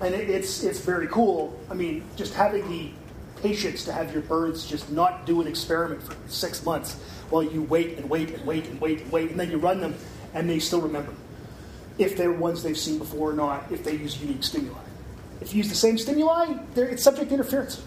and 0.00 0.14
it, 0.14 0.30
it's, 0.30 0.64
it's 0.64 0.80
very 0.80 1.06
cool. 1.08 1.60
I 1.70 1.74
mean, 1.74 2.04
just 2.16 2.32
having 2.32 2.66
the 2.70 2.88
patience 3.42 3.84
to 3.84 3.92
have 3.92 4.14
your 4.14 4.22
birds 4.22 4.66
just 4.66 4.90
not 4.90 5.26
do 5.26 5.42
an 5.42 5.46
experiment 5.46 6.04
for 6.04 6.16
six 6.26 6.64
months 6.64 6.94
while 7.28 7.42
you 7.42 7.64
wait 7.64 7.98
and 7.98 8.08
wait 8.08 8.30
and 8.30 8.46
wait 8.46 8.64
and 8.64 8.80
wait 8.80 9.02
and 9.02 9.12
wait, 9.12 9.30
and 9.30 9.38
then 9.38 9.50
you 9.50 9.58
run 9.58 9.82
them 9.82 9.94
and 10.32 10.48
they 10.48 10.58
still 10.58 10.80
remember 10.80 11.12
if 11.98 12.16
they're 12.16 12.32
ones 12.32 12.62
they've 12.62 12.78
seen 12.78 12.96
before 12.96 13.30
or 13.30 13.34
not, 13.34 13.70
if 13.70 13.84
they 13.84 13.96
use 13.96 14.18
unique 14.22 14.42
stimuli. 14.42 14.78
If 15.42 15.52
you 15.52 15.58
use 15.58 15.68
the 15.68 15.74
same 15.74 15.98
stimuli, 15.98 16.54
it's 16.74 17.02
subject 17.02 17.28
to 17.28 17.34
interference. 17.34 17.82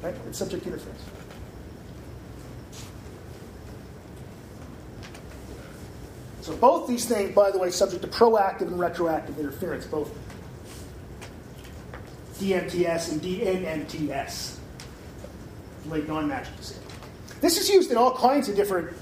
Right? 0.00 0.14
It's 0.26 0.38
subject 0.38 0.62
to 0.62 0.70
interference. 0.70 1.02
So 6.48 6.56
both 6.56 6.88
these 6.88 7.04
things, 7.04 7.34
by 7.34 7.50
the 7.50 7.58
way, 7.58 7.70
subject 7.70 8.00
to 8.00 8.08
proactive 8.08 8.62
and 8.62 8.80
retroactive 8.80 9.38
interference, 9.38 9.84
both 9.84 10.10
DMTS 12.38 13.12
and 13.12 13.20
DNMTS, 13.20 14.56
late 15.90 16.06
disabled. 16.06 16.92
This 17.42 17.58
is 17.58 17.68
used 17.68 17.90
in 17.90 17.98
all 17.98 18.16
kinds 18.16 18.48
of 18.48 18.56
different 18.56 18.96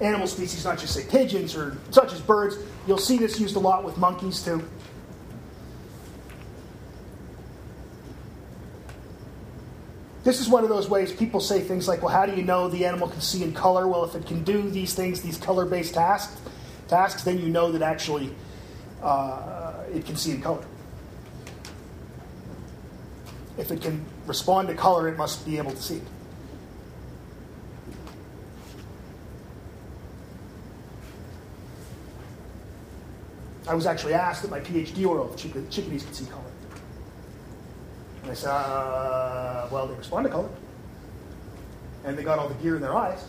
animal 0.00 0.28
species, 0.28 0.64
not 0.64 0.78
just 0.78 0.94
say 0.94 1.04
pigeons 1.10 1.56
or 1.56 1.76
such 1.90 2.12
as 2.12 2.20
birds. 2.20 2.56
You'll 2.86 2.98
see 2.98 3.18
this 3.18 3.40
used 3.40 3.56
a 3.56 3.58
lot 3.58 3.82
with 3.82 3.98
monkeys 3.98 4.40
too. 4.40 4.62
This 10.22 10.40
is 10.40 10.48
one 10.48 10.62
of 10.62 10.68
those 10.68 10.88
ways 10.88 11.12
people 11.12 11.40
say 11.40 11.62
things 11.62 11.88
like, 11.88 12.00
well, 12.00 12.14
how 12.14 12.26
do 12.26 12.36
you 12.36 12.44
know 12.44 12.68
the 12.68 12.86
animal 12.86 13.08
can 13.08 13.20
see 13.20 13.42
in 13.42 13.52
color? 13.52 13.88
Well, 13.88 14.04
if 14.04 14.14
it 14.14 14.24
can 14.24 14.44
do 14.44 14.70
these 14.70 14.94
things, 14.94 15.20
these 15.20 15.36
color 15.36 15.66
based 15.66 15.94
tasks, 15.94 16.40
tasks, 16.88 17.22
then 17.24 17.38
you 17.38 17.48
know 17.48 17.72
that 17.72 17.82
actually 17.82 18.34
uh, 19.02 19.74
it 19.92 20.04
can 20.06 20.16
see 20.16 20.32
in 20.32 20.40
color. 20.40 20.64
If 23.58 23.70
it 23.70 23.82
can 23.82 24.04
respond 24.26 24.68
to 24.68 24.74
color, 24.74 25.08
it 25.08 25.16
must 25.16 25.44
be 25.44 25.58
able 25.58 25.72
to 25.72 25.82
see 25.82 25.96
it. 25.96 26.02
I 33.68 33.74
was 33.74 33.86
actually 33.86 34.14
asked 34.14 34.44
at 34.44 34.50
my 34.50 34.60
PhD 34.60 35.06
oral 35.06 35.32
if 35.32 35.70
chickadees 35.70 36.04
could 36.04 36.14
see 36.14 36.26
color. 36.26 36.42
And 38.22 38.30
I 38.30 38.34
said, 38.34 38.50
uh, 38.50 39.68
well, 39.70 39.86
they 39.86 39.94
respond 39.94 40.26
to 40.26 40.30
color. 40.30 40.48
And 42.04 42.18
they 42.18 42.24
got 42.24 42.38
all 42.38 42.48
the 42.48 42.54
gear 42.54 42.76
in 42.76 42.82
their 42.82 42.94
eyes. 42.94 43.24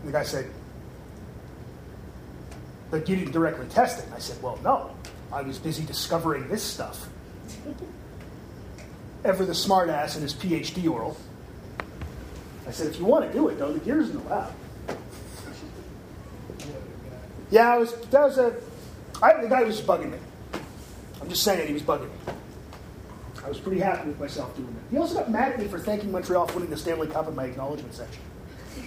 And 0.00 0.08
the 0.08 0.12
guy 0.12 0.24
said, 0.24 0.50
but 2.92 3.08
you 3.08 3.16
didn't 3.16 3.32
directly 3.32 3.66
test 3.68 4.00
it. 4.00 4.04
And 4.04 4.14
I 4.14 4.18
said, 4.18 4.40
well, 4.42 4.58
no. 4.62 4.94
I 5.32 5.40
was 5.40 5.58
busy 5.58 5.82
discovering 5.82 6.46
this 6.48 6.62
stuff. 6.62 7.08
Ever 9.24 9.46
the 9.46 9.54
smartass 9.54 10.14
in 10.14 10.22
his 10.22 10.34
PhD 10.34 10.88
oral. 10.90 11.16
I 12.68 12.70
said, 12.70 12.88
if 12.88 12.98
you 12.98 13.06
want 13.06 13.26
to 13.26 13.32
do 13.32 13.48
it, 13.48 13.58
though, 13.58 13.72
the 13.72 13.80
gear's 13.80 14.10
in 14.10 14.22
the 14.22 14.28
lab. 14.28 14.52
Yeah, 17.50 17.72
I 17.72 17.78
was, 17.78 17.94
that 17.94 18.24
was 18.24 18.36
a. 18.38 18.54
I, 19.22 19.40
the 19.40 19.48
guy 19.48 19.62
was 19.62 19.80
bugging 19.80 20.12
me. 20.12 20.18
I'm 21.20 21.28
just 21.28 21.42
saying 21.44 21.66
he 21.66 21.72
was 21.72 21.82
bugging 21.82 22.10
me. 22.10 22.34
I 23.44 23.48
was 23.48 23.58
pretty 23.58 23.80
happy 23.80 24.08
with 24.08 24.20
myself 24.20 24.54
doing 24.54 24.74
that. 24.74 24.82
He 24.90 24.98
also 24.98 25.14
got 25.14 25.30
mad 25.30 25.52
at 25.52 25.58
me 25.58 25.66
for 25.66 25.78
thanking 25.78 26.12
Montreal 26.12 26.46
for 26.46 26.54
winning 26.56 26.70
the 26.70 26.76
Stanley 26.76 27.08
Cup 27.08 27.26
in 27.26 27.34
my 27.34 27.44
acknowledgement 27.46 27.94
section. 27.94 28.22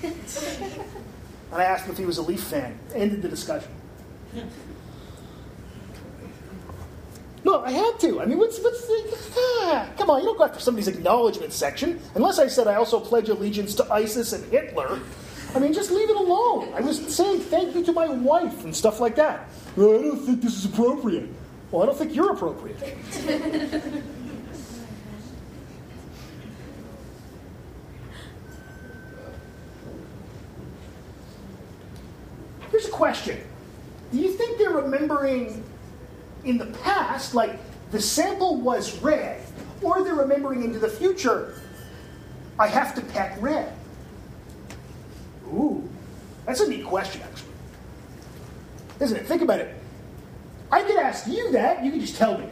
and 0.03 1.62
I 1.62 1.64
asked 1.64 1.86
him 1.86 1.91
if 1.91 1.97
he 1.97 2.06
was 2.06 2.20
a 2.20 2.24
Leaf 2.24 2.41
fan. 2.41 2.78
Ended 2.93 3.22
the 3.22 3.30
discussion. 3.30 3.72
No, 7.45 7.61
I 7.63 7.71
had 7.71 7.99
to. 7.99 8.19
I 8.19 8.26
mean, 8.26 8.39
what's, 8.39 8.59
what's 8.59 8.88
the. 8.88 9.34
Ah, 9.38 9.88
come 9.99 10.09
on, 10.09 10.19
you 10.21 10.26
don't 10.26 10.38
go 10.38 10.45
after 10.45 10.59
somebody's 10.59 10.88
acknowledgement 10.88 11.53
section. 11.53 12.01
Unless 12.15 12.39
I 12.39 12.47
said 12.47 12.67
I 12.67 12.73
also 12.73 12.99
pledge 12.99 13.30
allegiance 13.30 13.76
to 13.76 13.93
ISIS 13.93 14.34
and 14.34 14.43
Hitler. 14.51 14.99
I 15.53 15.59
mean, 15.59 15.71
just 15.71 15.91
leave 15.91 16.09
it 16.09 16.15
alone. 16.15 16.73
I 16.73 16.82
was 16.82 17.15
saying 17.15 17.41
thank 17.41 17.76
you 17.76 17.84
to 17.86 17.93
my 17.93 18.07
wife 18.07 18.63
and 18.63 18.76
stuff 18.76 18.99
like 18.99 19.15
that. 19.17 19.47
Well, 19.76 19.99
I 19.99 20.01
don't 20.01 20.19
think 20.19 20.41
this 20.41 20.57
is 20.57 20.65
appropriate. 20.65 21.30
Well, 21.69 21.84
I 21.84 21.86
don't 21.86 21.97
think 21.97 22.15
you're 22.15 22.34
appropriate. 22.34 22.78
Here's 32.71 32.88
a 32.88 32.91
question 32.91 33.39
Do 34.12 34.18
you 34.20 34.32
think 34.32 34.58
they're 34.58 34.70
remembering 34.70 35.64
in 36.43 36.58
the 36.58 36.68
past, 36.68 37.34
like 37.34 37.60
the 37.91 38.01
sample 38.01 38.62
was 38.62 38.99
red, 39.01 39.41
or 39.82 40.03
they're 40.03 40.16
remembering 40.16 40.64
into 40.64 40.80
the 40.80 40.89
future, 40.89 41.60
I 42.60 42.68
have 42.68 42.95
to 42.95 43.01
pack 43.01 43.41
red? 43.41 43.74
Ooh, 45.47 45.88
that's 46.45 46.60
a 46.62 46.70
neat 46.70 46.86
question, 46.86 47.22
actually. 47.22 47.51
Isn't 48.99 49.18
it? 49.18 49.26
Think 49.26 49.41
about 49.41 49.60
it. 49.60 49.76
I 50.72 50.82
could 50.84 50.97
ask 50.97 51.28
you 51.28 51.51
that, 51.51 51.84
you 51.84 51.91
could 51.91 52.01
just 52.01 52.16
tell 52.16 52.38
me. 52.38 52.47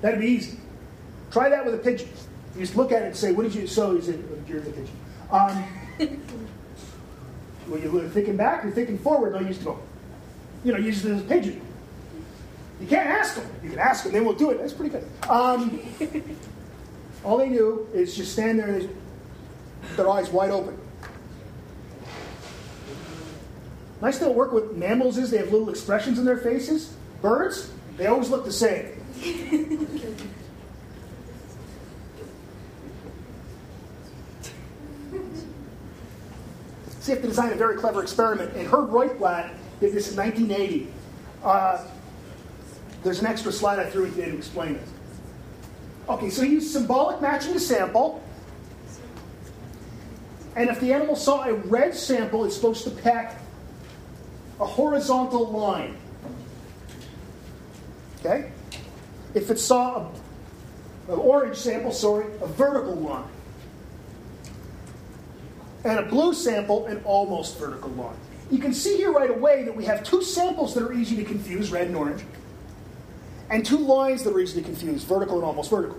That'd 0.00 0.20
be 0.20 0.26
easy. 0.26 0.58
Try 1.30 1.48
that 1.48 1.64
with 1.64 1.74
a 1.74 1.78
pigeon. 1.78 2.08
You 2.54 2.60
just 2.60 2.76
look 2.76 2.92
at 2.92 3.02
it 3.02 3.06
and 3.06 3.16
say, 3.16 3.32
what 3.32 3.44
did 3.44 3.54
you, 3.54 3.66
so 3.66 3.96
is 3.96 4.08
it, 4.08 4.20
you're 4.46 4.60
the 4.60 4.70
pigeon. 4.70 4.96
Um, 5.30 5.64
well, 7.68 7.80
you're 7.80 8.08
thinking 8.08 8.36
back, 8.36 8.64
you're 8.64 8.72
thinking 8.72 8.98
forward, 8.98 9.40
you 9.40 9.46
used 9.46 9.60
to 9.60 9.66
go, 9.66 9.78
you 10.64 10.72
know, 10.72 10.78
use 10.78 11.04
it 11.04 11.12
as 11.12 11.20
a 11.20 11.24
pigeon. 11.24 11.60
You 12.80 12.86
can't 12.86 13.08
ask 13.08 13.36
them. 13.36 13.46
You 13.62 13.70
can 13.70 13.78
ask 13.78 14.04
them, 14.04 14.12
they 14.12 14.20
won't 14.20 14.38
do 14.38 14.50
it. 14.50 14.58
That's 14.58 14.72
pretty 14.72 14.90
good. 14.90 15.08
Um, 15.28 15.80
all 17.24 17.38
they 17.38 17.48
do 17.48 17.88
is 17.94 18.16
just 18.16 18.32
stand 18.32 18.58
there 18.58 18.74
and 18.74 18.96
their 19.96 20.08
eyes 20.08 20.30
wide 20.30 20.50
open. 20.50 20.78
Nice 24.02 24.18
thing 24.18 24.28
to 24.28 24.34
work 24.34 24.52
with 24.52 24.76
mammals 24.76 25.16
is 25.16 25.30
they 25.30 25.38
have 25.38 25.50
little 25.50 25.70
expressions 25.70 26.18
in 26.18 26.24
their 26.24 26.36
faces. 26.36 26.94
Birds, 27.22 27.70
they 27.96 28.06
always 28.06 28.28
look 28.28 28.44
the 28.44 28.52
same. 28.52 28.88
See 37.04 37.12
if 37.12 37.20
they 37.20 37.28
design 37.28 37.52
a 37.52 37.54
very 37.54 37.76
clever 37.76 38.00
experiment. 38.00 38.56
And 38.56 38.66
Herb 38.66 38.88
Roitblat 38.88 39.52
did 39.78 39.92
this 39.92 40.10
in 40.10 40.16
1980. 40.16 40.88
Uh, 41.44 41.84
there's 43.02 43.20
an 43.20 43.26
extra 43.26 43.52
slide 43.52 43.78
I 43.78 43.90
threw 43.90 44.06
in 44.06 44.14
to 44.14 44.38
explain 44.38 44.72
this. 44.72 44.88
Okay, 46.08 46.30
so 46.30 46.40
he 46.40 46.52
used 46.52 46.72
symbolic 46.72 47.20
matching 47.20 47.52
to 47.52 47.60
sample. 47.60 48.24
And 50.56 50.70
if 50.70 50.80
the 50.80 50.94
animal 50.94 51.14
saw 51.14 51.44
a 51.44 51.52
red 51.52 51.94
sample, 51.94 52.46
it's 52.46 52.56
supposed 52.56 52.84
to 52.84 52.90
peck 52.90 53.38
a 54.58 54.64
horizontal 54.64 55.50
line. 55.50 55.98
Okay? 58.20 58.50
If 59.34 59.50
it 59.50 59.58
saw 59.58 60.08
a, 61.08 61.12
an 61.12 61.18
orange 61.18 61.58
sample, 61.58 61.92
sorry, 61.92 62.24
a 62.40 62.46
vertical 62.46 62.94
line. 62.94 63.28
And 65.84 65.98
a 65.98 66.02
blue 66.02 66.32
sample, 66.32 66.86
an 66.86 67.02
almost 67.04 67.58
vertical 67.58 67.90
line. 67.90 68.16
You 68.50 68.58
can 68.58 68.72
see 68.72 68.96
here 68.96 69.12
right 69.12 69.30
away 69.30 69.64
that 69.64 69.74
we 69.74 69.84
have 69.84 70.02
two 70.02 70.22
samples 70.22 70.74
that 70.74 70.82
are 70.82 70.92
easy 70.92 71.16
to 71.16 71.24
confuse, 71.24 71.70
red 71.70 71.88
and 71.88 71.96
orange, 71.96 72.24
and 73.50 73.64
two 73.64 73.78
lines 73.78 74.22
that 74.24 74.32
are 74.32 74.40
easy 74.40 74.60
to 74.60 74.66
confuse, 74.66 75.04
vertical 75.04 75.36
and 75.36 75.44
almost 75.44 75.70
vertical. 75.70 75.98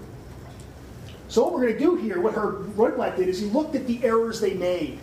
So 1.28 1.44
what 1.44 1.54
we're 1.54 1.62
going 1.62 1.74
to 1.74 1.80
do 1.80 1.96
here, 1.96 2.20
what 2.22 2.34
Herb 2.34 2.76
Roitblat 2.76 3.18
did, 3.18 3.28
is 3.28 3.40
he 3.40 3.48
looked 3.48 3.76
at 3.76 3.88
the 3.88 4.04
errors 4.04 4.40
they 4.40 4.54
made. 4.54 5.00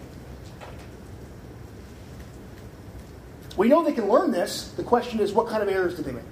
We 3.57 3.68
know 3.68 3.85
they 3.85 3.93
can 3.93 4.09
learn 4.09 4.30
this. 4.30 4.70
The 4.72 4.83
question 4.83 5.20
is, 5.20 5.33
what 5.33 5.49
kind 5.49 5.62
of 5.62 5.68
errors 5.68 5.97
did 5.97 6.07
they 6.07 6.12
make? 6.12 6.24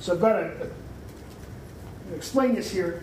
So 0.00 0.14
I've 0.14 0.20
got 0.20 0.32
to 0.32 0.46
uh, 0.46 0.66
explain 2.16 2.54
this 2.54 2.70
here. 2.70 3.02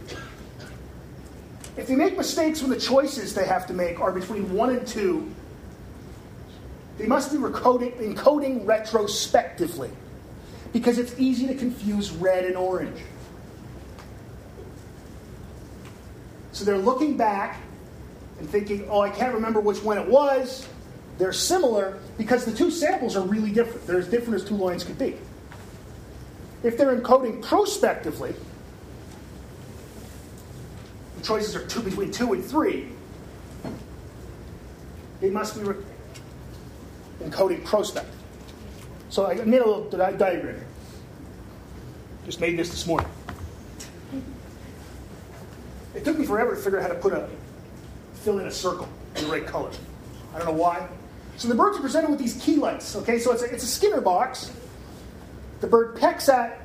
If 1.77 1.87
they 1.87 1.95
make 1.95 2.17
mistakes 2.17 2.61
when 2.61 2.71
the 2.71 2.79
choices 2.79 3.33
they 3.33 3.45
have 3.45 3.67
to 3.67 3.73
make 3.73 3.99
are 3.99 4.11
between 4.11 4.53
one 4.53 4.69
and 4.69 4.87
two, 4.87 5.31
they 6.97 7.05
must 7.05 7.31
be 7.31 7.37
recoding, 7.37 7.93
encoding 7.97 8.65
retrospectively 8.65 9.91
because 10.71 10.97
it's 10.97 11.17
easy 11.19 11.47
to 11.47 11.55
confuse 11.55 12.11
red 12.11 12.45
and 12.45 12.55
orange. 12.55 13.01
So 16.53 16.63
they're 16.63 16.77
looking 16.77 17.17
back 17.17 17.61
and 18.39 18.49
thinking, 18.49 18.87
oh, 18.89 19.01
I 19.01 19.09
can't 19.09 19.33
remember 19.33 19.59
which 19.59 19.83
one 19.83 19.97
it 19.97 20.07
was. 20.07 20.65
They're 21.17 21.33
similar 21.33 21.99
because 22.17 22.45
the 22.45 22.53
two 22.53 22.71
samples 22.71 23.15
are 23.15 23.25
really 23.25 23.51
different. 23.51 23.85
They're 23.87 23.99
as 23.99 24.07
different 24.07 24.41
as 24.41 24.47
two 24.47 24.55
lines 24.55 24.83
could 24.83 24.97
be. 24.97 25.17
If 26.63 26.77
they're 26.77 26.97
encoding 26.97 27.41
prospectively, 27.41 28.33
choices 31.25 31.55
are 31.55 31.65
two 31.65 31.81
between 31.81 32.11
two 32.11 32.33
and 32.33 32.45
three. 32.45 32.87
They 35.21 35.29
must 35.29 35.59
be 35.59 35.67
encoding 37.21 37.65
prospective. 37.65 38.13
So 39.09 39.25
I 39.25 39.35
made 39.35 39.61
a 39.61 39.65
little 39.65 39.89
di- 39.89 40.11
diagram. 40.13 40.61
Just 42.25 42.39
made 42.39 42.57
this 42.57 42.69
this 42.69 42.85
morning. 42.85 43.09
It 45.95 46.03
took 46.03 46.19
me 46.19 46.25
forever 46.25 46.55
to 46.55 46.61
figure 46.61 46.79
out 46.79 46.83
how 46.83 46.93
to 46.93 46.99
put 46.99 47.13
a 47.13 47.29
fill 48.15 48.39
in 48.39 48.47
a 48.47 48.51
circle 48.51 48.89
in 49.15 49.23
the 49.23 49.31
right 49.31 49.45
color. 49.45 49.71
I 50.33 50.39
don't 50.39 50.47
know 50.47 50.61
why. 50.61 50.87
So 51.37 51.47
the 51.47 51.55
birds 51.55 51.77
are 51.77 51.81
presented 51.81 52.09
with 52.09 52.19
these 52.19 52.33
key 52.41 52.57
lights. 52.57 52.95
Okay, 52.95 53.19
so 53.19 53.31
it's 53.31 53.41
a, 53.41 53.45
it's 53.45 53.63
a 53.63 53.67
Skinner 53.67 54.01
box. 54.01 54.51
The 55.61 55.67
bird 55.67 55.95
pecks 55.95 56.27
at 56.27 56.61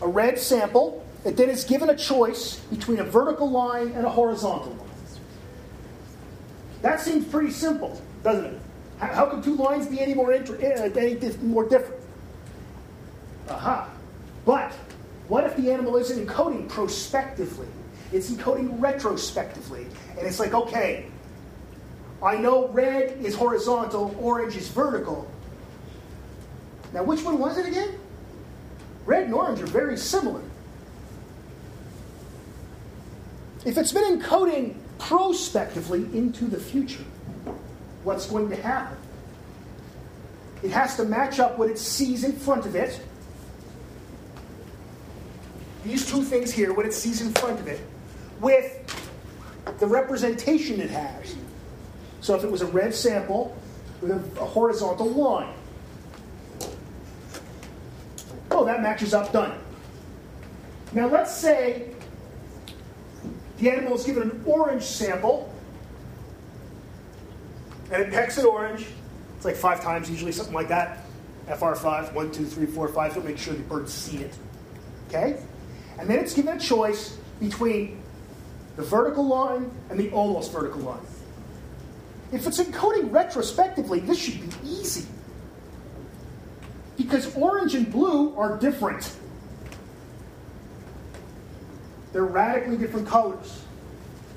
a 0.00 0.08
red 0.08 0.38
sample. 0.38 1.04
It 1.28 1.36
then 1.36 1.50
is 1.50 1.64
given 1.64 1.90
a 1.90 1.94
choice 1.94 2.56
between 2.70 3.00
a 3.00 3.04
vertical 3.04 3.50
line 3.50 3.88
and 3.88 4.06
a 4.06 4.08
horizontal 4.08 4.72
line. 4.72 4.88
That 6.80 7.00
seems 7.00 7.26
pretty 7.26 7.50
simple, 7.50 8.00
doesn't 8.22 8.46
it? 8.46 8.60
How, 8.98 9.06
how 9.08 9.26
can 9.26 9.42
two 9.42 9.54
lines 9.56 9.86
be 9.88 10.00
any 10.00 10.14
more 10.14 10.32
inter- 10.32 10.56
uh, 10.56 10.98
any 10.98 11.16
dif- 11.16 11.42
more 11.42 11.68
different? 11.68 12.02
Aha. 13.50 13.90
But 14.46 14.72
what 15.28 15.44
if 15.44 15.54
the 15.54 15.70
animal 15.70 15.96
isn't 15.96 16.26
encoding 16.26 16.66
prospectively? 16.66 17.68
It's 18.10 18.30
encoding 18.30 18.80
retrospectively. 18.80 19.86
And 20.16 20.26
it's 20.26 20.40
like, 20.40 20.54
okay, 20.54 21.08
I 22.22 22.38
know 22.38 22.68
red 22.68 23.18
is 23.22 23.34
horizontal, 23.34 24.16
orange 24.18 24.56
is 24.56 24.68
vertical. 24.68 25.30
Now, 26.94 27.02
which 27.02 27.22
one 27.22 27.38
was 27.38 27.58
it 27.58 27.66
again? 27.66 27.98
Red 29.04 29.24
and 29.24 29.34
orange 29.34 29.60
are 29.60 29.66
very 29.66 29.98
similar. 29.98 30.40
If 33.64 33.76
it's 33.76 33.92
been 33.92 34.18
encoding 34.18 34.76
prospectively 34.98 36.04
into 36.16 36.44
the 36.46 36.58
future, 36.58 37.04
what's 38.04 38.26
going 38.26 38.48
to 38.50 38.56
happen? 38.56 38.96
It 40.62 40.70
has 40.70 40.96
to 40.96 41.04
match 41.04 41.38
up 41.38 41.58
what 41.58 41.70
it 41.70 41.78
sees 41.78 42.24
in 42.24 42.32
front 42.32 42.66
of 42.66 42.74
it. 42.74 43.00
These 45.84 46.10
two 46.10 46.22
things 46.22 46.52
here, 46.52 46.72
what 46.72 46.86
it 46.86 46.92
sees 46.92 47.20
in 47.20 47.32
front 47.32 47.60
of 47.60 47.68
it, 47.68 47.80
with 48.40 48.74
the 49.78 49.86
representation 49.86 50.80
it 50.80 50.90
has. 50.90 51.36
So 52.20 52.34
if 52.34 52.44
it 52.44 52.50
was 52.50 52.62
a 52.62 52.66
red 52.66 52.94
sample 52.94 53.56
with 54.00 54.10
a, 54.10 54.40
a 54.40 54.44
horizontal 54.44 55.06
line, 55.06 55.54
oh, 58.50 58.64
that 58.64 58.82
matches 58.82 59.14
up, 59.14 59.32
done. 59.32 59.58
Now 60.92 61.06
let's 61.06 61.34
say 61.34 61.94
the 63.58 63.70
animal 63.70 63.94
is 63.94 64.04
given 64.04 64.22
an 64.22 64.42
orange 64.46 64.82
sample, 64.82 65.52
and 67.90 68.02
it 68.02 68.10
pecks 68.12 68.38
at 68.38 68.44
orange. 68.44 68.86
It's 69.36 69.44
like 69.44 69.56
five 69.56 69.82
times, 69.82 70.10
usually 70.10 70.32
something 70.32 70.54
like 70.54 70.68
that. 70.68 71.04
FR5, 71.48 72.12
one, 72.12 72.30
two, 72.30 72.44
three, 72.44 72.66
four, 72.66 72.88
five. 72.88 73.12
So 73.12 73.20
make 73.20 73.38
sure 73.38 73.54
the 73.54 73.62
bird's 73.62 73.92
seen 73.92 74.20
it. 74.20 74.34
Okay? 75.08 75.40
And 75.98 76.08
then 76.08 76.18
it's 76.18 76.34
given 76.34 76.56
a 76.56 76.60
choice 76.60 77.16
between 77.40 78.02
the 78.76 78.82
vertical 78.82 79.26
line 79.26 79.70
and 79.90 79.98
the 79.98 80.10
almost 80.10 80.52
vertical 80.52 80.80
line. 80.82 81.00
If 82.32 82.46
it's 82.46 82.60
encoding 82.60 83.10
retrospectively, 83.10 84.00
this 84.00 84.18
should 84.18 84.40
be 84.40 84.68
easy. 84.68 85.06
Because 86.96 87.34
orange 87.36 87.74
and 87.74 87.90
blue 87.90 88.36
are 88.36 88.58
different. 88.58 89.16
They're 92.12 92.24
radically 92.24 92.76
different 92.76 93.06
colors. 93.06 93.62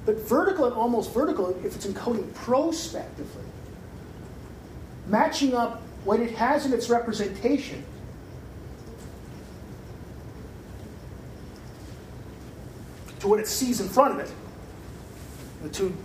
But 0.06 0.18
vertical 0.28 0.66
and 0.66 0.74
almost 0.74 1.14
vertical, 1.14 1.50
if 1.64 1.76
it's 1.76 1.86
encoding 1.86 2.34
prospectively, 2.34 3.44
matching 5.08 5.54
up 5.54 5.82
what 6.04 6.20
it 6.20 6.32
has 6.32 6.66
in 6.66 6.74
its 6.74 6.90
representation 6.90 7.84
to 13.20 13.28
what 13.28 13.40
it 13.40 13.48
sees 13.48 13.80
in 13.80 13.88
front 13.88 14.14
of 14.14 14.20
it, 14.20 14.34
the 15.62 15.70
two 15.70 15.96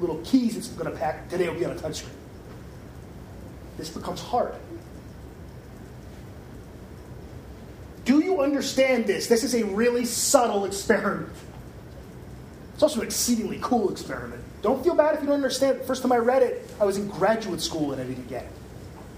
little 0.00 0.20
keys 0.24 0.56
it's 0.56 0.68
going 0.68 0.90
to 0.90 0.98
pack 0.98 1.28
today 1.28 1.48
will 1.48 1.58
be 1.58 1.64
on 1.64 1.72
a 1.72 1.76
touchscreen. 1.76 2.08
This 3.76 3.88
becomes 3.88 4.20
hard. 4.20 4.54
Do 8.10 8.18
you 8.18 8.40
understand 8.40 9.06
this? 9.06 9.28
This 9.28 9.44
is 9.44 9.54
a 9.54 9.64
really 9.66 10.04
subtle 10.04 10.64
experiment. 10.64 11.30
It's 12.74 12.82
also 12.82 13.02
an 13.02 13.06
exceedingly 13.06 13.60
cool 13.62 13.88
experiment. 13.88 14.42
Don't 14.62 14.82
feel 14.82 14.96
bad 14.96 15.14
if 15.14 15.20
you 15.20 15.28
don't 15.28 15.36
understand 15.36 15.76
it. 15.76 15.84
First 15.84 16.02
time 16.02 16.10
I 16.10 16.16
read 16.16 16.42
it, 16.42 16.68
I 16.80 16.84
was 16.84 16.96
in 16.96 17.06
graduate 17.06 17.60
school 17.60 17.92
and 17.92 18.02
I 18.02 18.04
didn't 18.04 18.28
get 18.28 18.42
it. 18.42 18.50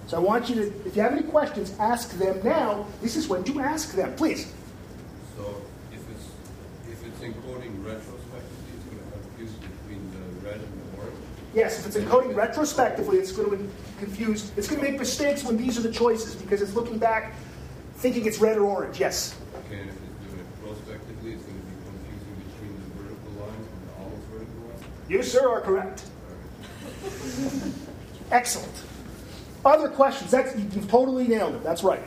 So 0.09 0.19
I 0.19 0.21
want 0.21 0.51
you 0.51 0.57
to, 0.57 0.87
if 0.87 0.95
you 0.95 1.01
have 1.01 1.13
any 1.13 1.23
questions, 1.23 1.75
ask 1.79 2.11
them 2.19 2.39
now. 2.45 2.85
This 3.01 3.17
is 3.17 3.29
when 3.29 3.43
to 3.45 3.61
ask 3.61 3.95
them. 3.95 4.15
Please. 4.15 4.53
So 5.39 5.63
if 5.91 6.01
it's, 6.11 6.27
if 6.91 7.07
it's 7.07 7.21
encoding 7.21 7.83
retrospectively, 7.83 8.73
it's 8.77 8.85
gonna 8.85 9.23
confuse 9.23 9.53
between 9.53 10.11
the 10.13 10.47
red 10.47 10.57
and 10.57 10.65
the 10.65 11.01
orange? 11.01 11.17
Yes, 11.55 11.79
if 11.79 11.87
it's 11.87 11.97
encoding 11.97 12.37
retrospectively, 12.37 13.17
it's 13.17 13.33
going 13.33 13.57
to 13.57 13.71
confuse. 13.99 14.53
It's 14.59 14.69
going 14.69 14.83
to 14.83 14.91
make 14.91 14.99
mistakes 14.99 15.45
when 15.45 15.57
these 15.57 15.79
are 15.79 15.83
the 15.83 15.93
choices 15.93 16.35
because 16.35 16.61
it's 16.61 16.75
looking 16.75 16.99
back, 16.99 17.33
thinking 18.03 18.27
it's 18.27 18.39
red 18.39 18.59
or 18.59 18.65
orange. 18.65 18.99
Yes. 18.99 19.37
Okay, 19.67 19.79
and 19.79 19.89
if 19.89 19.95
it's 19.95 20.27
doing 20.27 20.41
it 20.41 20.65
prospectively, 20.65 21.33
it's 21.35 21.45
gonna 21.45 21.59
be 21.61 21.71
confusing 21.87 22.35
between 22.51 22.75
the 22.75 22.89
vertical 23.01 23.33
lines 23.41 23.69
and 23.71 23.89
the 23.89 23.93
almost 24.03 24.27
vertical 24.27 24.69
lines? 24.69 24.83
You, 25.09 25.23
sir, 25.23 25.49
are 25.49 25.61
correct. 25.61 26.05
Alright. 27.05 27.73
Excellent. 28.33 28.73
Other 29.65 29.89
questions? 29.89 30.33
That's 30.33 30.59
you've 30.59 30.91
totally 30.91 31.29
nailed 31.29 31.55
it. 31.55 31.63
That's 31.63 31.85
right. 31.85 32.03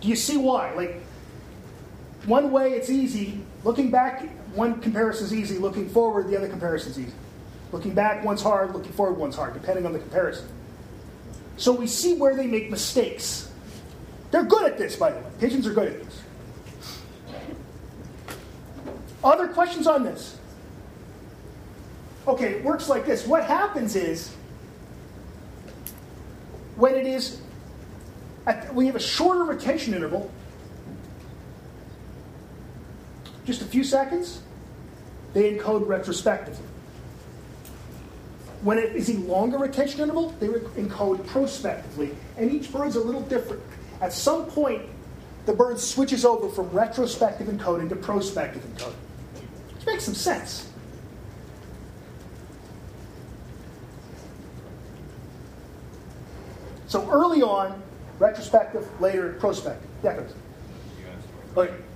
Do 0.00 0.08
you 0.08 0.16
see 0.16 0.36
why? 0.36 0.72
Like 0.74 1.00
one 2.26 2.50
way 2.50 2.72
it's 2.72 2.90
easy. 2.90 3.40
Looking 3.62 3.92
back, 3.92 4.28
one 4.56 4.80
comparison 4.80 5.26
is 5.26 5.34
easy. 5.34 5.58
Looking 5.58 5.88
forward, 5.88 6.26
the 6.26 6.36
other 6.36 6.48
comparison 6.48 6.90
is 6.90 6.98
easy. 6.98 7.12
Looking 7.70 7.94
back, 7.94 8.24
one's 8.24 8.42
hard. 8.42 8.74
Looking 8.74 8.92
forward, 8.92 9.16
one's 9.16 9.36
hard, 9.36 9.54
depending 9.54 9.86
on 9.86 9.92
the 9.92 10.00
comparison. 10.00 10.48
So 11.56 11.72
we 11.72 11.86
see 11.86 12.14
where 12.14 12.34
they 12.34 12.48
make 12.48 12.68
mistakes. 12.68 13.52
They're 14.30 14.44
good 14.44 14.64
at 14.64 14.78
this, 14.78 14.96
by 14.96 15.10
the 15.10 15.18
way. 15.18 15.26
Pigeons 15.38 15.66
are 15.66 15.72
good 15.72 15.88
at 15.88 16.04
this. 16.04 16.22
Other 19.22 19.48
questions 19.48 19.86
on 19.86 20.04
this? 20.04 20.38
Okay, 22.26 22.52
it 22.54 22.64
works 22.64 22.88
like 22.88 23.06
this. 23.06 23.26
What 23.26 23.44
happens 23.44 23.96
is 23.96 24.32
when 26.76 26.94
it 26.94 27.06
is, 27.06 27.40
at, 28.46 28.74
we 28.74 28.86
have 28.86 28.96
a 28.96 29.00
shorter 29.00 29.44
retention 29.44 29.94
interval, 29.94 30.30
just 33.44 33.62
a 33.62 33.64
few 33.64 33.84
seconds, 33.84 34.42
they 35.32 35.56
encode 35.56 35.86
retrospectively. 35.86 36.64
When 38.62 38.78
it 38.78 38.96
is 38.96 39.08
a 39.10 39.18
longer 39.18 39.58
retention 39.58 40.00
interval, 40.00 40.30
they 40.40 40.48
encode 40.48 41.24
prospectively. 41.26 42.14
And 42.36 42.50
each 42.50 42.72
bird's 42.72 42.96
a 42.96 43.00
little 43.00 43.20
different. 43.22 43.62
At 44.00 44.12
some 44.12 44.46
point, 44.46 44.82
the 45.46 45.52
bird 45.52 45.78
switches 45.78 46.24
over 46.24 46.48
from 46.48 46.68
retrospective 46.70 47.46
encoding 47.48 47.88
to 47.88 47.96
prospective 47.96 48.62
encoding. 48.62 48.94
Which 49.74 49.86
makes 49.86 50.04
some 50.04 50.14
sense. 50.14 50.70
So 56.88 57.08
early 57.10 57.42
on, 57.42 57.82
retrospective, 58.18 58.88
later 59.00 59.34
prospective. 59.34 59.88
Yeah. 60.02 60.20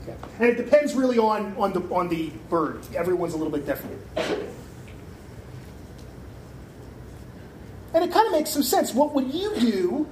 Yeah. 0.06 0.14
And 0.38 0.48
it 0.48 0.56
depends 0.56 0.94
really 0.94 1.18
on, 1.18 1.54
on 1.56 1.72
the 1.72 1.80
on 1.94 2.08
the 2.08 2.30
bird. 2.48 2.82
Everyone's 2.94 3.34
a 3.34 3.36
little 3.36 3.52
bit 3.52 3.66
different. 3.66 4.00
And 7.92 8.04
it 8.04 8.12
kind 8.12 8.26
of 8.26 8.32
makes 8.32 8.50
some 8.50 8.62
sense. 8.62 8.94
What 8.94 9.12
would 9.14 9.34
you 9.34 9.54
do? 9.56 10.08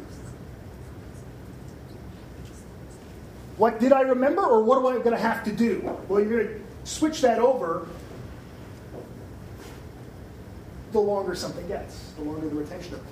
What 3.59 3.81
did 3.81 3.93
I 3.93 4.03
remember, 4.03 4.43
or 4.43 4.63
what 4.63 4.79
am 4.79 4.87
I 4.87 5.03
going 5.03 5.17
to 5.17 5.23
have 5.23 5.45
to 5.45 5.53
do? 5.53 5.81
Well, 6.09 6.21
you're 6.21 6.45
going 6.45 6.47
to 6.47 6.89
switch 6.89 7.21
that 7.23 7.41
over 7.41 7.89
the 10.93 11.01
longer 11.01 11.35
something 11.35 11.67
gets, 11.67 12.13
the 12.17 12.23
longer 12.23 12.49
the 12.49 12.55
retention 12.55 12.95
of 12.95 13.01
it. 13.01 13.07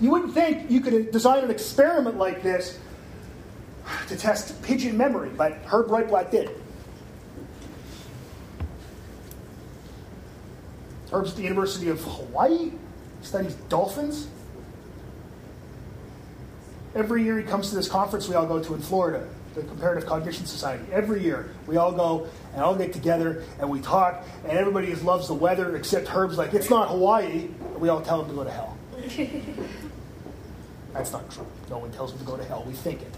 You 0.00 0.10
wouldn't 0.10 0.32
think 0.32 0.70
you 0.70 0.80
could 0.80 1.10
design 1.10 1.44
an 1.44 1.50
experiment 1.50 2.16
like 2.16 2.42
this 2.42 2.78
to 4.08 4.16
test 4.16 4.60
pigeon 4.62 4.96
memory, 4.96 5.30
but 5.30 5.52
Herb 5.66 5.88
Roitblat 5.88 6.30
did. 6.30 6.50
Herb's 11.10 11.30
at 11.30 11.36
the 11.36 11.42
University 11.42 11.88
of 11.88 12.02
Hawaii, 12.02 12.72
studies 13.22 13.54
dolphins. 13.68 14.28
Every 16.94 17.22
year 17.22 17.38
he 17.38 17.44
comes 17.44 17.68
to 17.70 17.76
this 17.76 17.88
conference 17.88 18.28
we 18.28 18.34
all 18.34 18.46
go 18.46 18.62
to 18.62 18.74
in 18.74 18.80
Florida, 18.80 19.26
the 19.54 19.62
Comparative 19.62 20.06
Cognition 20.06 20.46
Society. 20.46 20.84
Every 20.92 21.22
year 21.22 21.50
we 21.66 21.76
all 21.76 21.92
go 21.92 22.28
and 22.54 22.62
all 22.62 22.74
get 22.74 22.92
together 22.92 23.44
and 23.60 23.68
we 23.68 23.80
talk, 23.80 24.24
and 24.44 24.58
everybody 24.58 24.88
just 24.88 25.04
loves 25.04 25.28
the 25.28 25.34
weather 25.34 25.76
except 25.76 26.08
Herb's 26.08 26.38
like, 26.38 26.54
it's 26.54 26.70
not 26.70 26.88
Hawaii. 26.88 27.48
And 27.72 27.80
we 27.80 27.88
all 27.88 28.00
tell 28.00 28.22
him 28.22 28.28
to 28.30 28.34
go 28.34 28.44
to 28.44 28.50
hell. 28.50 28.76
That's 30.92 31.12
not 31.12 31.30
true. 31.30 31.46
No 31.70 31.78
one 31.78 31.92
tells 31.92 32.12
him 32.12 32.18
to 32.18 32.24
go 32.24 32.36
to 32.36 32.44
hell. 32.44 32.64
We 32.66 32.72
think 32.72 33.02
it. 33.02 33.14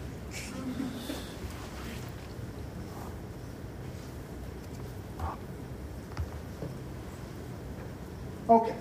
Okay. 8.49 8.75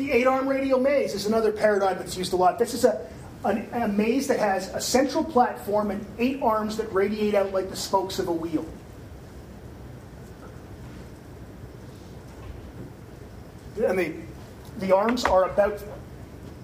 The 0.00 0.12
eight 0.12 0.26
arm 0.26 0.48
radial 0.48 0.80
maze 0.80 1.12
is 1.12 1.26
another 1.26 1.52
paradigm 1.52 1.98
that's 1.98 2.16
used 2.16 2.32
a 2.32 2.36
lot. 2.36 2.58
This 2.58 2.72
is 2.72 2.86
a, 2.86 3.06
an, 3.44 3.68
a 3.74 3.86
maze 3.86 4.28
that 4.28 4.38
has 4.38 4.68
a 4.68 4.80
central 4.80 5.22
platform 5.22 5.90
and 5.90 6.06
eight 6.18 6.40
arms 6.40 6.78
that 6.78 6.90
radiate 6.90 7.34
out 7.34 7.52
like 7.52 7.68
the 7.68 7.76
spokes 7.76 8.18
of 8.18 8.26
a 8.28 8.32
wheel. 8.32 8.64
And 13.76 13.98
the, 13.98 14.14
the 14.78 14.96
arms 14.96 15.26
are 15.26 15.44
about 15.50 15.82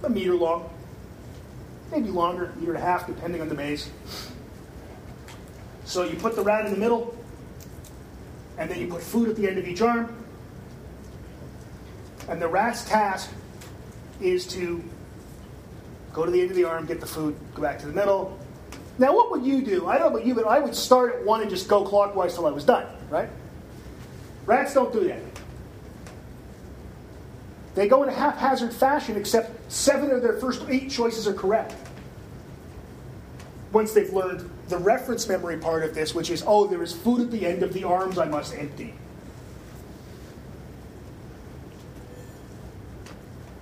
a 0.02 0.08
meter 0.08 0.34
long, 0.34 0.70
maybe 1.92 2.08
longer, 2.08 2.46
a 2.46 2.56
meter 2.56 2.72
and 2.72 2.82
a 2.82 2.86
half, 2.86 3.06
depending 3.06 3.42
on 3.42 3.50
the 3.50 3.54
maze. 3.54 3.90
So 5.84 6.04
you 6.04 6.16
put 6.16 6.36
the 6.36 6.42
rat 6.42 6.64
in 6.64 6.72
the 6.72 6.78
middle, 6.78 7.14
and 8.56 8.70
then 8.70 8.80
you 8.80 8.86
put 8.86 9.02
food 9.02 9.28
at 9.28 9.36
the 9.36 9.46
end 9.46 9.58
of 9.58 9.68
each 9.68 9.82
arm. 9.82 10.25
And 12.28 12.42
the 12.42 12.48
rat's 12.48 12.84
task 12.84 13.30
is 14.20 14.46
to 14.48 14.82
go 16.12 16.24
to 16.24 16.30
the 16.30 16.40
end 16.40 16.50
of 16.50 16.56
the 16.56 16.64
arm, 16.64 16.86
get 16.86 17.00
the 17.00 17.06
food, 17.06 17.36
go 17.54 17.62
back 17.62 17.78
to 17.80 17.86
the 17.86 17.92
middle. 17.92 18.38
Now, 18.98 19.14
what 19.14 19.30
would 19.30 19.44
you 19.44 19.62
do? 19.62 19.86
I 19.86 19.98
don't 19.98 20.12
know 20.12 20.16
about 20.16 20.26
you, 20.26 20.34
but 20.34 20.46
I 20.46 20.58
would 20.58 20.74
start 20.74 21.14
at 21.14 21.24
one 21.24 21.42
and 21.42 21.50
just 21.50 21.68
go 21.68 21.84
clockwise 21.84 22.34
till 22.34 22.46
I 22.46 22.50
was 22.50 22.64
done, 22.64 22.86
right? 23.10 23.28
Rats 24.46 24.72
don't 24.74 24.92
do 24.92 25.06
that. 25.08 25.20
They 27.74 27.88
go 27.88 28.02
in 28.02 28.08
a 28.08 28.12
haphazard 28.12 28.72
fashion, 28.72 29.16
except 29.16 29.70
seven 29.70 30.10
of 30.10 30.22
their 30.22 30.38
first 30.38 30.64
eight 30.68 30.90
choices 30.90 31.28
are 31.28 31.34
correct. 31.34 31.74
Once 33.72 33.92
they've 33.92 34.12
learned 34.14 34.50
the 34.68 34.78
reference 34.78 35.28
memory 35.28 35.58
part 35.58 35.84
of 35.84 35.94
this, 35.94 36.14
which 36.14 36.30
is, 36.30 36.42
oh, 36.46 36.66
there 36.66 36.82
is 36.82 36.94
food 36.94 37.20
at 37.20 37.30
the 37.30 37.46
end 37.46 37.62
of 37.62 37.74
the 37.74 37.84
arms 37.84 38.16
I 38.16 38.24
must 38.24 38.54
empty. 38.54 38.94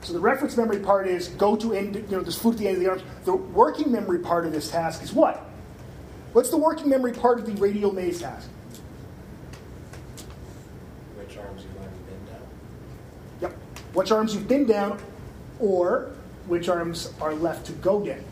So 0.05 0.13
the 0.13 0.21
reference 0.21 0.57
memory 0.59 0.81
part 0.81 1.09
is 1.09 1.29
go 1.29 1.57
to 1.57 1.73
end, 1.73 1.97
you 1.97 2.03
know, 2.11 2.21
there's 2.21 2.37
food 2.37 2.55
at 2.55 2.59
the 2.59 2.69
end 2.69 2.77
of 2.77 2.83
the 2.83 2.91
arms. 2.91 3.03
The 3.25 3.35
working 3.35 3.91
memory 3.91 4.19
part 4.19 4.45
of 4.45 4.53
this 4.53 4.71
task 4.71 5.03
is 5.03 5.15
what? 5.15 5.43
What's 6.35 6.51
the 6.51 6.59
working 6.59 6.91
memory 6.91 7.13
part 7.13 7.39
of 7.41 7.47
the 7.47 7.53
radial 7.53 7.91
maze 7.91 8.21
task? 8.21 8.49
Which 11.17 11.39
arms 11.39 11.63
you've 11.63 11.73
to 11.73 11.81
bend 11.81 12.27
down? 12.27 12.43
Yep. 13.41 13.53
Which 13.95 14.11
arms 14.11 14.35
you've 14.35 14.47
been 14.47 14.67
down, 14.67 15.01
or 15.59 16.11
which 16.49 16.69
arms 16.69 17.11
are 17.19 17.33
left 17.33 17.65
to 17.67 17.73
go 17.73 18.05
down. 18.05 18.23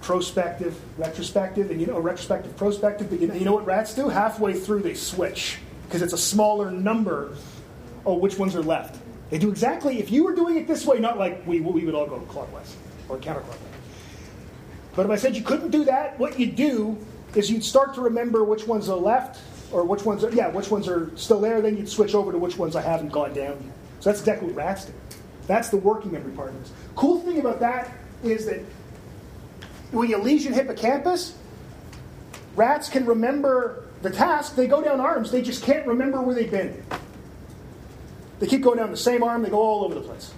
Prospective, 0.00 0.80
retrospective, 0.98 1.70
and 1.70 1.78
you 1.78 1.86
know, 1.86 1.98
retrospective, 1.98 2.56
prospective, 2.56 3.10
but 3.10 3.20
you 3.20 3.26
know, 3.26 3.34
you 3.34 3.44
know 3.44 3.52
what 3.52 3.66
rats 3.66 3.94
do? 3.94 4.08
Halfway 4.08 4.54
through, 4.54 4.80
they 4.80 4.94
switch 4.94 5.58
because 5.86 6.00
it's 6.00 6.14
a 6.14 6.18
smaller 6.18 6.70
number. 6.70 7.36
Oh, 8.06 8.14
which 8.14 8.38
ones 8.38 8.56
are 8.56 8.62
left? 8.62 9.03
They 9.30 9.38
do 9.38 9.50
exactly, 9.50 9.98
if 9.98 10.10
you 10.10 10.24
were 10.24 10.34
doing 10.34 10.56
it 10.56 10.66
this 10.66 10.86
way, 10.86 10.98
not 10.98 11.18
like 11.18 11.46
we, 11.46 11.60
we 11.60 11.84
would 11.84 11.94
all 11.94 12.06
go 12.06 12.20
clockwise 12.20 12.76
or 13.08 13.18
counterclockwise. 13.18 13.58
But 14.94 15.06
if 15.06 15.12
I 15.12 15.16
said 15.16 15.34
you 15.34 15.42
couldn't 15.42 15.70
do 15.70 15.84
that, 15.84 16.18
what 16.18 16.38
you'd 16.38 16.56
do 16.56 16.96
is 17.34 17.50
you'd 17.50 17.64
start 17.64 17.94
to 17.94 18.00
remember 18.00 18.44
which 18.44 18.66
ones 18.66 18.88
are 18.88 18.96
left 18.96 19.40
or 19.72 19.84
which 19.84 20.04
ones 20.04 20.22
are, 20.22 20.30
yeah, 20.30 20.48
which 20.48 20.70
ones 20.70 20.86
are 20.86 21.10
still 21.16 21.40
there, 21.40 21.60
then 21.60 21.76
you'd 21.76 21.88
switch 21.88 22.14
over 22.14 22.30
to 22.30 22.38
which 22.38 22.56
ones 22.56 22.76
I 22.76 22.82
haven't 22.82 23.10
gone 23.10 23.34
down 23.34 23.60
yet. 23.64 23.74
So 24.00 24.10
that's 24.10 24.20
exactly 24.20 24.48
what 24.48 24.56
rats 24.56 24.84
do. 24.84 24.92
That's 25.46 25.68
the 25.68 25.78
working 25.78 26.12
memory 26.12 26.32
part 26.32 26.50
of 26.50 26.60
this. 26.60 26.72
Cool 26.94 27.20
thing 27.20 27.40
about 27.40 27.60
that 27.60 27.90
is 28.22 28.46
that 28.46 28.60
when 29.90 30.08
you 30.08 30.18
lesion 30.18 30.52
hippocampus, 30.52 31.36
rats 32.56 32.88
can 32.88 33.04
remember 33.04 33.84
the 34.02 34.10
task. 34.10 34.54
They 34.54 34.66
go 34.66 34.82
down 34.82 35.00
arms, 35.00 35.30
they 35.30 35.42
just 35.42 35.64
can't 35.64 35.86
remember 35.86 36.20
where 36.20 36.34
they've 36.34 36.50
been. 36.50 36.84
They 38.40 38.46
keep 38.46 38.62
going 38.62 38.78
down 38.78 38.90
the 38.90 38.96
same 38.96 39.22
arm, 39.22 39.42
they 39.42 39.50
go 39.50 39.60
all 39.60 39.84
over 39.84 39.94
the 39.94 40.00
place. 40.00 40.32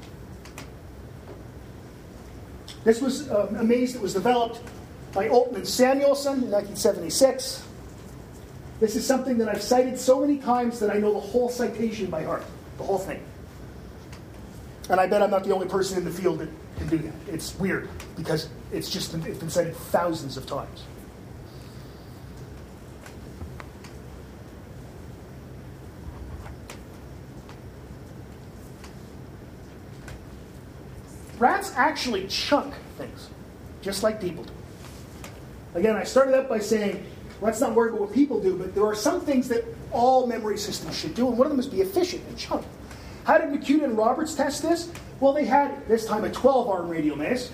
This 2.85 3.01
was 3.01 3.31
um, 3.31 3.57
a 3.57 3.65
maze 3.65 3.95
that 3.95 4.03
was 4.03 4.13
developed 4.15 4.61
by 5.13 5.29
Olton 5.29 5.67
Samuelson 5.67 6.45
in 6.45 6.51
1976. 6.51 7.65
This 8.79 8.95
is 8.95 9.07
something 9.07 9.39
that 9.39 9.49
I've 9.49 9.63
cited 9.63 9.99
so 9.99 10.21
many 10.21 10.39
times 10.39 10.79
that 10.81 10.91
I 10.91 10.99
know 10.99 11.13
the 11.13 11.21
whole 11.21 11.49
citation 11.49 12.11
by 12.11 12.23
heart, 12.23 12.45
the 12.77 12.85
whole 12.85 12.99
thing. 12.99 13.21
And 14.89 15.01
I 15.01 15.07
bet 15.07 15.23
I'm 15.23 15.31
not 15.31 15.45
the 15.45 15.53
only 15.53 15.67
person 15.67 15.99
in 15.99 16.05
the 16.05 16.11
field 16.11 16.39
that 16.39 16.49
can 16.77 16.89
do 16.89 16.99
that. 16.99 17.15
It's 17.27 17.59
weird 17.59 17.89
because 18.17 18.49
it's 18.71 18.91
just 18.91 19.11
been, 19.13 19.25
it's 19.27 19.39
been 19.39 19.51
cited 19.51 19.75
thousands 19.75 20.37
of 20.37 20.47
times. 20.47 20.85
Rats 31.39 31.73
actually 31.77 32.27
chunk 32.29 32.75
things, 32.97 33.29
just 33.83 34.03
like 34.03 34.21
people 34.21 34.45
do. 34.45 34.53
Again, 35.75 35.97
I 35.97 36.05
started 36.05 36.35
out 36.35 36.49
by 36.49 36.59
saying, 36.59 37.05
let's 37.41 37.61
not 37.61 37.75
worry 37.75 37.91
about 37.91 38.01
what 38.01 38.13
people 38.13 38.41
do, 38.41 38.57
but 38.57 38.75
there 38.75 38.87
are 38.87 38.95
some 38.95 39.21
things 39.21 39.49
that 39.49 39.65
all 39.93 40.27
memory 40.27 40.57
systems 40.57 40.99
should 40.99 41.15
do, 41.15 41.29
and 41.29 41.37
one 41.37 41.47
of 41.47 41.51
them 41.51 41.61
is 41.61 41.67
be 41.67 41.83
efficient 41.83 42.23
and 42.29 42.39
chunk. 42.39 42.65
How 43.25 43.39
did 43.39 43.49
Macuda 43.51 43.85
and 43.85 43.99
Roberts 43.99 44.35
test 44.35 44.63
this? 44.63 44.91
Well, 45.21 45.33
they 45.33 45.45
had, 45.45 45.87
this 45.89 46.07
time, 46.07 46.25
a 46.25 46.31
12 46.31 46.69
arm 46.69 46.89
radial 46.89 47.17
maze. 47.17 47.51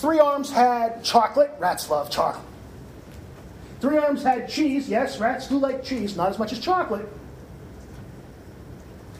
Three 0.00 0.18
arms 0.18 0.50
had 0.50 1.04
chocolate. 1.04 1.54
Rats 1.58 1.88
love 1.90 2.10
chocolate. 2.10 2.44
Three 3.80 3.98
arms 3.98 4.22
had 4.22 4.48
cheese. 4.48 4.88
Yes, 4.88 5.18
rats 5.18 5.46
do 5.46 5.58
like 5.58 5.84
cheese, 5.84 6.16
not 6.16 6.28
as 6.30 6.38
much 6.38 6.52
as 6.52 6.58
chocolate. 6.58 7.08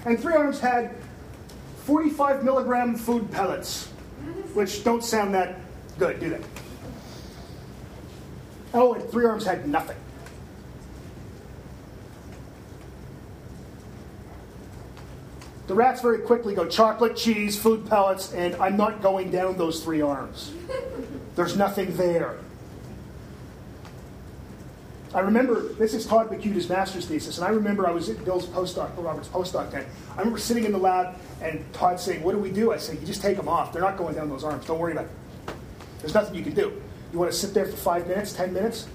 And 0.05 0.18
three 0.18 0.35
arms 0.35 0.61
had 0.61 0.95
45 1.85 2.45
milligram 2.45 2.95
food 2.97 3.31
pellets, 3.31 3.89
which 4.55 4.85
don't 4.85 5.05
sound 5.05 5.35
that 5.35 5.57
good, 5.99 6.20
do 6.20 6.31
they? 6.31 6.41
Oh, 8.72 8.95
and 8.95 9.09
three 9.11 9.24
arms 9.24 9.45
had 9.45 9.66
nothing. 9.66 9.97
The 15.66 15.74
rats 15.74 16.01
very 16.01 16.18
quickly 16.18 16.55
go 16.55 16.66
chocolate, 16.66 17.16
cheese, 17.16 17.57
food 17.57 17.87
pellets, 17.87 18.33
and 18.33 18.57
I'm 18.57 18.76
not 18.76 19.03
going 19.03 19.31
down 19.31 19.57
those 19.57 19.85
three 19.85 20.01
arms. 20.01 20.53
There's 21.37 21.57
nothing 21.57 21.97
there. 21.97 22.39
I 25.14 25.20
remember, 25.20 25.61
this 25.74 25.95
is 25.95 26.07
Todd 26.07 26.28
Macuda's 26.28 26.68
master's 26.68 27.07
thesis, 27.07 27.39
and 27.39 27.47
I 27.47 27.51
remember 27.51 27.87
I 27.87 27.93
was 27.93 28.09
at 28.09 28.24
Bill's 28.24 28.47
postdoc, 28.47 28.91
Robert's 28.97 29.28
postdoc 29.28 29.70
then. 29.70 29.85
I 30.21 30.23
remember 30.23 30.39
sitting 30.39 30.64
in 30.66 30.73
the 30.73 30.79
lab 30.79 31.16
and 31.41 31.64
Todd 31.73 31.99
saying, 31.99 32.23
What 32.23 32.33
do 32.33 32.39
we 32.39 32.51
do? 32.51 32.73
I 32.73 32.77
said, 32.77 33.01
You 33.01 33.07
just 33.07 33.23
take 33.23 33.39
them 33.39 33.49
off. 33.49 33.73
They're 33.73 33.81
not 33.81 33.97
going 33.97 34.14
down 34.14 34.29
those 34.29 34.45
arms. 34.45 34.66
Don't 34.66 34.79
worry 34.79 34.93
about 34.93 35.07
it. 35.07 35.55
There's 36.01 36.12
nothing 36.12 36.35
you 36.35 36.43
can 36.43 36.53
do. 36.53 36.79
You 37.11 37.18
want 37.18 37.33
to 37.33 37.37
sit 37.37 37.55
there 37.55 37.64
for 37.64 37.79
five 37.79 38.07
minutes, 38.07 38.35
ten 38.35 38.53
minutes? 38.53 38.87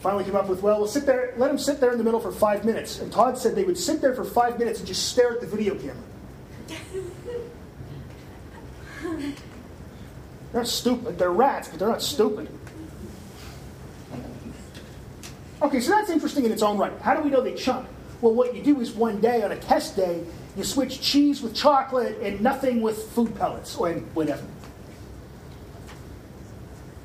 Finally 0.00 0.24
came 0.24 0.34
up 0.34 0.48
with, 0.48 0.62
well, 0.62 0.78
we'll 0.78 0.88
sit 0.88 1.06
there, 1.06 1.32
let 1.36 1.46
them 1.46 1.58
sit 1.58 1.78
there 1.78 1.92
in 1.92 1.98
the 1.98 2.02
middle 2.02 2.18
for 2.18 2.32
five 2.32 2.64
minutes. 2.64 2.98
And 2.98 3.12
Todd 3.12 3.38
said 3.38 3.54
they 3.54 3.62
would 3.62 3.78
sit 3.78 4.00
there 4.00 4.12
for 4.12 4.24
five 4.24 4.58
minutes 4.58 4.80
and 4.80 4.88
just 4.88 5.10
stare 5.10 5.32
at 5.32 5.40
the 5.40 5.46
video 5.46 5.76
camera. 5.76 6.02
they're 10.52 10.64
stupid. 10.64 11.20
They're 11.20 11.30
rats, 11.30 11.68
but 11.68 11.78
they're 11.78 11.88
not 11.88 12.02
stupid. 12.02 12.48
Okay, 15.62 15.78
so 15.78 15.92
that's 15.92 16.10
interesting 16.10 16.46
in 16.46 16.50
its 16.50 16.62
own 16.62 16.78
right. 16.78 16.92
How 17.00 17.14
do 17.14 17.22
we 17.22 17.30
know 17.30 17.42
they 17.42 17.54
chunk? 17.54 17.86
Well, 18.20 18.34
what 18.34 18.54
you 18.54 18.62
do 18.62 18.80
is 18.80 18.92
one 18.92 19.20
day, 19.20 19.42
on 19.42 19.52
a 19.52 19.56
test 19.56 19.96
day, 19.96 20.24
you 20.56 20.64
switch 20.64 21.00
cheese 21.00 21.40
with 21.42 21.54
chocolate 21.54 22.18
and 22.20 22.40
nothing 22.40 22.82
with 22.82 23.10
food 23.12 23.34
pellets 23.36 23.76
or 23.76 23.92
whatever. 23.92 24.44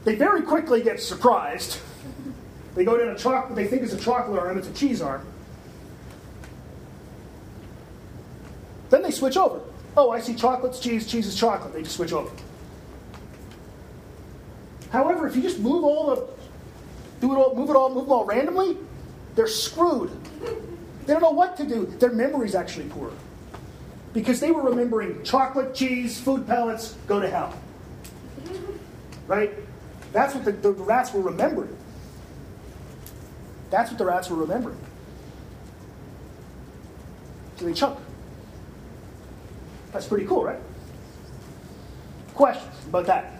They 0.03 0.15
very 0.15 0.41
quickly 0.41 0.83
get 0.83 0.99
surprised 0.99 1.79
they 2.75 2.83
go 2.83 2.97
down 2.97 3.07
a 3.07 3.17
chocolate, 3.17 3.55
they 3.55 3.65
think 3.65 3.83
it's 3.83 3.93
a 3.93 3.99
chocolate 3.99 4.39
arm, 4.39 4.57
it's 4.57 4.67
a 4.67 4.73
cheese 4.73 5.01
arm. 5.01 5.25
Then 8.89 9.01
they 9.01 9.11
switch 9.11 9.37
over. 9.37 9.61
Oh, 9.97 10.11
I 10.11 10.19
see 10.19 10.35
chocolates, 10.35 10.79
cheese, 10.79 11.07
cheese 11.07 11.25
is 11.25 11.35
chocolate. 11.35 11.73
They 11.73 11.83
just 11.83 11.95
switch 11.95 12.11
over. 12.11 12.29
However, 14.91 15.25
if 15.25 15.35
you 15.35 15.41
just 15.41 15.59
move 15.59 15.83
all 15.85 16.07
the 16.07 16.27
do 17.21 17.33
it 17.33 17.37
all, 17.37 17.55
move 17.55 17.69
it 17.69 17.75
all, 17.77 17.89
move 17.89 18.03
them 18.03 18.11
all 18.11 18.25
randomly, 18.25 18.77
they're 19.35 19.47
screwed. 19.47 20.11
They 21.05 21.13
don't 21.13 21.21
know 21.21 21.31
what 21.31 21.55
to 21.57 21.65
do. 21.65 21.85
Their 21.85 22.11
memory's 22.11 22.55
actually 22.55 22.89
poor. 22.89 23.11
Because 24.13 24.39
they 24.39 24.51
were 24.51 24.61
remembering 24.61 25.23
chocolate, 25.23 25.75
cheese, 25.75 26.19
food 26.19 26.47
pellets, 26.47 26.95
go 27.05 27.19
to 27.19 27.29
hell. 27.29 27.53
Right? 29.27 29.53
That's 30.13 30.33
what 30.33 30.45
the, 30.45 30.51
the 30.51 30.71
rats 30.71 31.13
were 31.13 31.21
remembering. 31.21 31.75
That's 33.69 33.91
what 33.91 33.97
the 33.97 34.05
rats 34.05 34.29
were 34.29 34.37
remembering. 34.37 34.77
So 37.57 37.65
they 37.65 37.73
chunk. 37.73 37.99
That's 39.91 40.07
pretty 40.07 40.25
cool, 40.25 40.43
right? 40.43 40.59
Questions 42.33 42.73
about 42.87 43.05
that? 43.05 43.35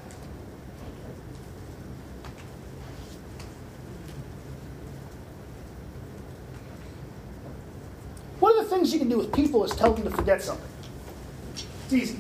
One 8.39 8.57
of 8.57 8.70
the 8.70 8.74
things 8.86 8.93
you 8.93 8.99
can 8.99 9.09
do 9.09 9.17
with 9.17 9.33
people 9.33 9.63
is 9.63 9.71
tell 9.71 9.93
them 9.93 10.03
to 10.03 10.11
forget 10.11 10.41
something. 10.41 10.69
It's 11.86 11.93
easy. 11.93 12.19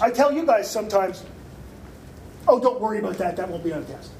I 0.00 0.10
tell 0.10 0.32
you 0.32 0.46
guys 0.46 0.70
sometimes, 0.70 1.24
oh, 2.46 2.60
don't 2.60 2.80
worry 2.80 3.00
about 3.00 3.18
that, 3.18 3.36
that 3.36 3.48
won't 3.48 3.64
be 3.64 3.72
on 3.72 3.84
the 3.84 3.92
test. 3.92 4.12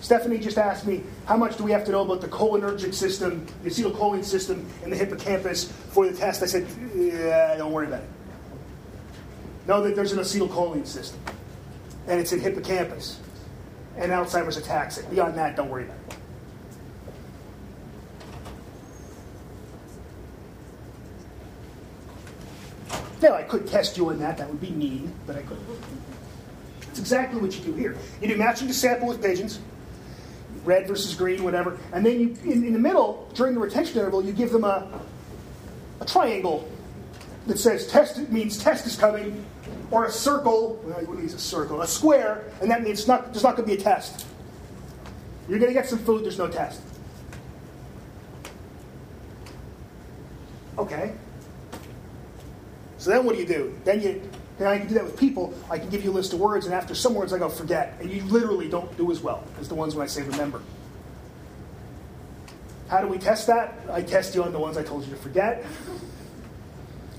Stephanie 0.00 0.36
just 0.38 0.58
asked 0.58 0.86
me, 0.86 1.02
how 1.24 1.38
much 1.38 1.56
do 1.56 1.64
we 1.64 1.70
have 1.70 1.86
to 1.86 1.92
know 1.92 2.02
about 2.02 2.20
the 2.20 2.28
cholinergic 2.28 2.92
system, 2.92 3.46
the 3.62 3.70
acetylcholine 3.70 4.22
system 4.22 4.68
and 4.82 4.92
the 4.92 4.96
hippocampus 4.96 5.72
for 5.90 6.06
the 6.06 6.14
test? 6.14 6.42
I 6.42 6.46
said, 6.46 6.66
yeah, 6.94 7.56
don't 7.56 7.72
worry 7.72 7.86
about 7.86 8.02
it. 8.02 8.08
Know 9.66 9.80
that 9.80 9.96
there's 9.96 10.12
an 10.12 10.18
acetylcholine 10.18 10.86
system, 10.86 11.18
and 12.06 12.20
it's 12.20 12.32
in 12.32 12.40
hippocampus, 12.40 13.18
and 13.96 14.12
Alzheimer's 14.12 14.58
attacks 14.58 14.98
it. 14.98 15.10
Beyond 15.10 15.38
that, 15.38 15.56
don't 15.56 15.70
worry 15.70 15.84
about 15.84 15.96
it. 16.10 16.13
Now, 23.22 23.34
I 23.34 23.42
could 23.42 23.66
test 23.66 23.96
you 23.96 24.10
on 24.10 24.18
that. 24.18 24.36
That 24.38 24.48
would 24.48 24.60
be 24.60 24.70
mean, 24.70 25.12
but 25.26 25.36
I 25.36 25.42
could. 25.42 25.58
It's 26.90 26.98
exactly 26.98 27.40
what 27.40 27.56
you 27.56 27.64
do 27.64 27.74
here. 27.74 27.96
You 28.20 28.28
do 28.28 28.36
matching 28.36 28.68
to 28.68 28.74
sample 28.74 29.08
with 29.08 29.22
pigeons, 29.22 29.60
red 30.64 30.86
versus 30.86 31.14
green, 31.14 31.42
whatever, 31.42 31.78
and 31.92 32.04
then 32.04 32.20
you, 32.20 32.36
in, 32.44 32.64
in 32.64 32.72
the 32.72 32.78
middle, 32.78 33.28
during 33.34 33.54
the 33.54 33.60
retention 33.60 33.98
interval, 33.98 34.24
you 34.24 34.32
give 34.32 34.50
them 34.50 34.64
a, 34.64 35.00
a 36.00 36.04
triangle 36.04 36.68
that 37.46 37.58
says 37.58 37.86
test 37.86 38.18
means 38.30 38.58
test 38.58 38.86
is 38.86 38.96
coming, 38.96 39.44
or 39.90 40.04
a 40.06 40.10
circle. 40.10 40.80
Well, 40.84 41.04
what 41.04 41.18
means 41.18 41.34
a 41.34 41.38
circle? 41.38 41.82
A 41.82 41.86
square, 41.86 42.44
and 42.60 42.70
that 42.70 42.82
means 42.82 43.06
not, 43.08 43.32
there's 43.32 43.42
not 43.42 43.56
going 43.56 43.68
to 43.68 43.74
be 43.74 43.80
a 43.80 43.84
test. 43.84 44.26
You're 45.48 45.58
going 45.58 45.70
to 45.70 45.74
get 45.74 45.88
some 45.88 45.98
food. 45.98 46.24
There's 46.24 46.38
no 46.38 46.48
test. 46.48 46.80
Okay. 50.78 51.12
So 53.04 53.10
then 53.10 53.26
what 53.26 53.34
do 53.34 53.42
you 53.42 53.46
do? 53.46 53.78
Then 53.84 54.00
you 54.00 54.22
then 54.56 54.66
I 54.66 54.78
can 54.78 54.86
do 54.86 54.94
that 54.94 55.04
with 55.04 55.18
people. 55.18 55.52
I 55.68 55.78
can 55.78 55.90
give 55.90 56.02
you 56.02 56.10
a 56.10 56.16
list 56.16 56.32
of 56.32 56.40
words, 56.40 56.64
and 56.64 56.74
after 56.74 56.94
some 56.94 57.14
words 57.14 57.34
I 57.34 57.38
go 57.38 57.50
forget, 57.50 57.98
and 58.00 58.10
you 58.10 58.22
literally 58.24 58.66
don't 58.66 58.96
do 58.96 59.12
as 59.12 59.20
well 59.20 59.44
as 59.60 59.68
the 59.68 59.74
ones 59.74 59.94
when 59.94 60.04
I 60.04 60.06
say 60.06 60.22
remember. 60.22 60.62
How 62.88 63.02
do 63.02 63.06
we 63.06 63.18
test 63.18 63.46
that? 63.48 63.74
I 63.90 64.00
test 64.00 64.34
you 64.34 64.42
on 64.42 64.52
the 64.52 64.58
ones 64.58 64.78
I 64.78 64.82
told 64.82 65.04
you 65.04 65.10
to 65.10 65.18
forget. 65.18 65.66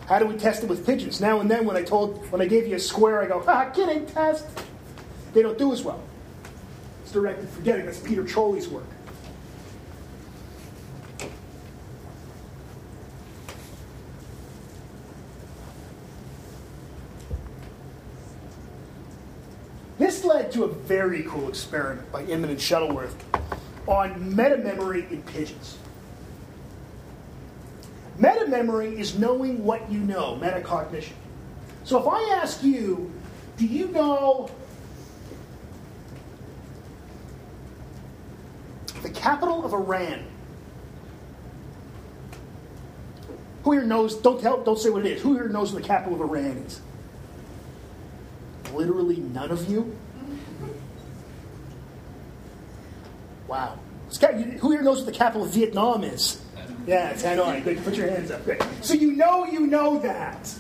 How 0.08 0.18
do 0.18 0.26
we 0.26 0.38
test 0.38 0.64
it 0.64 0.70
with 0.70 0.88
pigeons? 0.88 1.22
Now 1.22 1.40
and 1.40 1.52
then 1.52 1.68
when 1.68 1.78
I 1.78 1.84
told 1.84 2.32
when 2.32 2.42
I 2.42 2.48
gave 2.48 2.66
you 2.66 2.78
a 2.78 2.80
square, 2.80 3.22
I 3.22 3.28
go, 3.28 3.44
ah, 3.48 3.70
kidding, 3.70 4.08
test. 4.08 4.48
They 5.36 5.44
don't 5.44 5.60
do 5.60 5.72
as 5.72 5.84
well. 5.84 6.02
It's 7.04 7.12
directed 7.12 7.48
forgetting. 7.50 7.86
That's 7.86 8.00
Peter 8.00 8.24
Trolley's 8.24 8.68
work. 8.68 8.88
To 20.56 20.64
a 20.64 20.70
very 20.70 21.24
cool 21.24 21.50
experiment 21.50 22.10
by 22.14 22.24
Inman 22.24 22.50
and 22.50 22.58
Shettleworth 22.58 23.14
on 23.88 24.32
metamemory 24.32 25.12
in 25.12 25.22
pigeons. 25.24 25.78
Metamemory 28.18 28.98
is 28.98 29.20
knowing 29.20 29.66
what 29.66 29.92
you 29.92 30.00
know, 30.00 30.40
metacognition. 30.42 31.12
So 31.84 32.00
if 32.00 32.08
I 32.08 32.40
ask 32.42 32.64
you, 32.64 33.12
do 33.58 33.66
you 33.66 33.88
know 33.88 34.50
the 39.02 39.10
capital 39.10 39.66
of 39.66 39.74
Iran? 39.74 40.26
Who 43.66 43.74
here 43.74 43.84
knows? 43.84 44.16
Don't 44.16 44.40
tell. 44.40 44.64
Don't 44.64 44.80
say 44.80 44.90
what 44.90 45.06
it 45.06 45.18
is. 45.18 45.22
Who 45.22 45.34
here 45.34 45.50
knows 45.50 45.74
what 45.74 45.82
the 45.82 45.88
capital 45.88 46.14
of 46.16 46.22
Iran 46.22 46.60
is? 46.60 46.80
literally 48.76 49.18
none 49.18 49.52
of 49.52 49.70
you? 49.70 49.96
Wow. 53.56 53.80
Who 54.60 54.72
here 54.72 54.82
knows 54.82 54.98
what 54.98 55.06
the 55.06 55.18
capital 55.18 55.46
of 55.46 55.54
Vietnam 55.54 56.04
is? 56.04 56.42
Yeah, 56.86 57.12
it's 57.12 57.24
Hanoi. 57.24 57.64
Good. 57.64 57.82
Put 57.86 57.96
your 57.96 58.10
hands 58.10 58.30
up. 58.30 58.44
Good. 58.44 58.62
So 58.82 58.94
you 58.94 59.14
know 59.14 59.46
you 59.46 59.62
know 59.62 59.98
that. 60.00 60.54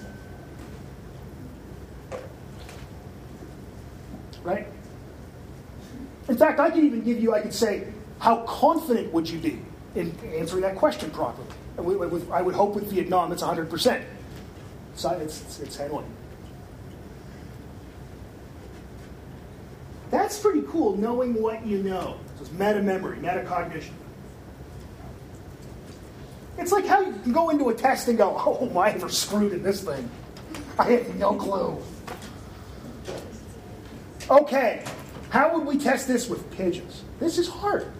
Right? 4.43 4.67
In 6.29 6.37
fact, 6.37 6.57
I 6.61 6.69
could 6.69 6.85
even 6.85 7.03
give 7.03 7.19
you, 7.19 7.33
I 7.33 7.41
could 7.41 7.53
say, 7.53 7.85
how 8.19 8.43
confident 8.43 9.11
would 9.11 9.29
you 9.29 9.39
be 9.39 9.59
in 9.95 10.17
answering 10.33 10.61
that 10.61 10.77
question 10.77 11.11
properly? 11.11 11.47
I 11.77 12.41
would 12.41 12.55
hope 12.55 12.75
with 12.75 12.89
Vietnam 12.89 13.33
it's 13.33 13.43
100%. 13.43 14.05
So 14.95 15.09
it's, 15.09 15.41
it's, 15.41 15.59
it's 15.59 15.77
Hanoi. 15.77 16.05
That's 20.11 20.39
pretty 20.39 20.61
cool, 20.69 20.95
knowing 20.95 21.33
what 21.41 21.65
you 21.65 21.83
know. 21.83 22.19
So 22.35 22.41
it's 22.41 22.51
meta 22.51 22.81
memory, 22.81 23.17
metacognition. 23.17 23.93
It's 26.57 26.71
like 26.71 26.85
how 26.85 27.01
you 27.01 27.13
can 27.13 27.31
go 27.31 27.49
into 27.49 27.69
a 27.69 27.73
test 27.73 28.07
and 28.07 28.17
go, 28.17 28.35
oh, 28.37 28.69
my, 28.69 28.91
ever 28.91 29.09
screwed 29.09 29.53
in 29.53 29.61
this 29.61 29.83
thing. 29.83 30.09
I 30.79 30.91
have 30.91 31.15
no 31.15 31.33
clue. 31.33 31.81
Okay, 34.29 34.83
how 35.29 35.53
would 35.53 35.67
we 35.67 35.77
test 35.77 36.07
this 36.07 36.29
with 36.29 36.49
pigeons? 36.51 37.03
This 37.19 37.37
is 37.37 37.47
hard. 37.47 37.91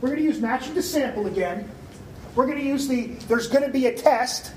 We're 0.00 0.08
going 0.08 0.20
to 0.20 0.24
use 0.24 0.40
matching 0.40 0.74
to 0.74 0.82
sample 0.82 1.26
again. 1.26 1.70
We're 2.34 2.46
going 2.46 2.58
to 2.58 2.64
use 2.64 2.88
the, 2.88 3.06
there's 3.28 3.48
going 3.48 3.64
to 3.64 3.70
be 3.70 3.86
a 3.86 3.94
test. 3.96 4.52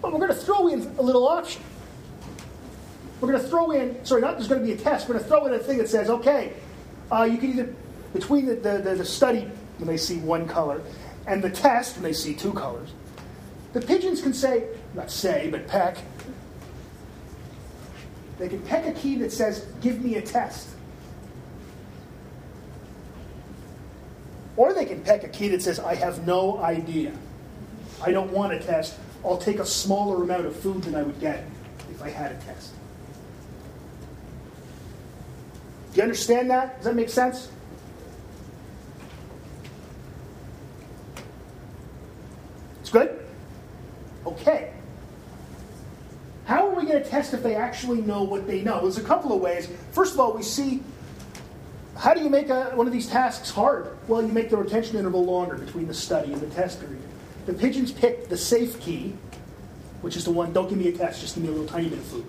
But 0.00 0.12
we're 0.12 0.18
going 0.18 0.30
to 0.30 0.34
throw 0.34 0.68
in 0.68 0.82
a 0.98 1.02
little 1.02 1.26
option. 1.26 1.62
We're 3.20 3.28
going 3.28 3.42
to 3.42 3.48
throw 3.48 3.70
in, 3.72 4.02
sorry, 4.04 4.22
not 4.22 4.36
there's 4.36 4.48
going 4.48 4.60
to 4.60 4.66
be 4.66 4.72
a 4.72 4.76
test, 4.76 5.08
we're 5.08 5.14
going 5.14 5.24
to 5.24 5.28
throw 5.28 5.46
in 5.46 5.52
a 5.52 5.58
thing 5.58 5.78
that 5.78 5.88
says, 5.88 6.08
okay, 6.08 6.54
uh, 7.12 7.24
you 7.24 7.38
can 7.38 7.50
either, 7.50 7.74
between 8.14 8.46
the, 8.46 8.54
the, 8.54 8.78
the, 8.78 8.94
the 8.96 9.04
study 9.04 9.50
when 9.78 9.86
they 9.86 9.96
see 9.96 10.18
one 10.18 10.48
color 10.48 10.80
and 11.26 11.42
the 11.42 11.50
test 11.50 11.96
when 11.96 12.02
they 12.02 12.12
see 12.12 12.34
two 12.34 12.52
colors, 12.52 12.92
the 13.72 13.80
pigeons 13.80 14.22
can 14.22 14.32
say, 14.32 14.68
not 14.94 15.10
say, 15.10 15.48
but 15.50 15.68
peck. 15.68 15.98
They 18.38 18.48
can 18.48 18.62
peck 18.62 18.86
a 18.86 18.92
key 18.92 19.16
that 19.18 19.32
says, 19.32 19.66
give 19.80 20.02
me 20.02 20.16
a 20.16 20.22
test. 20.22 20.68
Or 24.56 24.72
they 24.72 24.86
can 24.86 25.02
peck 25.02 25.24
a 25.24 25.28
key 25.28 25.48
that 25.48 25.62
says, 25.62 25.78
I 25.78 25.94
have 25.94 26.26
no 26.26 26.58
idea. 26.58 27.12
I 28.02 28.12
don't 28.12 28.32
want 28.32 28.54
a 28.54 28.58
test. 28.58 28.98
I'll 29.24 29.38
take 29.38 29.58
a 29.58 29.66
smaller 29.66 30.22
amount 30.22 30.46
of 30.46 30.56
food 30.56 30.82
than 30.82 30.94
I 30.94 31.02
would 31.02 31.20
get 31.20 31.44
if 31.90 32.02
I 32.02 32.08
had 32.08 32.32
a 32.32 32.36
test. 32.36 32.72
Do 35.92 35.96
you 35.96 36.02
understand 36.02 36.50
that? 36.50 36.76
Does 36.76 36.84
that 36.84 36.94
make 36.94 37.08
sense? 37.08 37.50
It's 42.80 42.90
good? 42.90 43.18
Okay. 44.24 44.72
How 46.44 46.68
are 46.68 46.74
we 46.74 46.86
going 46.86 47.02
to 47.02 47.08
test 47.08 47.34
if 47.34 47.42
they 47.42 47.54
actually 47.54 48.00
know 48.02 48.22
what 48.22 48.46
they 48.46 48.62
know? 48.62 48.80
There's 48.82 48.98
a 48.98 49.02
couple 49.02 49.32
of 49.32 49.40
ways. 49.40 49.68
First 49.92 50.14
of 50.14 50.20
all, 50.20 50.32
we 50.32 50.42
see 50.42 50.82
how 51.96 52.14
do 52.14 52.22
you 52.22 52.30
make 52.30 52.48
a, 52.48 52.70
one 52.74 52.86
of 52.86 52.92
these 52.92 53.08
tasks 53.08 53.50
hard? 53.50 53.96
Well, 54.08 54.22
you 54.22 54.32
make 54.32 54.48
the 54.48 54.56
retention 54.56 54.96
interval 54.96 55.24
longer 55.24 55.56
between 55.56 55.86
the 55.86 55.94
study 55.94 56.32
and 56.32 56.40
the 56.40 56.48
test 56.48 56.80
period. 56.80 57.02
The 57.46 57.52
pigeons 57.52 57.92
pick 57.92 58.28
the 58.28 58.36
safe 58.36 58.80
key, 58.80 59.14
which 60.00 60.16
is 60.16 60.24
the 60.24 60.30
one, 60.30 60.52
don't 60.52 60.68
give 60.68 60.78
me 60.78 60.88
a 60.88 60.92
test, 60.92 61.20
just 61.20 61.34
give 61.34 61.44
me 61.44 61.50
a 61.50 61.52
little 61.52 61.66
tiny 61.66 61.88
bit 61.88 61.98
of 61.98 62.04
food. 62.04 62.24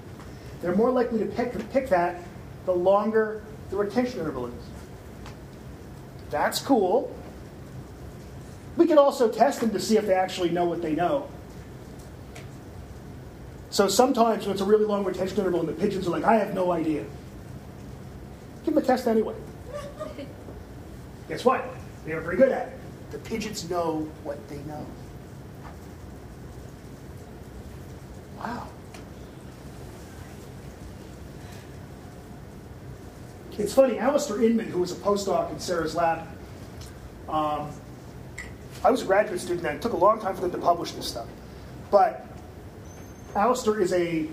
They're 0.62 0.76
more 0.76 0.92
likely 0.92 1.20
to 1.20 1.26
pick, 1.26 1.54
pick 1.72 1.90
that 1.90 2.22
the 2.66 2.74
longer 2.74 3.44
the 3.72 3.78
retention 3.78 4.20
interval 4.20 4.48
is. 4.48 4.54
That's 6.30 6.60
cool. 6.60 7.16
We 8.78 8.86
could 8.86 8.98
also 8.98 9.30
test 9.30 9.62
them 9.62 9.72
to 9.72 9.80
see 9.80 9.98
if 9.98 10.06
they 10.06 10.14
actually 10.14 10.50
know 10.50 10.66
what 10.66 10.82
they 10.82 10.94
know. 10.94 11.30
So 13.70 13.88
sometimes 13.88 14.46
when 14.46 14.54
it's 14.54 14.62
a 14.62 14.66
really 14.66 14.86
long 14.86 15.06
retention 15.06 15.38
interval 15.38 15.62
and 15.62 15.70
the 15.70 15.74
pigeons 15.74 16.06
are 16.06 16.12
like, 16.12 16.26
I 16.26 16.36
have 16.36 16.54
no 16.54 16.72
idea. 16.72 17.06
give 18.66 18.76
them 18.76 18.84
a 18.84 18.86
test 18.86 19.08
anyway. 19.08 19.36
Guess 21.30 21.46
what? 21.46 21.66
They 22.06 22.12
are 22.12 22.22
very 22.22 22.36
good 22.36 22.52
at 22.52 22.68
it. 22.68 22.74
The 23.12 23.20
pigeons 23.20 23.70
know 23.70 24.10
what 24.24 24.46
they 24.50 24.58
know. 24.60 24.86
Wow. 28.38 28.68
It's 33.58 33.74
funny, 33.74 34.00
Alistair 34.00 34.42
Inman, 34.42 34.68
who 34.68 34.80
was 34.80 34.92
a 34.92 34.96
postdoc 34.96 35.52
in 35.52 35.60
Sarah's 35.60 35.96
lab, 35.96 36.28
um, 37.28 37.70
I 38.84 38.90
was 38.90 39.04
a 39.04 39.06
graduate 39.06 39.40
student 39.40 39.62
then. 39.62 39.76
It 39.76 39.82
took 39.82 39.94
a 39.94 39.98
long 39.98 40.20
time 40.20 40.36
for 40.36 40.42
them 40.42 40.52
to 40.52 40.58
publish 40.58 40.92
this 40.92 41.08
stuff. 41.08 41.28
But 41.92 42.26
Alistair 43.36 43.80
is 43.80 43.94
a 43.94 44.28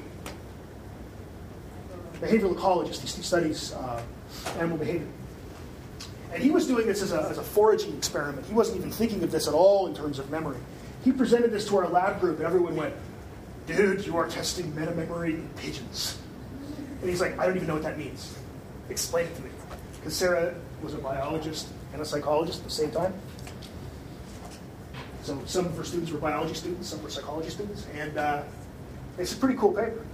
behavioral 2.14 2.54
ecologist. 2.54 3.00
He 3.00 3.22
studies 3.22 3.72
uh, 3.74 4.02
animal 4.58 4.78
behavior. 4.78 5.06
And 6.32 6.42
he 6.42 6.50
was 6.50 6.66
doing 6.66 6.86
this 6.86 7.02
as 7.02 7.12
a, 7.12 7.20
as 7.28 7.38
a 7.38 7.42
foraging 7.42 7.96
experiment. 7.96 8.46
He 8.46 8.54
wasn't 8.54 8.78
even 8.78 8.90
thinking 8.90 9.22
of 9.22 9.30
this 9.30 9.48
at 9.48 9.54
all 9.54 9.86
in 9.86 9.94
terms 9.94 10.18
of 10.18 10.30
memory. 10.30 10.58
He 11.04 11.12
presented 11.12 11.52
this 11.52 11.66
to 11.68 11.76
our 11.78 11.88
lab 11.88 12.20
group, 12.20 12.38
and 12.38 12.46
everyone 12.46 12.76
went, 12.76 12.94
Dude, 13.66 14.06
you 14.06 14.16
are 14.16 14.26
testing 14.26 14.74
meta 14.74 14.92
memory 14.92 15.34
in 15.34 15.48
pigeons. 15.56 16.18
And 17.00 17.10
he's 17.10 17.20
like, 17.20 17.38
I 17.38 17.46
don't 17.46 17.56
even 17.56 17.68
know 17.68 17.74
what 17.74 17.82
that 17.82 17.98
means. 17.98 18.34
Explain 18.90 19.26
it 19.26 19.36
to 19.36 19.42
me. 19.42 19.50
Because 19.96 20.16
Sarah 20.16 20.54
was 20.82 20.94
a 20.94 20.98
biologist 20.98 21.68
and 21.92 22.00
a 22.00 22.04
psychologist 22.04 22.60
at 22.60 22.64
the 22.64 22.70
same 22.70 22.90
time. 22.90 23.14
So 25.22 25.38
some 25.44 25.66
of 25.66 25.76
her 25.76 25.84
students 25.84 26.10
were 26.10 26.18
biology 26.18 26.54
students, 26.54 26.88
some 26.88 27.02
were 27.02 27.10
psychology 27.10 27.50
students, 27.50 27.86
and 27.94 28.16
uh, 28.16 28.42
it's 29.18 29.34
a 29.34 29.36
pretty 29.36 29.58
cool 29.58 29.72
paper. 29.72 30.04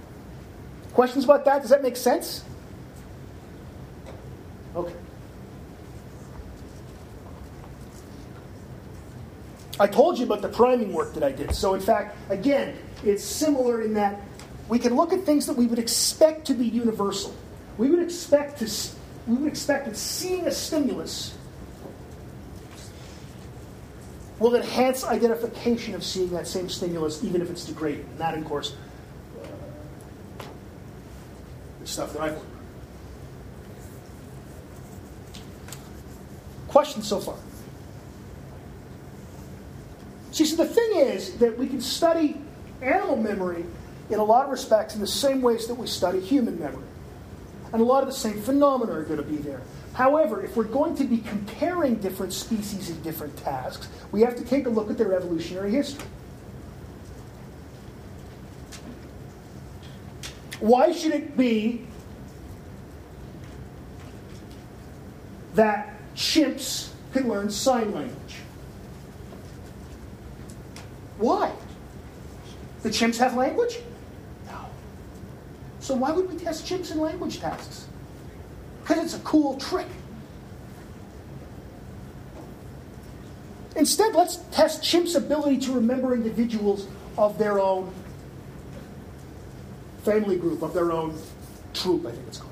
Questions 0.93 1.23
about 1.23 1.45
that? 1.45 1.61
Does 1.61 1.69
that 1.69 1.83
make 1.83 1.95
sense? 1.95 2.43
Okay. 4.75 4.93
I 9.79 9.87
told 9.87 10.17
you 10.17 10.25
about 10.25 10.41
the 10.41 10.49
priming 10.49 10.93
work 10.93 11.13
that 11.13 11.23
I 11.23 11.31
did. 11.31 11.53
So, 11.53 11.73
in 11.73 11.81
fact, 11.81 12.17
again, 12.29 12.77
it's 13.03 13.23
similar 13.23 13.81
in 13.81 13.93
that 13.93 14.21
we 14.67 14.79
can 14.79 14.95
look 14.95 15.13
at 15.13 15.21
things 15.23 15.45
that 15.47 15.55
we 15.55 15.67
would 15.67 15.79
expect 15.79 16.47
to 16.47 16.53
be 16.53 16.65
universal. 16.65 17.35
We 17.77 17.89
would 17.89 17.99
expect 17.99 18.59
to 18.59 18.69
we 19.27 19.35
would 19.35 19.47
expect 19.47 19.85
that 19.87 19.97
seeing 19.97 20.45
a 20.45 20.51
stimulus 20.51 21.35
will 24.39 24.55
enhance 24.55 25.03
identification 25.03 25.95
of 25.95 26.03
seeing 26.03 26.29
that 26.31 26.47
same 26.47 26.69
stimulus, 26.69 27.23
even 27.23 27.41
if 27.41 27.49
it's 27.49 27.65
degraded. 27.65 28.05
And 28.05 28.19
that, 28.19 28.37
of 28.37 28.45
course, 28.45 28.75
uh, 29.41 29.47
the 31.79 31.87
stuff 31.87 32.13
that 32.13 32.21
I've 32.21 32.33
learned. 32.33 32.45
Questions 36.67 37.07
so 37.07 37.19
far? 37.19 37.37
See, 40.31 40.45
so 40.45 40.57
the 40.57 40.67
thing 40.67 40.97
is 40.97 41.37
that 41.37 41.57
we 41.57 41.67
can 41.67 41.79
study 41.79 42.41
animal 42.81 43.15
memory 43.15 43.65
in 44.09 44.19
a 44.19 44.23
lot 44.23 44.43
of 44.43 44.51
respects 44.51 44.93
in 44.93 44.99
the 44.99 45.07
same 45.07 45.41
ways 45.41 45.67
that 45.67 45.75
we 45.75 45.87
study 45.87 46.19
human 46.19 46.59
memory. 46.59 46.83
And 47.75 47.81
a 47.81 47.85
lot 47.85 48.03
of 48.03 48.07
the 48.07 48.15
same 48.15 48.41
phenomena 48.41 48.93
are 48.93 49.03
going 49.03 49.17
to 49.17 49.25
be 49.25 49.35
there. 49.35 49.59
However, 49.95 50.41
if 50.41 50.55
we're 50.55 50.63
going 50.63 50.95
to 50.95 51.03
be 51.03 51.17
comparing 51.17 51.95
different 51.95 52.31
species 52.31 52.89
and 52.89 53.03
different 53.03 53.35
tasks, 53.35 53.89
we 54.13 54.21
have 54.21 54.37
to 54.37 54.45
take 54.45 54.65
a 54.65 54.69
look 54.69 54.89
at 54.89 54.97
their 54.97 55.13
evolutionary 55.13 55.71
history. 55.71 56.07
Why 60.61 60.93
should 60.93 61.11
it 61.11 61.35
be 61.35 61.85
that 65.55 65.99
chimps 66.15 66.91
can 67.11 67.27
learn 67.27 67.49
sign 67.49 67.93
language? 67.93 68.37
Why? 71.17 71.51
The 72.83 72.89
chimps 72.89 73.17
have 73.17 73.35
language? 73.35 73.79
So 75.85 75.93
why 75.93 76.11
would 76.11 76.27
we 76.27 76.35
test 76.39 76.65
chimps 76.65 76.91
in 76.91 76.99
language 76.99 77.39
tasks? 77.39 77.85
Because 78.81 79.03
it's 79.03 79.13
a 79.13 79.19
cool 79.19 79.55
trick. 79.59 79.85
Instead, 83.75 84.15
let's 84.15 84.37
test 84.51 84.81
chimps' 84.81 85.15
ability 85.15 85.59
to 85.59 85.73
remember 85.73 86.15
individuals 86.15 86.87
of 87.19 87.37
their 87.37 87.59
own 87.59 87.93
family 90.03 90.37
group, 90.37 90.63
of 90.63 90.73
their 90.73 90.91
own 90.91 91.15
troop, 91.75 92.07
I 92.07 92.13
think 92.13 92.27
it's 92.29 92.39
called. 92.39 92.51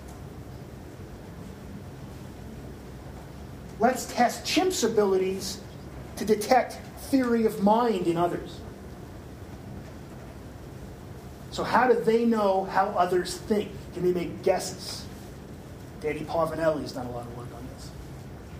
Let's 3.79 4.13
test 4.13 4.45
chimps' 4.45 4.87
abilities 4.87 5.59
to 6.17 6.25
detect 6.25 6.77
theory 7.09 7.47
of 7.47 7.63
mind 7.63 8.05
in 8.05 8.15
others. 8.15 8.59
So, 11.53 11.63
how 11.63 11.87
do 11.87 11.93
they 11.93 12.25
know 12.25 12.63
how 12.63 12.87
others 12.97 13.37
think? 13.37 13.69
Can 13.93 14.01
they 14.01 14.11
make 14.11 14.41
guesses? 14.41 15.05
Danny 16.01 16.21
Povinelli 16.21 16.81
has 16.81 16.93
done 16.93 17.05
a 17.05 17.11
lot 17.11 17.27
of 17.27 17.37
work 17.37 17.47
on 17.55 17.67
this. 17.75 17.91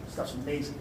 Stuff's 0.09 0.35
amazing. 0.35 0.79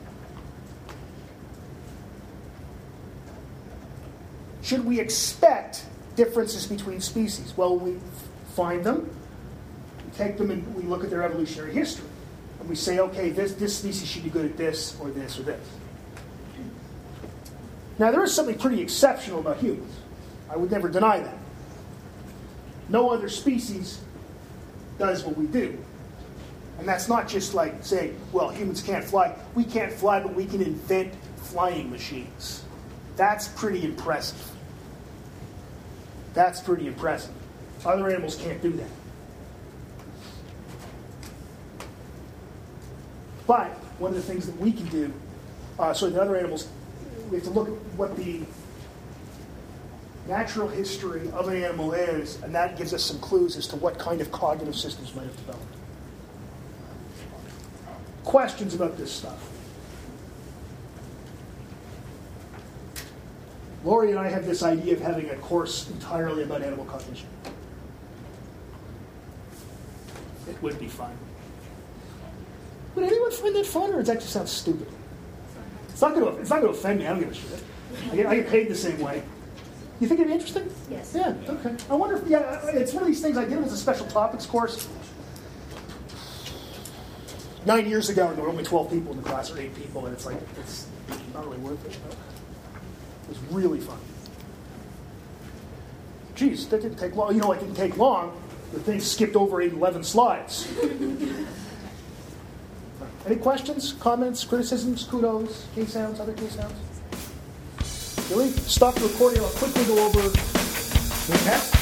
Should 4.60 4.84
we 4.84 5.00
expect 5.00 5.86
differences 6.14 6.66
between 6.66 7.00
species? 7.00 7.56
Well, 7.56 7.78
we 7.78 7.98
find 8.56 8.84
them, 8.84 9.08
we 10.04 10.12
take 10.18 10.36
them 10.36 10.50
and 10.50 10.74
we 10.74 10.82
look 10.82 11.04
at 11.04 11.08
their 11.08 11.22
evolutionary 11.22 11.72
history. 11.72 12.10
And 12.60 12.68
we 12.68 12.74
say, 12.74 12.98
okay, 12.98 13.30
this, 13.30 13.54
this 13.54 13.78
species 13.78 14.06
should 14.06 14.22
be 14.22 14.30
good 14.30 14.44
at 14.44 14.58
this 14.58 14.98
or 15.00 15.10
this 15.10 15.38
or 15.38 15.44
this. 15.44 15.66
Now, 17.98 18.10
there 18.10 18.22
is 18.22 18.34
something 18.34 18.58
pretty 18.58 18.82
exceptional 18.82 19.40
about 19.40 19.56
humans. 19.56 19.96
I 20.50 20.58
would 20.58 20.70
never 20.70 20.90
deny 20.90 21.18
that. 21.18 21.38
No 22.92 23.08
other 23.08 23.30
species 23.30 24.00
does 24.98 25.24
what 25.24 25.36
we 25.36 25.46
do. 25.46 25.82
And 26.78 26.86
that's 26.86 27.08
not 27.08 27.26
just 27.26 27.54
like 27.54 27.82
saying, 27.82 28.18
well, 28.32 28.50
humans 28.50 28.82
can't 28.82 29.02
fly. 29.02 29.34
We 29.54 29.64
can't 29.64 29.92
fly, 29.92 30.20
but 30.20 30.34
we 30.34 30.44
can 30.44 30.60
invent 30.60 31.14
flying 31.36 31.90
machines. 31.90 32.62
That's 33.16 33.48
pretty 33.48 33.82
impressive. 33.84 34.46
That's 36.34 36.60
pretty 36.60 36.86
impressive. 36.86 37.34
Other 37.84 38.10
animals 38.10 38.36
can't 38.36 38.60
do 38.60 38.72
that. 38.72 38.90
But 43.46 43.70
one 43.98 44.10
of 44.10 44.16
the 44.16 44.22
things 44.22 44.46
that 44.46 44.58
we 44.58 44.70
can 44.70 44.86
do, 44.88 45.12
uh, 45.78 45.94
so 45.94 46.10
the 46.10 46.20
other 46.20 46.36
animals 46.36 46.68
we 47.30 47.38
have 47.38 47.44
to 47.44 47.50
look 47.50 47.68
at 47.68 47.74
what 47.96 48.16
the 48.16 48.42
natural 50.32 50.66
history 50.66 51.30
of 51.32 51.48
an 51.48 51.62
animal 51.62 51.92
is, 51.92 52.40
and 52.42 52.54
that 52.54 52.78
gives 52.78 52.94
us 52.94 53.04
some 53.04 53.18
clues 53.18 53.54
as 53.56 53.66
to 53.66 53.76
what 53.76 53.98
kind 53.98 54.22
of 54.22 54.32
cognitive 54.32 54.74
systems 54.74 55.14
might 55.14 55.26
have 55.26 55.36
developed. 55.36 55.74
Questions 58.24 58.74
about 58.74 58.96
this 58.96 59.12
stuff? 59.12 59.50
Lori 63.84 64.10
and 64.10 64.18
I 64.18 64.30
have 64.30 64.46
this 64.46 64.62
idea 64.62 64.94
of 64.94 65.00
having 65.00 65.28
a 65.28 65.36
course 65.36 65.90
entirely 65.90 66.44
about 66.44 66.62
animal 66.62 66.86
cognition. 66.86 67.28
It 70.48 70.62
would 70.62 70.78
be 70.78 70.88
fun. 70.88 71.14
Would 72.94 73.04
anyone 73.04 73.32
find 73.32 73.54
that 73.54 73.66
fun, 73.66 73.92
or 73.92 73.98
does 73.98 74.06
that 74.06 74.20
just 74.20 74.32
sound 74.32 74.48
stupid? 74.48 74.88
It's 75.90 76.00
not 76.00 76.14
going 76.14 76.42
to, 76.46 76.68
offend 76.68 77.00
me. 77.00 77.06
I 77.06 77.10
don't 77.10 77.20
give 77.20 77.30
a 77.30 77.34
shit. 77.34 77.62
I 78.10 78.16
get, 78.16 78.26
I 78.26 78.36
get 78.36 78.48
paid 78.48 78.68
the 78.68 78.74
same 78.74 78.98
way. 78.98 79.22
You 80.02 80.08
think 80.08 80.18
it'd 80.18 80.30
be 80.30 80.34
interesting? 80.34 80.68
Yes. 80.90 81.12
Yeah, 81.14 81.32
okay. 81.46 81.76
I 81.88 81.94
wonder 81.94 82.16
if, 82.16 82.26
yeah, 82.26 82.66
it's 82.70 82.92
one 82.92 83.04
of 83.04 83.06
these 83.06 83.22
things 83.22 83.36
I 83.36 83.44
did 83.44 83.52
it 83.52 83.64
as 83.64 83.72
a 83.72 83.76
special 83.76 84.04
topics 84.08 84.44
course. 84.46 84.88
Nine 87.66 87.88
years 87.88 88.08
ago, 88.10 88.26
and 88.26 88.36
there 88.36 88.42
were 88.42 88.50
only 88.50 88.64
12 88.64 88.90
people 88.90 89.12
in 89.12 89.22
the 89.22 89.28
class, 89.28 89.52
or 89.52 89.60
eight 89.60 89.72
people, 89.76 90.04
and 90.06 90.12
it's 90.12 90.26
like, 90.26 90.38
it's 90.58 90.88
not 91.32 91.44
really 91.44 91.58
worth 91.58 91.86
it. 91.86 91.92
It 91.92 93.28
was 93.28 93.38
really 93.52 93.78
fun. 93.78 94.00
Geez, 96.34 96.66
that 96.66 96.82
didn't 96.82 96.98
take 96.98 97.14
long. 97.14 97.32
You 97.36 97.40
know, 97.40 97.52
it 97.52 97.60
didn't 97.60 97.76
take 97.76 97.96
long. 97.96 98.36
The 98.72 98.80
thing 98.80 98.98
skipped 98.98 99.36
over 99.36 99.62
11 99.62 100.02
slides. 100.02 100.66
Any 103.24 103.36
questions, 103.36 103.92
comments, 104.00 104.42
criticisms, 104.42 105.04
kudos, 105.04 105.68
K 105.76 105.86
sounds, 105.86 106.18
other 106.18 106.32
K 106.32 106.48
sounds? 106.48 106.74
Stop 108.32 108.94
the 108.94 109.02
recording. 109.02 109.42
I'll 109.42 109.50
quickly 109.50 109.84
go 109.84 110.06
over. 110.06 110.22
The 110.22 111.81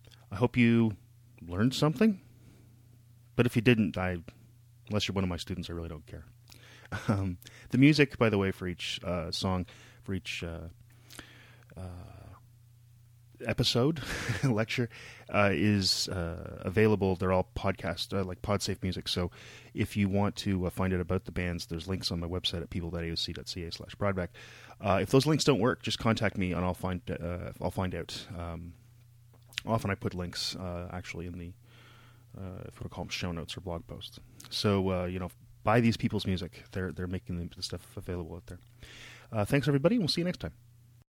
I 0.31 0.35
hope 0.35 0.57
you 0.57 0.95
learned 1.45 1.73
something. 1.73 2.21
But 3.35 3.45
if 3.45 3.55
you 3.55 3.61
didn't, 3.61 3.97
I, 3.97 4.17
unless 4.89 5.07
you're 5.07 5.15
one 5.15 5.23
of 5.23 5.29
my 5.29 5.37
students, 5.37 5.69
I 5.69 5.73
really 5.73 5.89
don't 5.89 6.05
care. 6.05 6.25
Um, 7.07 7.37
the 7.69 7.77
music, 7.77 8.17
by 8.17 8.29
the 8.29 8.37
way, 8.37 8.51
for 8.51 8.67
each 8.67 8.99
uh, 9.03 9.31
song, 9.31 9.65
for 10.03 10.13
each 10.13 10.43
uh, 10.43 10.67
episode 13.45 14.01
lecture 14.43 14.89
uh, 15.33 15.49
is 15.51 16.07
uh, 16.09 16.59
available. 16.61 17.15
They're 17.15 17.31
all 17.31 17.49
podcast 17.55 18.17
uh, 18.17 18.23
like 18.23 18.41
PodSafe 18.41 18.81
music. 18.83 19.07
So 19.07 19.31
if 19.73 19.95
you 19.97 20.09
want 20.09 20.35
to 20.37 20.65
uh, 20.65 20.69
find 20.69 20.93
out 20.93 20.99
about 20.99 21.25
the 21.25 21.31
bands, 21.31 21.65
there's 21.65 21.87
links 21.87 22.11
on 22.11 22.19
my 22.19 22.27
website 22.27 22.61
at 22.61 22.69
people.auc.ca 22.69 23.69
slash 23.71 23.95
brodbeck. 23.95 24.29
Uh, 24.79 24.99
if 25.01 25.09
those 25.09 25.25
links 25.25 25.43
don't 25.43 25.59
work, 25.59 25.83
just 25.83 25.99
contact 25.99 26.37
me 26.37 26.53
and 26.53 26.63
I'll 26.65 26.73
find 26.73 27.01
uh, 27.09 27.51
I'll 27.61 27.71
find 27.71 27.95
out. 27.95 28.27
Um, 28.37 28.73
often 29.65 29.89
I 29.91 29.95
put 29.95 30.13
links 30.13 30.55
uh, 30.55 30.89
actually 30.91 31.27
in 31.27 31.37
the 31.37 31.53
uh, 32.37 32.63
if 32.67 32.79
to 32.79 32.89
call 32.89 33.03
them 33.05 33.09
show 33.09 33.31
notes 33.31 33.57
or 33.57 33.61
blog 33.61 33.85
posts. 33.87 34.19
So 34.49 34.91
uh, 34.91 35.05
you 35.05 35.19
know, 35.19 35.29
buy 35.63 35.79
these 35.81 35.97
people's 35.97 36.25
music. 36.25 36.63
They're 36.71 36.91
they're 36.91 37.07
making 37.07 37.49
the 37.55 37.63
stuff 37.63 37.85
available 37.97 38.35
out 38.35 38.47
there. 38.47 38.59
Uh, 39.31 39.45
thanks 39.45 39.67
everybody. 39.67 39.97
We'll 39.97 40.07
see 40.07 40.21
you 40.21 40.25
next 40.25 40.39
time. 40.39 40.53